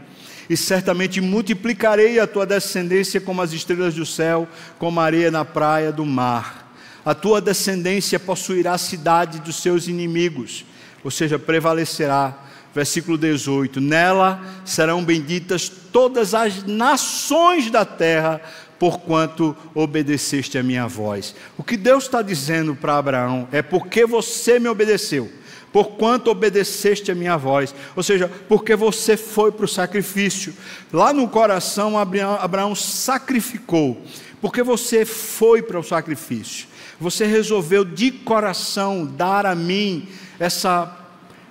e 0.49 0.57
certamente 0.57 1.21
multiplicarei 1.21 2.19
a 2.19 2.27
tua 2.27 2.45
descendência 2.45 3.21
como 3.21 3.41
as 3.41 3.53
estrelas 3.53 3.93
do 3.93 4.05
céu, 4.05 4.47
como 4.79 4.99
a 4.99 5.03
areia 5.03 5.29
na 5.29 5.45
praia 5.45 5.91
do 5.91 6.05
mar 6.05 6.64
a 7.05 7.13
tua 7.13 7.39
descendência 7.39 8.19
possuirá 8.19 8.73
a 8.73 8.79
cidade 8.79 9.39
dos 9.39 9.57
seus 9.57 9.87
inimigos, 9.87 10.65
ou 11.03 11.11
seja, 11.11 11.37
prevalecerá. 11.37 12.41
Versículo 12.73 13.17
18: 13.17 13.79
Nela 13.79 14.41
serão 14.65 15.05
benditas 15.05 15.69
todas 15.69 16.33
as 16.33 16.63
nações 16.63 17.69
da 17.69 17.85
terra, 17.85 18.41
porquanto 18.79 19.55
obedeceste 19.73 20.57
a 20.57 20.63
minha 20.63 20.87
voz. 20.87 21.35
O 21.57 21.63
que 21.63 21.77
Deus 21.77 22.05
está 22.05 22.21
dizendo 22.21 22.75
para 22.75 22.97
Abraão 22.97 23.47
é 23.51 23.61
porque 23.61 24.05
você 24.05 24.59
me 24.59 24.67
obedeceu, 24.67 25.31
porquanto 25.71 26.31
obedeceste 26.31 27.11
a 27.11 27.15
minha 27.15 27.37
voz, 27.37 27.73
ou 27.95 28.03
seja, 28.03 28.29
porque 28.49 28.75
você 28.75 29.15
foi 29.15 29.51
para 29.51 29.65
o 29.65 29.69
sacrifício. 29.69 30.53
Lá 30.91 31.13
no 31.13 31.29
coração, 31.29 31.97
Abraão, 31.97 32.75
sacrificou, 32.75 34.01
porque 34.41 34.63
você 34.63 35.05
foi 35.05 35.61
para 35.61 35.79
o 35.79 35.83
sacrifício. 35.83 36.74
Você 36.99 37.25
resolveu 37.25 37.83
de 37.83 38.11
coração 38.11 39.05
dar 39.05 39.45
a 39.45 39.53
mim 39.53 40.07
essa, 40.39 40.97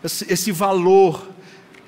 esse, 0.02 0.32
esse 0.32 0.52
valor, 0.52 1.28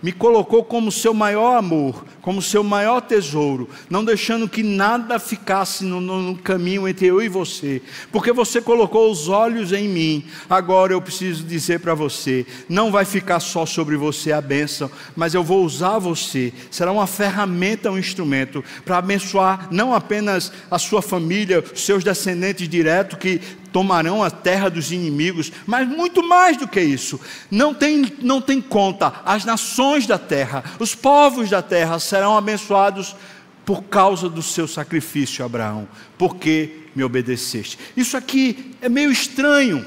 me 0.02 0.12
colocou 0.12 0.62
como 0.62 0.92
seu 0.92 1.14
maior 1.14 1.56
amor, 1.56 2.04
como 2.26 2.42
seu 2.42 2.64
maior 2.64 3.02
tesouro, 3.02 3.68
não 3.88 4.04
deixando 4.04 4.48
que 4.48 4.60
nada 4.60 5.16
ficasse 5.16 5.84
no, 5.84 6.00
no, 6.00 6.36
caminho 6.36 6.88
entre 6.88 7.06
eu 7.06 7.22
e 7.22 7.28
você, 7.28 7.80
porque 8.10 8.32
você 8.32 8.60
colocou 8.60 9.12
os 9.12 9.28
olhos 9.28 9.72
em 9.72 9.88
mim. 9.88 10.24
Agora 10.50 10.92
eu 10.92 11.00
preciso 11.00 11.44
dizer 11.44 11.78
para 11.78 11.94
você: 11.94 12.44
não 12.68 12.90
vai 12.90 13.04
ficar 13.04 13.38
só 13.38 13.64
sobre 13.64 13.96
você 13.96 14.32
a 14.32 14.40
bênção, 14.40 14.90
mas 15.14 15.34
eu 15.34 15.44
vou 15.44 15.64
usar 15.64 16.00
você, 16.00 16.52
será 16.68 16.90
uma 16.90 17.06
ferramenta, 17.06 17.92
um 17.92 17.98
instrumento 17.98 18.64
para 18.84 18.98
abençoar 18.98 19.68
não 19.70 19.94
apenas 19.94 20.52
a 20.68 20.80
sua 20.80 21.02
família, 21.02 21.62
seus 21.76 22.02
descendentes 22.02 22.68
diretos 22.68 23.20
que 23.20 23.40
tomarão 23.76 24.24
a 24.24 24.30
terra 24.30 24.70
dos 24.70 24.90
inimigos, 24.90 25.52
mas 25.66 25.86
muito 25.86 26.26
mais 26.26 26.56
do 26.56 26.66
que 26.66 26.80
isso. 26.80 27.20
Não 27.50 27.74
tem, 27.74 28.10
não 28.22 28.40
tem 28.40 28.58
conta, 28.58 29.12
as 29.22 29.44
nações 29.44 30.06
da 30.06 30.16
terra, 30.16 30.64
os 30.78 30.94
povos 30.94 31.50
da 31.50 31.60
terra 31.60 31.98
serão 31.98 32.15
abençoados 32.24 33.16
por 33.64 33.82
causa 33.82 34.28
do 34.28 34.42
seu 34.42 34.68
sacrifício, 34.68 35.44
Abraão, 35.44 35.88
porque 36.16 36.82
me 36.94 37.02
obedeceste. 37.02 37.78
Isso 37.96 38.16
aqui 38.16 38.76
é 38.80 38.88
meio 38.88 39.10
estranho. 39.10 39.84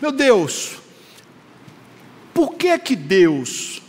Meu 0.00 0.10
Deus, 0.10 0.78
por 2.34 2.54
que 2.54 2.76
que 2.78 2.96
Deus 2.96 3.80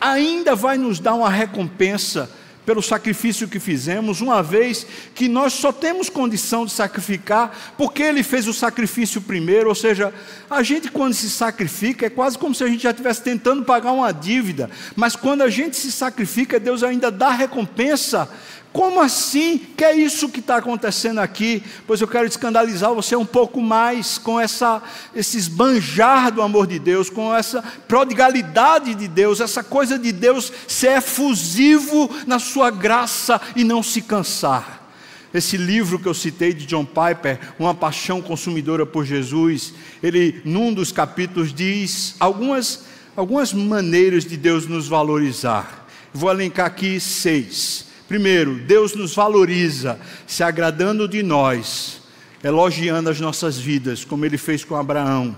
ainda 0.00 0.54
vai 0.54 0.78
nos 0.78 1.00
dar 1.00 1.14
uma 1.14 1.28
recompensa 1.28 2.30
pelo 2.64 2.82
sacrifício 2.82 3.48
que 3.48 3.60
fizemos, 3.60 4.20
uma 4.20 4.42
vez 4.42 4.86
que 5.14 5.28
nós 5.28 5.52
só 5.52 5.70
temos 5.72 6.08
condição 6.08 6.64
de 6.64 6.72
sacrificar 6.72 7.74
porque 7.76 8.02
Ele 8.02 8.22
fez 8.22 8.46
o 8.46 8.54
sacrifício 8.54 9.20
primeiro, 9.20 9.68
ou 9.68 9.74
seja, 9.74 10.12
a 10.48 10.62
gente 10.62 10.90
quando 10.90 11.14
se 11.14 11.28
sacrifica 11.28 12.06
é 12.06 12.10
quase 12.10 12.38
como 12.38 12.54
se 12.54 12.64
a 12.64 12.68
gente 12.68 12.82
já 12.82 12.90
estivesse 12.90 13.22
tentando 13.22 13.64
pagar 13.64 13.92
uma 13.92 14.12
dívida, 14.12 14.70
mas 14.96 15.14
quando 15.16 15.42
a 15.42 15.50
gente 15.50 15.76
se 15.76 15.92
sacrifica, 15.92 16.58
Deus 16.58 16.82
ainda 16.82 17.10
dá 17.10 17.30
recompensa 17.30 18.28
como 18.74 19.00
assim? 19.00 19.56
Que 19.56 19.84
é 19.84 19.96
isso 19.96 20.28
que 20.28 20.40
está 20.40 20.56
acontecendo 20.56 21.20
aqui? 21.20 21.62
Pois 21.86 22.00
eu 22.00 22.08
quero 22.08 22.26
escandalizar 22.26 22.92
você 22.92 23.14
um 23.14 23.24
pouco 23.24 23.62
mais 23.62 24.18
com 24.18 24.40
essa, 24.40 24.82
esse 25.14 25.36
esbanjar 25.38 26.32
do 26.32 26.42
amor 26.42 26.66
de 26.66 26.80
Deus, 26.80 27.08
com 27.08 27.32
essa 27.32 27.62
prodigalidade 27.86 28.96
de 28.96 29.06
Deus, 29.06 29.38
essa 29.38 29.62
coisa 29.62 29.96
de 29.96 30.10
Deus 30.10 30.52
ser 30.66 30.98
efusivo 30.98 32.10
na 32.26 32.40
sua 32.40 32.68
graça 32.68 33.40
e 33.54 33.62
não 33.62 33.80
se 33.80 34.02
cansar. 34.02 34.90
Esse 35.32 35.56
livro 35.56 35.96
que 35.96 36.08
eu 36.08 36.14
citei 36.14 36.52
de 36.52 36.66
John 36.66 36.84
Piper, 36.84 37.38
Uma 37.60 37.76
Paixão 37.76 38.20
Consumidora 38.20 38.84
por 38.84 39.04
Jesus, 39.04 39.72
ele, 40.02 40.42
num 40.44 40.74
dos 40.74 40.90
capítulos, 40.90 41.54
diz 41.54 42.16
algumas, 42.18 42.82
algumas 43.14 43.52
maneiras 43.52 44.24
de 44.24 44.36
Deus 44.36 44.66
nos 44.66 44.88
valorizar. 44.88 45.86
Vou 46.12 46.28
elencar 46.28 46.66
aqui 46.66 46.98
seis. 46.98 47.83
Primeiro, 48.08 48.56
Deus 48.56 48.94
nos 48.94 49.14
valoriza, 49.14 49.98
se 50.26 50.42
agradando 50.42 51.08
de 51.08 51.22
nós, 51.22 52.02
elogiando 52.42 53.08
as 53.08 53.18
nossas 53.18 53.56
vidas, 53.56 54.04
como 54.04 54.26
ele 54.26 54.36
fez 54.36 54.62
com 54.62 54.76
Abraão. 54.76 55.34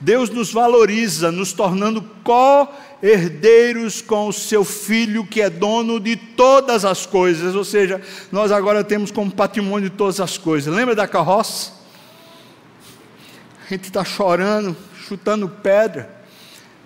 Deus 0.00 0.28
nos 0.28 0.52
valoriza, 0.52 1.30
nos 1.30 1.52
tornando 1.52 2.02
co-herdeiros 2.24 4.02
com 4.02 4.26
o 4.26 4.32
seu 4.32 4.64
filho, 4.64 5.24
que 5.24 5.40
é 5.40 5.48
dono 5.48 6.00
de 6.00 6.16
todas 6.16 6.84
as 6.84 7.06
coisas, 7.06 7.54
ou 7.54 7.64
seja, 7.64 8.00
nós 8.32 8.50
agora 8.50 8.82
temos 8.82 9.12
como 9.12 9.30
patrimônio 9.30 9.88
todas 9.88 10.20
as 10.20 10.36
coisas. 10.36 10.74
Lembra 10.74 10.96
da 10.96 11.06
carroça? 11.06 11.72
A 13.64 13.68
gente 13.68 13.84
está 13.84 14.04
chorando, 14.04 14.76
chutando 15.06 15.48
pedra, 15.48 16.18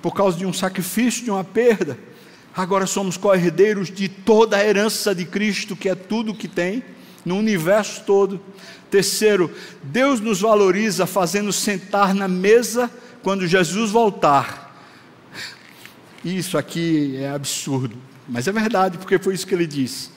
por 0.02 0.14
causa 0.14 0.36
de 0.36 0.44
um 0.44 0.52
sacrifício, 0.52 1.24
de 1.24 1.30
uma 1.30 1.44
perda 1.44 2.11
agora 2.54 2.86
somos 2.86 3.16
co-herdeiros 3.16 3.90
de 3.90 4.08
toda 4.08 4.56
a 4.56 4.64
herança 4.64 5.14
de 5.14 5.24
Cristo, 5.24 5.76
que 5.76 5.88
é 5.88 5.94
tudo 5.94 6.34
que 6.34 6.48
tem, 6.48 6.82
no 7.24 7.36
universo 7.36 8.02
todo. 8.04 8.40
Terceiro, 8.90 9.50
Deus 9.82 10.20
nos 10.20 10.40
valoriza 10.40 11.06
fazendo 11.06 11.52
sentar 11.52 12.14
na 12.14 12.28
mesa 12.28 12.90
quando 13.22 13.46
Jesus 13.46 13.90
voltar. 13.90 14.70
Isso 16.24 16.56
aqui 16.56 17.16
é 17.16 17.30
absurdo, 17.30 17.96
mas 18.28 18.46
é 18.46 18.52
verdade, 18.52 18.98
porque 18.98 19.18
foi 19.18 19.34
isso 19.34 19.46
que 19.46 19.54
ele 19.54 19.66
disse. 19.66 20.10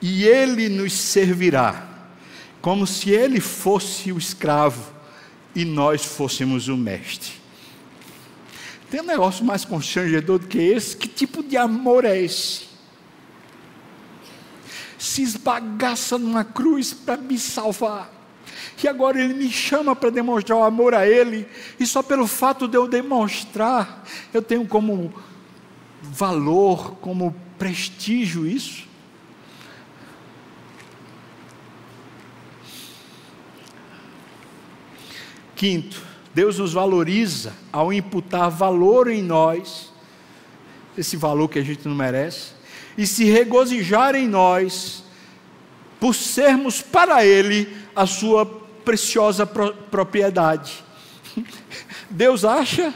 E 0.00 0.24
ele 0.24 0.68
nos 0.68 0.92
servirá 0.92 1.88
como 2.60 2.86
se 2.86 3.10
ele 3.10 3.40
fosse 3.40 4.10
o 4.10 4.16
escravo 4.16 4.90
e 5.54 5.64
nós 5.64 6.04
fôssemos 6.04 6.66
o 6.66 6.76
mestre. 6.76 7.43
Tem 8.94 9.00
um 9.00 9.06
negócio 9.06 9.44
mais 9.44 9.64
constrangedor 9.64 10.38
do 10.38 10.46
que 10.46 10.56
esse? 10.56 10.96
Que 10.96 11.08
tipo 11.08 11.42
de 11.42 11.56
amor 11.56 12.04
é 12.04 12.16
esse? 12.16 12.66
Se 14.96 15.20
esbagaça 15.20 16.16
numa 16.16 16.44
cruz 16.44 16.92
para 16.94 17.16
me 17.16 17.36
salvar. 17.36 18.08
E 18.80 18.86
agora 18.86 19.20
ele 19.20 19.34
me 19.34 19.50
chama 19.50 19.96
para 19.96 20.10
demonstrar 20.10 20.58
o 20.58 20.62
amor 20.62 20.94
a 20.94 21.08
ele, 21.08 21.44
e 21.80 21.84
só 21.84 22.04
pelo 22.04 22.28
fato 22.28 22.68
de 22.68 22.76
eu 22.76 22.86
demonstrar, 22.86 24.04
eu 24.32 24.40
tenho 24.40 24.64
como 24.64 25.12
valor, 26.00 26.94
como 27.00 27.34
prestígio 27.58 28.46
isso. 28.46 28.86
Quinto, 35.56 36.13
Deus 36.34 36.58
nos 36.58 36.72
valoriza 36.72 37.52
ao 37.72 37.92
imputar 37.92 38.50
valor 38.50 39.08
em 39.08 39.22
nós, 39.22 39.92
esse 40.98 41.16
valor 41.16 41.48
que 41.48 41.60
a 41.60 41.62
gente 41.62 41.86
não 41.86 41.94
merece, 41.94 42.50
e 42.98 43.06
se 43.06 43.24
regozijar 43.24 44.16
em 44.16 44.26
nós, 44.26 45.04
por 46.00 46.12
sermos 46.12 46.82
para 46.82 47.24
Ele 47.24 47.68
a 47.94 48.04
sua 48.04 48.44
preciosa 48.84 49.46
propriedade. 49.46 50.84
Deus 52.10 52.44
acha, 52.44 52.92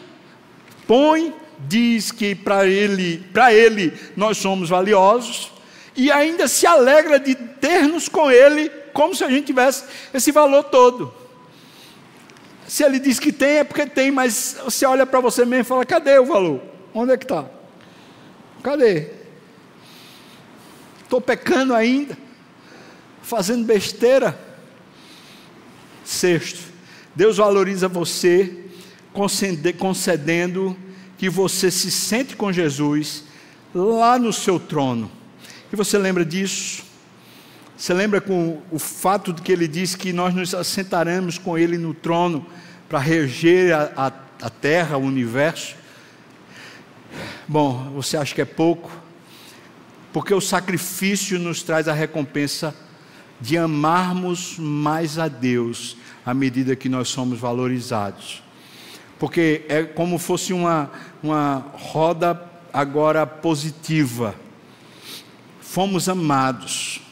põe, 0.87 1.33
diz 1.61 2.11
que 2.11 2.35
para 2.35 2.67
Ele, 2.67 3.19
para 3.33 3.55
Ele 3.55 3.93
nós 4.17 4.37
somos 4.39 4.69
valiosos, 4.69 5.53
e 5.95 6.11
ainda 6.11 6.49
se 6.49 6.67
alegra 6.67 7.21
de 7.21 7.37
ter-nos 7.37 8.09
com 8.09 8.29
Ele, 8.31 8.69
como 8.93 9.15
se 9.15 9.23
a 9.23 9.31
gente 9.31 9.47
tivesse 9.47 9.85
esse 10.13 10.33
valor 10.33 10.65
todo. 10.65 11.28
Se 12.69 12.85
ele 12.85 13.01
diz 13.01 13.19
que 13.19 13.33
tem, 13.33 13.59
é 13.59 13.65
porque 13.65 13.87
tem, 13.87 14.11
mas 14.11 14.59
você 14.63 14.85
olha 14.85 15.07
para 15.07 15.21
você 15.21 15.45
mesmo 15.47 15.63
e 15.63 15.65
fala: 15.65 15.87
cadê 15.87 16.19
o 16.19 16.27
valor? 16.27 16.61
Onde 16.93 17.13
é 17.13 17.17
que 17.17 17.25
está? 17.25 17.47
Cadê? 18.63 19.09
Estou 21.03 21.19
pecando 21.19 21.75
ainda, 21.75 22.17
fazendo 23.23 23.65
besteira. 23.65 24.39
Sexto, 26.05 26.61
Deus 27.15 27.39
valoriza 27.39 27.89
você 27.89 28.65
concedendo 29.79 30.77
que 31.17 31.31
você 31.31 31.71
se 31.71 31.91
sente 31.91 32.37
com 32.37 32.53
Jesus 32.53 33.25
lá 33.75 34.19
no 34.19 34.33
seu 34.33 34.61
trono. 34.61 35.11
E 35.73 35.77
você 35.77 35.97
lembra 35.97 36.25
disso? 36.25 36.85
Você 37.79 37.95
lembra 37.95 38.21
com 38.21 38.61
o 38.73 38.79
fato 38.79 39.33
de 39.33 39.41
que 39.41 39.53
ele 39.53 39.69
diz 39.69 39.95
que 39.95 40.13
nós 40.13 40.35
nos 40.35 40.53
assentaremos 40.53 41.39
com 41.39 41.57
ele 41.57 41.79
no 41.79 41.95
trono 41.95 42.45
para 42.89 42.99
reger 42.99 43.73
a, 43.73 43.93
a, 43.97 44.47
a 44.47 44.51
terra, 44.51 44.97
o 44.97 45.03
universo? 45.03 45.77
Bom, 47.47 47.93
você 47.95 48.17
acha 48.17 48.35
que 48.35 48.41
é 48.41 48.45
pouco? 48.45 48.91
Porque 50.13 50.35
o 50.35 50.41
sacrifício 50.41 51.39
nos 51.39 51.63
traz 51.63 51.87
a 51.87 51.93
recompensa 51.93 52.75
de 53.41 53.57
amarmos 53.57 54.59
mais 54.59 55.17
a 55.17 55.29
Deus 55.29 55.97
à 56.27 56.35
medida 56.35 56.75
que 56.75 56.89
nós 56.89 57.09
somos 57.09 57.39
valorizados. 57.39 58.43
Porque 59.21 59.65
é 59.69 59.85
como 59.85 60.19
fosse 60.19 60.53
uma, 60.53 60.91
uma 61.23 61.65
roda 61.75 62.43
agora 62.73 63.25
positiva. 63.25 64.35
Fomos 65.61 66.09
amados 66.09 67.03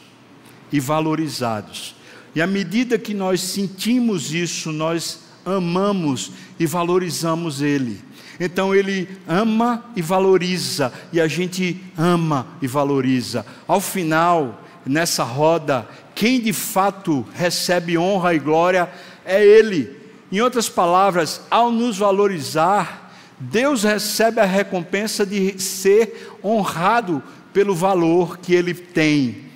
e 0.71 0.79
valorizados. 0.79 1.95
E 2.35 2.41
à 2.41 2.47
medida 2.47 2.99
que 2.99 3.13
nós 3.13 3.41
sentimos 3.41 4.33
isso, 4.33 4.71
nós 4.71 5.21
amamos 5.45 6.31
e 6.59 6.65
valorizamos 6.65 7.61
Ele. 7.61 7.99
Então 8.39 8.75
Ele 8.75 9.09
ama 9.27 9.85
e 9.95 10.01
valoriza, 10.01 10.93
e 11.11 11.19
a 11.19 11.27
gente 11.27 11.81
ama 11.97 12.45
e 12.61 12.67
valoriza. 12.67 13.45
Ao 13.67 13.81
final, 13.81 14.61
nessa 14.85 15.23
roda, 15.23 15.87
quem 16.13 16.39
de 16.39 16.53
fato 16.53 17.25
recebe 17.33 17.97
honra 17.97 18.35
e 18.35 18.39
glória 18.39 18.89
é 19.25 19.43
Ele. 19.43 19.97
Em 20.31 20.41
outras 20.41 20.69
palavras, 20.69 21.41
ao 21.49 21.71
nos 21.71 21.97
valorizar, 21.97 23.11
Deus 23.39 23.83
recebe 23.83 24.39
a 24.39 24.45
recompensa 24.45 25.25
de 25.25 25.59
ser 25.59 26.37
honrado 26.43 27.23
pelo 27.53 27.73
valor 27.73 28.37
que 28.37 28.53
Ele 28.53 28.73
tem 28.73 29.46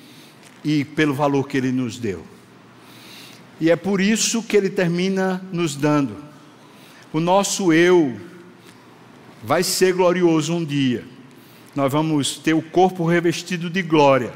e 0.64 0.86
pelo 0.86 1.14
valor 1.14 1.48
que 1.48 1.58
ele 1.58 1.72
nos 1.72 1.98
deu. 1.98 2.24
E 3.60 3.70
é 3.70 3.76
por 3.76 4.02
isso 4.02 4.44
que 4.44 4.58
ele 4.58 4.70
termina 4.70 5.44
nos 5.52 5.76
dando. 5.76 6.18
O 7.14 7.20
nosso 7.20 7.72
eu 7.72 8.20
vai 9.44 9.64
ser 9.64 9.94
glorioso 9.94 10.54
um 10.54 10.64
dia. 10.64 11.06
Nós 11.76 11.92
vamos 11.92 12.38
ter 12.38 12.54
o 12.54 12.62
corpo 12.62 13.06
revestido 13.06 13.70
de 13.70 13.82
glória. 13.82 14.34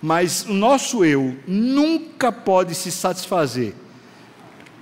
Mas 0.00 0.44
o 0.44 0.52
nosso 0.52 1.04
eu 1.04 1.36
nunca 1.46 2.32
pode 2.32 2.74
se 2.74 2.90
satisfazer, 2.90 3.72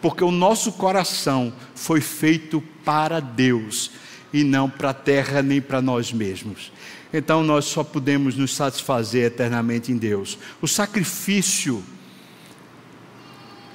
porque 0.01 0.25
o 0.25 0.31
nosso 0.31 0.73
coração 0.73 1.53
foi 1.75 2.01
feito 2.01 2.63
para 2.85 3.21
Deus 3.21 3.91
e 4.33 4.43
não 4.43 4.69
para 4.69 4.91
a 4.91 4.95
terra 4.95 5.43
nem 5.43 5.61
para 5.61 5.83
nós 5.83 6.11
mesmos 6.11 6.73
então 7.13 7.43
nós 7.43 7.65
só 7.65 7.83
podemos 7.83 8.37
nos 8.37 8.55
satisfazer 8.55 9.25
eternamente 9.25 9.91
em 9.91 9.97
Deus. 9.97 10.39
O 10.63 10.69
sacrifício 10.69 11.83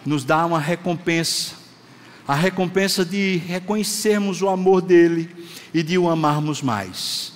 nos 0.05 0.23
dá 0.23 0.45
uma 0.45 0.59
recompensa, 0.59 1.55
a 2.27 2.35
recompensa 2.35 3.03
de 3.03 3.37
reconhecermos 3.37 4.41
o 4.41 4.49
amor 4.49 4.81
dele 4.81 5.29
e 5.73 5.83
de 5.83 5.97
o 5.97 6.09
amarmos 6.09 6.61
mais. 6.61 7.33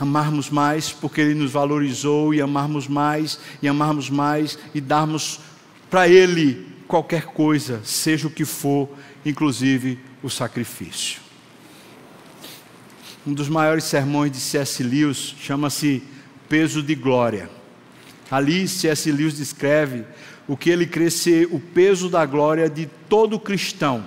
Amarmos 0.00 0.50
mais 0.50 0.90
porque 0.90 1.20
ele 1.20 1.34
nos 1.34 1.52
valorizou, 1.52 2.32
e 2.32 2.40
amarmos 2.40 2.86
mais, 2.86 3.38
e 3.60 3.68
amarmos 3.68 4.08
mais, 4.08 4.58
e 4.74 4.80
darmos 4.80 5.40
para 5.90 6.08
ele 6.08 6.66
qualquer 6.86 7.26
coisa, 7.26 7.80
seja 7.84 8.26
o 8.26 8.30
que 8.30 8.44
for, 8.44 8.88
inclusive 9.24 9.98
o 10.22 10.30
sacrifício. 10.30 11.27
Um 13.26 13.34
dos 13.34 13.48
maiores 13.48 13.84
sermões 13.84 14.30
de 14.30 14.38
C.S. 14.38 14.82
Lewis 14.82 15.34
chama-se 15.40 16.02
Peso 16.48 16.82
de 16.82 16.94
Glória. 16.94 17.50
Ali, 18.30 18.68
C.S. 18.68 19.10
Lewis 19.10 19.36
descreve 19.36 20.04
o 20.46 20.56
que 20.56 20.70
ele 20.70 20.86
crê 20.86 21.10
ser 21.10 21.46
o 21.50 21.60
peso 21.60 22.08
da 22.08 22.24
glória 22.24 22.70
de 22.70 22.86
todo 23.08 23.38
cristão. 23.38 24.04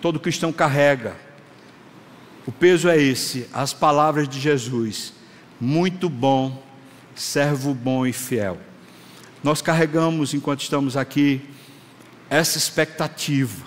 Todo 0.00 0.20
cristão 0.20 0.52
carrega. 0.52 1.16
O 2.46 2.52
peso 2.52 2.88
é 2.88 3.00
esse, 3.00 3.48
as 3.52 3.72
palavras 3.72 4.28
de 4.28 4.38
Jesus. 4.38 5.14
Muito 5.60 6.08
bom, 6.08 6.62
servo 7.14 7.74
bom 7.74 8.06
e 8.06 8.12
fiel. 8.12 8.58
Nós 9.42 9.62
carregamos, 9.62 10.34
enquanto 10.34 10.60
estamos 10.60 10.96
aqui, 10.96 11.40
essa 12.28 12.58
expectativa 12.58 13.64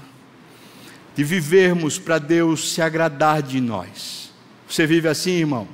de 1.15 1.23
vivermos 1.23 1.97
para 1.97 2.19
Deus 2.19 2.73
se 2.73 2.81
agradar 2.81 3.41
de 3.41 3.59
nós 3.59 4.24
você 4.75 4.85
vive 4.85 5.07
assim, 5.07 5.31
irmão? 5.31 5.65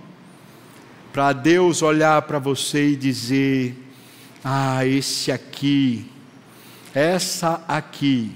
Para 1.12 1.34
Deus 1.34 1.82
olhar 1.82 2.22
para 2.22 2.38
você 2.38 2.89
e 2.89 2.95
dizer: 2.95 3.76
Ah, 4.43 4.86
esse 4.86 5.32
aqui, 5.32 6.06
essa 6.93 7.64
aqui, 7.68 8.32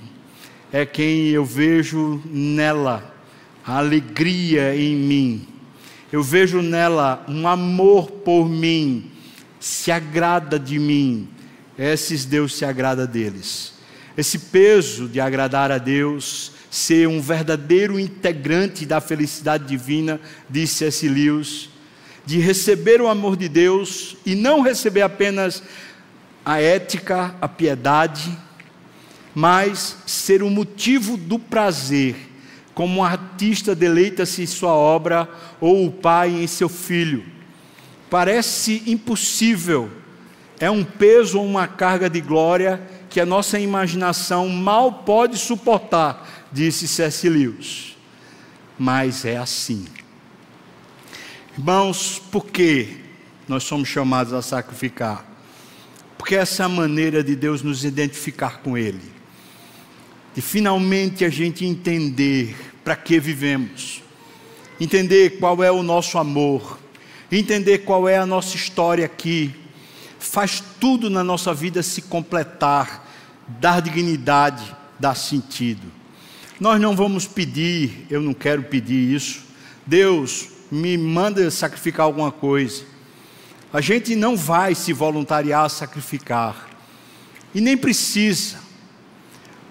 é 0.73 0.83
quem 0.83 1.27
eu 1.27 1.45
vejo 1.45 2.19
nela 2.25 3.13
a 3.63 3.77
alegria 3.77 4.75
em 4.75 4.95
mim. 4.95 5.47
Eu 6.11 6.23
vejo 6.23 6.63
nela 6.63 7.23
um 7.27 7.47
amor 7.47 8.09
por 8.09 8.49
mim, 8.49 9.11
se 9.59 9.91
agrada 9.91 10.57
de 10.57 10.79
mim. 10.79 11.29
Esses 11.77 12.25
Deus 12.25 12.55
se 12.55 12.65
agrada 12.65 13.05
deles. 13.05 13.75
Esse 14.17 14.39
peso 14.39 15.07
de 15.07 15.19
agradar 15.19 15.71
a 15.71 15.77
Deus 15.77 16.53
ser 16.75 17.07
um 17.07 17.21
verdadeiro 17.21 17.97
integrante 17.97 18.85
da 18.85 18.99
felicidade 18.99 19.63
divina, 19.63 20.19
disse 20.49 20.83
S. 20.83 21.69
De 22.25 22.37
receber 22.37 22.99
o 22.99 23.07
amor 23.07 23.37
de 23.37 23.47
Deus 23.47 24.17
e 24.25 24.35
não 24.35 24.59
receber 24.59 25.01
apenas 25.01 25.63
a 26.43 26.59
ética, 26.59 27.33
a 27.39 27.47
piedade, 27.47 28.37
mas 29.33 29.95
ser 30.05 30.43
o 30.43 30.49
motivo 30.49 31.15
do 31.15 31.39
prazer, 31.39 32.17
como 32.73 32.99
um 32.99 33.03
artista 33.05 33.73
deleita-se 33.73 34.41
em 34.41 34.45
sua 34.45 34.73
obra 34.73 35.29
ou 35.61 35.87
o 35.87 35.91
pai 35.91 36.29
em 36.31 36.45
seu 36.45 36.67
filho. 36.67 37.23
Parece 38.09 38.83
impossível, 38.85 39.89
é 40.59 40.69
um 40.69 40.83
peso 40.83 41.39
ou 41.39 41.45
uma 41.45 41.69
carga 41.69 42.09
de 42.09 42.19
glória 42.19 42.81
que 43.09 43.21
a 43.21 43.25
nossa 43.25 43.57
imaginação 43.57 44.49
mal 44.49 44.91
pode 44.91 45.37
suportar 45.37 46.34
disse 46.55 46.87
C.S. 46.87 47.27
Lewis. 47.27 47.97
Mas 48.79 49.25
é 49.25 49.35
assim. 49.35 49.85
Irmãos, 51.57 52.21
por 52.31 52.45
que 52.45 52.97
nós 53.47 53.63
somos 53.63 53.89
chamados 53.89 54.31
a 54.31 54.41
sacrificar? 54.41 55.25
Porque 56.17 56.35
essa 56.35 56.63
é 56.63 56.65
a 56.65 56.69
maneira 56.69 57.21
de 57.21 57.35
Deus 57.35 57.61
nos 57.61 57.83
identificar 57.83 58.61
com 58.61 58.77
Ele, 58.77 59.11
de 60.33 60.41
finalmente 60.41 61.23
a 61.25 61.29
gente 61.29 61.65
entender 61.65 62.55
para 62.83 62.95
que 62.95 63.19
vivemos, 63.19 64.01
entender 64.79 65.37
qual 65.39 65.61
é 65.63 65.71
o 65.71 65.83
nosso 65.83 66.17
amor, 66.17 66.79
entender 67.31 67.79
qual 67.79 68.07
é 68.07 68.17
a 68.17 68.25
nossa 68.25 68.55
história 68.55 69.05
aqui, 69.05 69.53
faz 70.19 70.63
tudo 70.79 71.09
na 71.09 71.23
nossa 71.23 71.53
vida 71.53 71.83
se 71.83 72.01
completar, 72.01 73.07
dar 73.59 73.81
dignidade, 73.81 74.75
dar 74.99 75.15
sentido. 75.15 76.04
Nós 76.59 76.79
não 76.79 76.95
vamos 76.95 77.27
pedir, 77.27 78.07
eu 78.09 78.21
não 78.21 78.33
quero 78.33 78.63
pedir 78.63 79.13
isso, 79.13 79.43
Deus 79.85 80.47
me 80.71 80.97
manda 80.97 81.51
sacrificar 81.51 82.05
alguma 82.05 82.31
coisa. 82.31 82.83
A 83.73 83.81
gente 83.81 84.15
não 84.15 84.37
vai 84.37 84.73
se 84.73 84.93
voluntariar 84.93 85.65
a 85.65 85.69
sacrificar, 85.69 86.69
e 87.53 87.59
nem 87.59 87.75
precisa. 87.75 88.57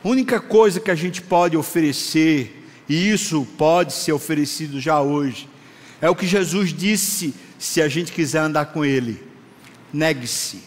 A 0.04 0.08
única 0.08 0.38
coisa 0.38 0.78
que 0.78 0.90
a 0.90 0.94
gente 0.94 1.22
pode 1.22 1.56
oferecer, 1.56 2.66
e 2.86 3.10
isso 3.10 3.46
pode 3.56 3.94
ser 3.94 4.12
oferecido 4.12 4.78
já 4.78 5.00
hoje, 5.00 5.48
é 6.02 6.10
o 6.10 6.14
que 6.14 6.26
Jesus 6.26 6.70
disse 6.72 7.34
se 7.58 7.80
a 7.80 7.88
gente 7.88 8.12
quiser 8.12 8.40
andar 8.40 8.66
com 8.66 8.84
Ele. 8.84 9.22
Negue-se, 9.90 10.60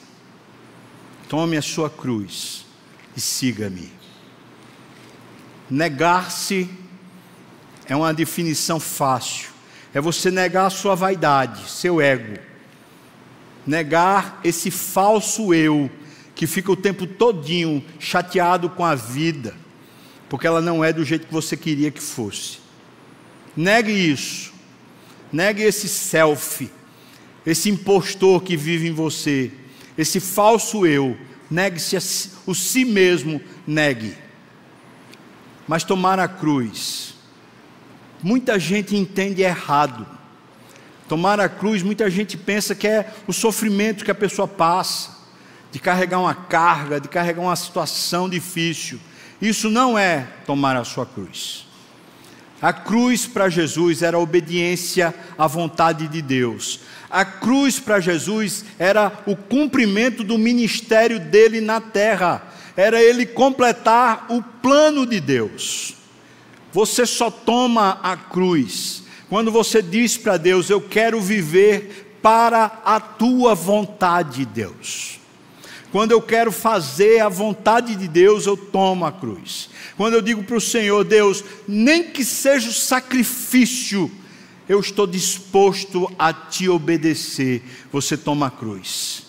tome 1.30 1.57
a 1.57 1.61
sua 1.61 1.91
cruz 1.91 2.65
e 3.15 3.22
siga-me. 3.22 3.96
Negar-se 5.70 6.70
é 7.88 7.95
uma 7.95 8.13
definição 8.13 8.80
fácil. 8.80 9.49
É 9.93 10.01
você 10.01 10.30
negar 10.30 10.68
a 10.68 10.70
sua 10.70 10.95
vaidade, 10.95 11.70
seu 11.70 12.01
ego. 12.01 12.38
Negar 13.65 14.39
esse 14.43 14.72
falso 14.72 15.53
eu 15.53 15.89
que 16.36 16.45
fica 16.45 16.72
o 16.72 16.76
tempo 16.76 17.07
todinho 17.07 17.84
chateado 17.99 18.70
com 18.70 18.86
a 18.86 18.93
vida, 18.93 19.55
porque 20.30 20.45
ela 20.45 20.61
não 20.61 20.84
é 20.84 20.93
do 20.93 21.03
jeito 21.03 21.28
que 21.28 21.34
você 21.34 21.57
queria 21.57 21.89
que 21.89 22.01
fosse. 22.01 22.59
Negue 23.55 23.91
isso. 23.91 24.53
Negue 25.32 25.63
esse 25.63 25.89
self, 25.89 26.70
esse 27.45 27.70
impostor 27.70 28.41
que 28.43 28.55
vive 28.55 28.88
em 28.88 28.93
você, 28.93 29.51
esse 29.97 30.20
falso 30.20 30.86
eu. 30.86 31.18
Negue-se 31.49 31.97
o 32.45 32.53
si 32.53 32.86
mesmo, 32.86 33.41
negue. 33.65 34.15
Mas 35.68 35.84
tomar 35.84 36.20
a 36.20 36.28
cruz, 36.28 37.15
muita 38.24 38.57
gente 38.57 38.95
entende 38.95 39.41
errado. 39.41 40.07
Tomar 41.09 41.39
a 41.39 41.49
cruz, 41.49 41.84
muita 41.84 42.09
gente 42.09 42.38
pensa 42.38 42.74
que 42.74 42.88
é 42.88 43.13
o 43.28 43.34
sofrimento 43.34 44.05
que 44.05 44.11
a 44.11 44.15
pessoa 44.15 44.47
passa, 44.47 45.18
de 45.72 45.80
carregar 45.80 46.20
uma 46.20 46.34
carga, 46.34 46.99
de 46.99 47.07
carregar 47.07 47.41
uma 47.41 47.55
situação 47.55 48.30
difícil. 48.30 48.99
Isso 49.41 49.70
não 49.70 49.99
é 49.99 50.28
tomar 50.45 50.76
a 50.76 50.84
sua 50.84 51.05
cruz. 51.05 51.68
A 52.61 52.74
cruz 52.74 53.28
para 53.28 53.49
Jesus 53.49 54.01
era 54.01 54.18
obediência 54.18 55.13
à 55.38 55.45
vontade 55.45 56.07
de 56.07 56.22
Deus. 56.22 56.80
A 57.09 57.24
cruz 57.24 57.80
para 57.80 57.99
Jesus 57.99 58.65
era 58.80 59.11
o 59.26 59.36
cumprimento 59.36 60.24
do 60.24 60.38
ministério 60.38 61.20
dele 61.20 61.61
na 61.61 61.80
terra 61.80 62.46
era 62.78 63.01
ele 63.01 63.25
completar 63.25 64.28
o 64.30 64.41
plano 64.41 65.03
de 65.03 65.19
Deus. 65.19 65.95
Você 66.71 67.07
só 67.07 67.32
toma 67.32 67.99
a 68.03 68.15
cruz 68.15 69.03
quando 69.28 69.51
você 69.51 69.82
diz 69.82 70.15
para 70.15 70.38
Deus: 70.38 70.69
Eu 70.69 70.80
quero 70.80 71.19
viver 71.19 72.19
para 72.21 72.82
a 72.86 72.99
tua 72.99 73.55
vontade, 73.55 74.45
Deus. 74.45 75.19
Quando 75.91 76.11
eu 76.11 76.21
quero 76.21 76.51
fazer 76.51 77.21
a 77.21 77.30
vontade 77.30 77.95
de 77.95 78.07
Deus, 78.07 78.45
eu 78.45 78.55
tomo 78.55 79.05
a 79.05 79.11
cruz. 79.11 79.69
Quando 79.95 80.13
eu 80.13 80.21
digo 80.21 80.43
para 80.43 80.57
o 80.57 80.61
Senhor, 80.61 81.03
Deus, 81.03 81.43
nem 81.67 82.03
que 82.03 82.23
seja 82.23 82.69
o 82.69 82.73
sacrifício, 82.73 84.11
eu 84.69 84.80
estou 84.80 85.07
disposto 85.07 86.11
a 86.19 86.32
te 86.34 86.67
obedecer, 86.69 87.63
você 87.91 88.17
toma 88.17 88.47
a 88.47 88.51
cruz. 88.51 89.23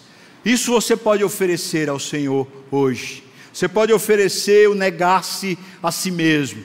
Isso 0.44 0.72
você 0.72 0.96
pode 0.96 1.22
oferecer 1.22 1.88
ao 1.88 1.99
Senhor 1.99 2.46
hoje. 2.70 3.28
Você 3.53 3.68
pode 3.68 3.92
oferecer 3.92 4.68
o 4.68 4.74
negar-se 4.74 5.59
a 5.82 5.90
si 5.90 6.11
mesmo. 6.11 6.62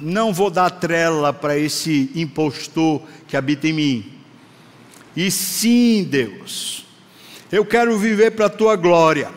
Não 0.00 0.32
vou 0.32 0.50
dar 0.50 0.70
trela 0.70 1.32
para 1.32 1.56
esse 1.56 2.10
impostor 2.14 3.02
que 3.28 3.36
habita 3.36 3.68
em 3.68 3.72
mim. 3.72 4.12
E 5.16 5.30
sim, 5.30 6.06
Deus, 6.10 6.84
eu 7.50 7.64
quero 7.64 7.96
viver 7.98 8.32
para 8.32 8.46
a 8.46 8.50
tua 8.50 8.74
glória. 8.76 9.30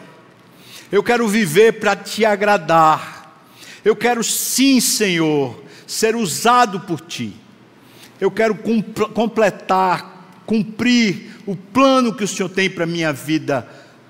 Eu 0.92 1.04
quero 1.04 1.28
viver 1.28 1.74
para 1.74 1.96
te 1.96 2.26
agradar. 2.26 3.46
Eu 3.86 3.96
quero 3.96 4.24
sim, 4.24 4.80
Senhor, 4.80 5.64
ser 5.86 6.16
usado 6.16 6.82
por 6.82 7.02
ti. 7.02 7.34
Eu 8.20 8.32
quero 8.32 8.58
completar, 9.14 10.42
cumprir 10.46 11.42
o 11.46 11.56
plano 11.56 12.14
que 12.14 12.24
o 12.24 12.28
Senhor 12.28 12.50
tem 12.50 12.70
para 12.70 12.86
minha 12.86 13.14
vida. 13.14 13.68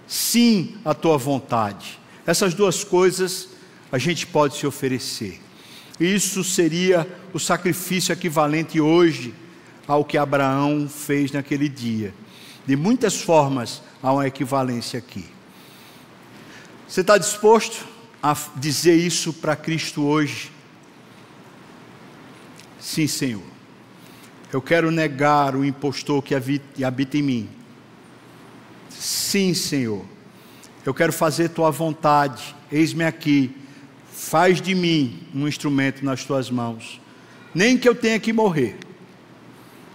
Sim, 0.08 0.78
a 0.86 0.94
tua 0.94 1.18
vontade. 1.18 2.00
Essas 2.26 2.54
duas 2.54 2.84
coisas 2.84 3.50
a 3.92 3.98
gente 3.98 4.26
pode 4.26 4.56
se 4.56 4.66
oferecer. 4.66 5.42
Isso 6.00 6.44
seria 6.44 7.08
o 7.34 7.40
sacrifício 7.40 8.14
equivalente 8.14 8.80
hoje 8.80 9.34
ao 9.88 10.06
que 10.06 10.18
Abraão 10.18 10.88
fez 10.90 11.32
naquele 11.32 11.68
dia. 11.68 12.14
De 12.66 12.76
muitas 12.76 13.22
formas 13.22 13.82
há 14.02 14.12
uma 14.12 14.28
equivalência 14.28 15.00
aqui. 15.00 15.26
Você 16.88 17.02
está 17.02 17.18
disposto 17.18 17.86
a 18.22 18.36
dizer 18.56 18.96
isso 18.96 19.34
para 19.34 19.56
Cristo 19.56 20.04
hoje? 20.04 20.52
Sim, 22.80 23.08
Senhor. 23.08 23.44
Eu 24.52 24.62
quero 24.62 24.92
negar 24.92 25.56
o 25.56 25.66
impostor 25.66 26.22
que 26.22 26.34
habita 26.36 27.18
em 27.18 27.22
mim. 27.22 27.50
Sim, 29.00 29.54
Senhor 29.54 30.06
eu 30.88 30.94
quero 30.94 31.12
fazer 31.12 31.50
tua 31.50 31.70
vontade, 31.70 32.56
eis-me 32.72 33.04
aqui, 33.04 33.54
faz 34.10 34.62
de 34.62 34.74
mim 34.74 35.20
um 35.36 35.46
instrumento 35.46 36.06
nas 36.06 36.24
tuas 36.24 36.50
mãos. 36.50 37.02
Nem 37.54 37.78
que 37.78 37.90
eu 37.90 37.94
tenha 37.94 38.18
que 38.22 38.32
morrer, 38.32 38.78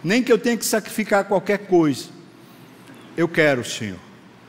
nem 0.05 0.23
que 0.23 0.31
eu 0.31 0.37
tenha 0.37 0.55
que 0.55 0.67
sacrificar 0.67 1.25
qualquer 1.25 1.61
coisa, 1.61 2.11
eu 3.17 3.27
quero, 3.27 3.65
Senhor. 3.65 3.97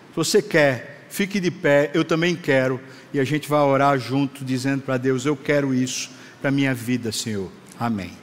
Se 0.10 0.16
você 0.18 0.42
quer, 0.42 1.06
fique 1.10 1.40
de 1.40 1.50
pé, 1.50 1.90
eu 1.94 2.04
também 2.04 2.36
quero, 2.36 2.78
e 3.14 3.22
a 3.22 3.24
gente 3.24 3.48
vai 3.48 3.62
orar 3.62 3.98
junto, 3.98 4.44
dizendo 4.44 4.82
para 4.82 4.98
Deus: 4.98 5.26
Eu 5.26 5.38
quero 5.38 5.74
isso 5.74 6.12
para 6.42 6.50
a 6.50 6.52
minha 6.52 6.74
vida, 6.74 7.10
Senhor. 7.14 7.50
Amém. 7.80 8.23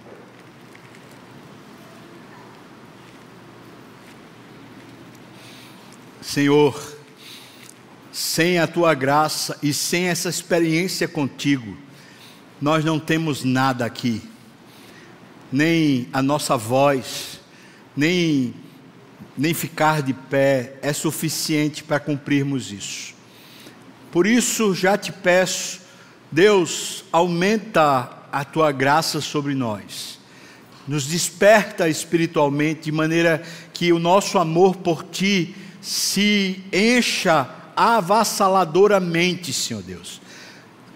Senhor, 6.30 6.80
sem 8.12 8.60
a 8.60 8.66
tua 8.68 8.94
graça 8.94 9.58
e 9.60 9.74
sem 9.74 10.04
essa 10.04 10.28
experiência 10.28 11.08
contigo, 11.08 11.76
nós 12.60 12.84
não 12.84 13.00
temos 13.00 13.42
nada 13.42 13.84
aqui, 13.84 14.22
nem 15.50 16.08
a 16.12 16.22
nossa 16.22 16.56
voz, 16.56 17.40
nem, 17.96 18.54
nem 19.36 19.52
ficar 19.52 20.02
de 20.02 20.14
pé 20.14 20.78
é 20.82 20.92
suficiente 20.92 21.82
para 21.82 21.98
cumprirmos 21.98 22.70
isso. 22.70 23.12
Por 24.12 24.24
isso 24.24 24.72
já 24.72 24.96
te 24.96 25.10
peço, 25.10 25.80
Deus, 26.30 27.02
aumenta 27.10 28.08
a 28.30 28.44
tua 28.44 28.70
graça 28.70 29.20
sobre 29.20 29.56
nós, 29.56 30.20
nos 30.86 31.06
desperta 31.06 31.88
espiritualmente, 31.88 32.82
de 32.82 32.92
maneira 32.92 33.42
que 33.74 33.92
o 33.92 33.98
nosso 33.98 34.38
amor 34.38 34.76
por 34.76 35.02
ti 35.02 35.56
se 35.80 36.62
encha 36.72 37.48
avassaladoramente, 37.76 39.52
Senhor 39.52 39.82
Deus. 39.82 40.20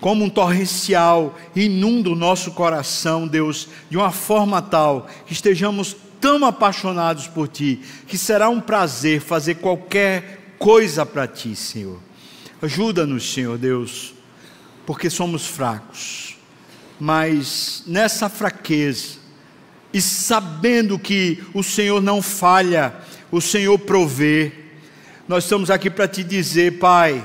Como 0.01 0.24
um 0.24 0.28
torrencial, 0.28 1.35
inunda 1.57 2.11
o 2.11 2.14
nosso 2.14 2.51
coração, 2.53 3.26
Deus, 3.26 3.68
de 3.89 3.97
uma 3.97 4.11
forma 4.11 4.61
tal 4.61 5.09
que 5.26 5.32
estejamos 5.32 5.97
tão 6.20 6.45
apaixonados 6.45 7.26
por 7.26 7.49
Ti, 7.49 7.80
que 8.07 8.18
será 8.18 8.49
um 8.49 8.61
prazer 8.61 9.20
fazer 9.20 9.57
qualquer 9.57 10.55
coisa 10.59 11.07
para 11.07 11.26
Ti, 11.26 11.55
Senhor. 11.57 11.99
Ajuda-nos, 12.61 13.32
Senhor 13.32 13.59
Deus, 13.59 14.14
porque 14.87 15.09
somos 15.11 15.47
fracos, 15.47 16.37
mas 16.99 17.82
nessa 17.87 18.28
fraqueza, 18.28 19.18
e 19.93 20.01
sabendo 20.01 20.99
que 20.99 21.43
o 21.55 21.62
Senhor 21.62 22.03
não 22.03 22.20
falha, 22.20 22.95
o 23.30 23.41
Senhor 23.41 23.78
provê, 23.78 24.63
nós 25.27 25.45
estamos 25.45 25.70
aqui 25.70 25.89
para 25.89 26.07
te 26.07 26.22
dizer, 26.22 26.79
Pai, 26.79 27.25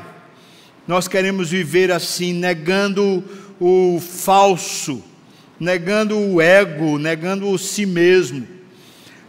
nós 0.87 1.07
queremos 1.07 1.49
viver 1.49 1.91
assim, 1.91 2.31
negando 2.31 3.23
o 3.59 3.99
falso, 3.99 5.03
negando 5.59 6.17
o 6.17 6.41
ego, 6.41 6.97
negando 6.97 7.49
o 7.49 7.57
si 7.57 7.85
mesmo. 7.85 8.47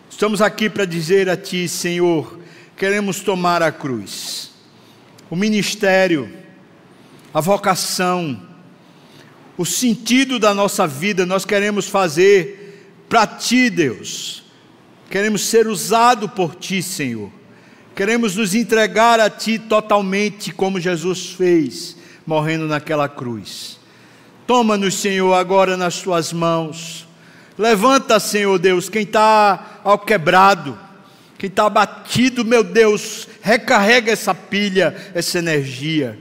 Estamos 0.09 0.41
aqui 0.41 0.71
para 0.71 0.85
dizer 0.85 1.29
a 1.29 1.37
Ti, 1.37 1.66
Senhor, 1.66 2.39
queremos 2.77 3.21
tomar 3.21 3.61
a 3.61 3.73
cruz, 3.73 4.53
o 5.29 5.35
ministério, 5.35 6.33
a 7.35 7.41
vocação, 7.41 8.41
o 9.59 9.66
sentido 9.66 10.39
da 10.39 10.55
nossa 10.55 10.87
vida, 10.87 11.27
nós 11.27 11.45
queremos 11.45 11.89
fazer 11.89 13.03
para 13.09 13.27
Ti, 13.27 13.68
Deus. 13.68 14.45
Queremos 15.11 15.43
ser 15.43 15.66
usado 15.66 16.29
por 16.29 16.55
Ti, 16.55 16.81
Senhor. 16.81 17.39
Queremos 17.95 18.36
nos 18.36 18.55
entregar 18.55 19.20
a 19.20 19.28
Ti 19.28 19.59
totalmente, 19.59 20.53
como 20.53 20.80
Jesus 20.80 21.30
fez, 21.30 21.97
morrendo 22.26 22.66
naquela 22.66 23.09
cruz. 23.09 23.78
Toma-nos, 24.47 24.95
Senhor, 24.95 25.34
agora 25.34 25.76
nas 25.76 26.01
Tuas 26.01 26.32
mãos. 26.32 27.07
Levanta, 27.59 28.18
Senhor 28.18 28.59
Deus, 28.59 28.88
quem 28.88 29.03
está 29.03 29.80
ao 29.84 29.99
quebrado 29.99 30.78
quem 31.41 31.49
está 31.49 31.64
abatido, 31.64 32.45
meu 32.45 32.62
Deus, 32.62 33.26
recarrega 33.41 34.12
essa 34.12 34.34
pilha, 34.34 34.95
essa 35.14 35.38
energia. 35.38 36.18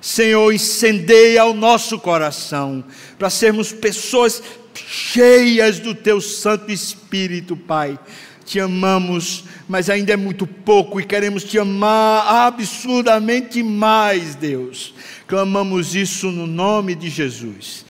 Senhor, 0.00 0.50
incendeia 0.50 1.44
o 1.44 1.52
nosso 1.52 1.98
coração, 1.98 2.82
para 3.18 3.28
sermos 3.28 3.70
pessoas 3.70 4.42
cheias 4.74 5.78
do 5.78 5.94
Teu 5.94 6.22
Santo 6.22 6.72
Espírito, 6.72 7.54
Pai. 7.54 7.98
Te 8.44 8.60
amamos, 8.60 9.44
mas 9.68 9.88
ainda 9.88 10.12
é 10.12 10.16
muito 10.16 10.46
pouco 10.46 11.00
e 11.00 11.04
queremos 11.04 11.44
te 11.44 11.58
amar 11.58 12.46
absurdamente 12.46 13.62
mais, 13.62 14.34
Deus. 14.34 14.94
Clamamos 15.26 15.94
isso 15.94 16.30
no 16.30 16.46
nome 16.46 16.94
de 16.94 17.08
Jesus. 17.08 17.80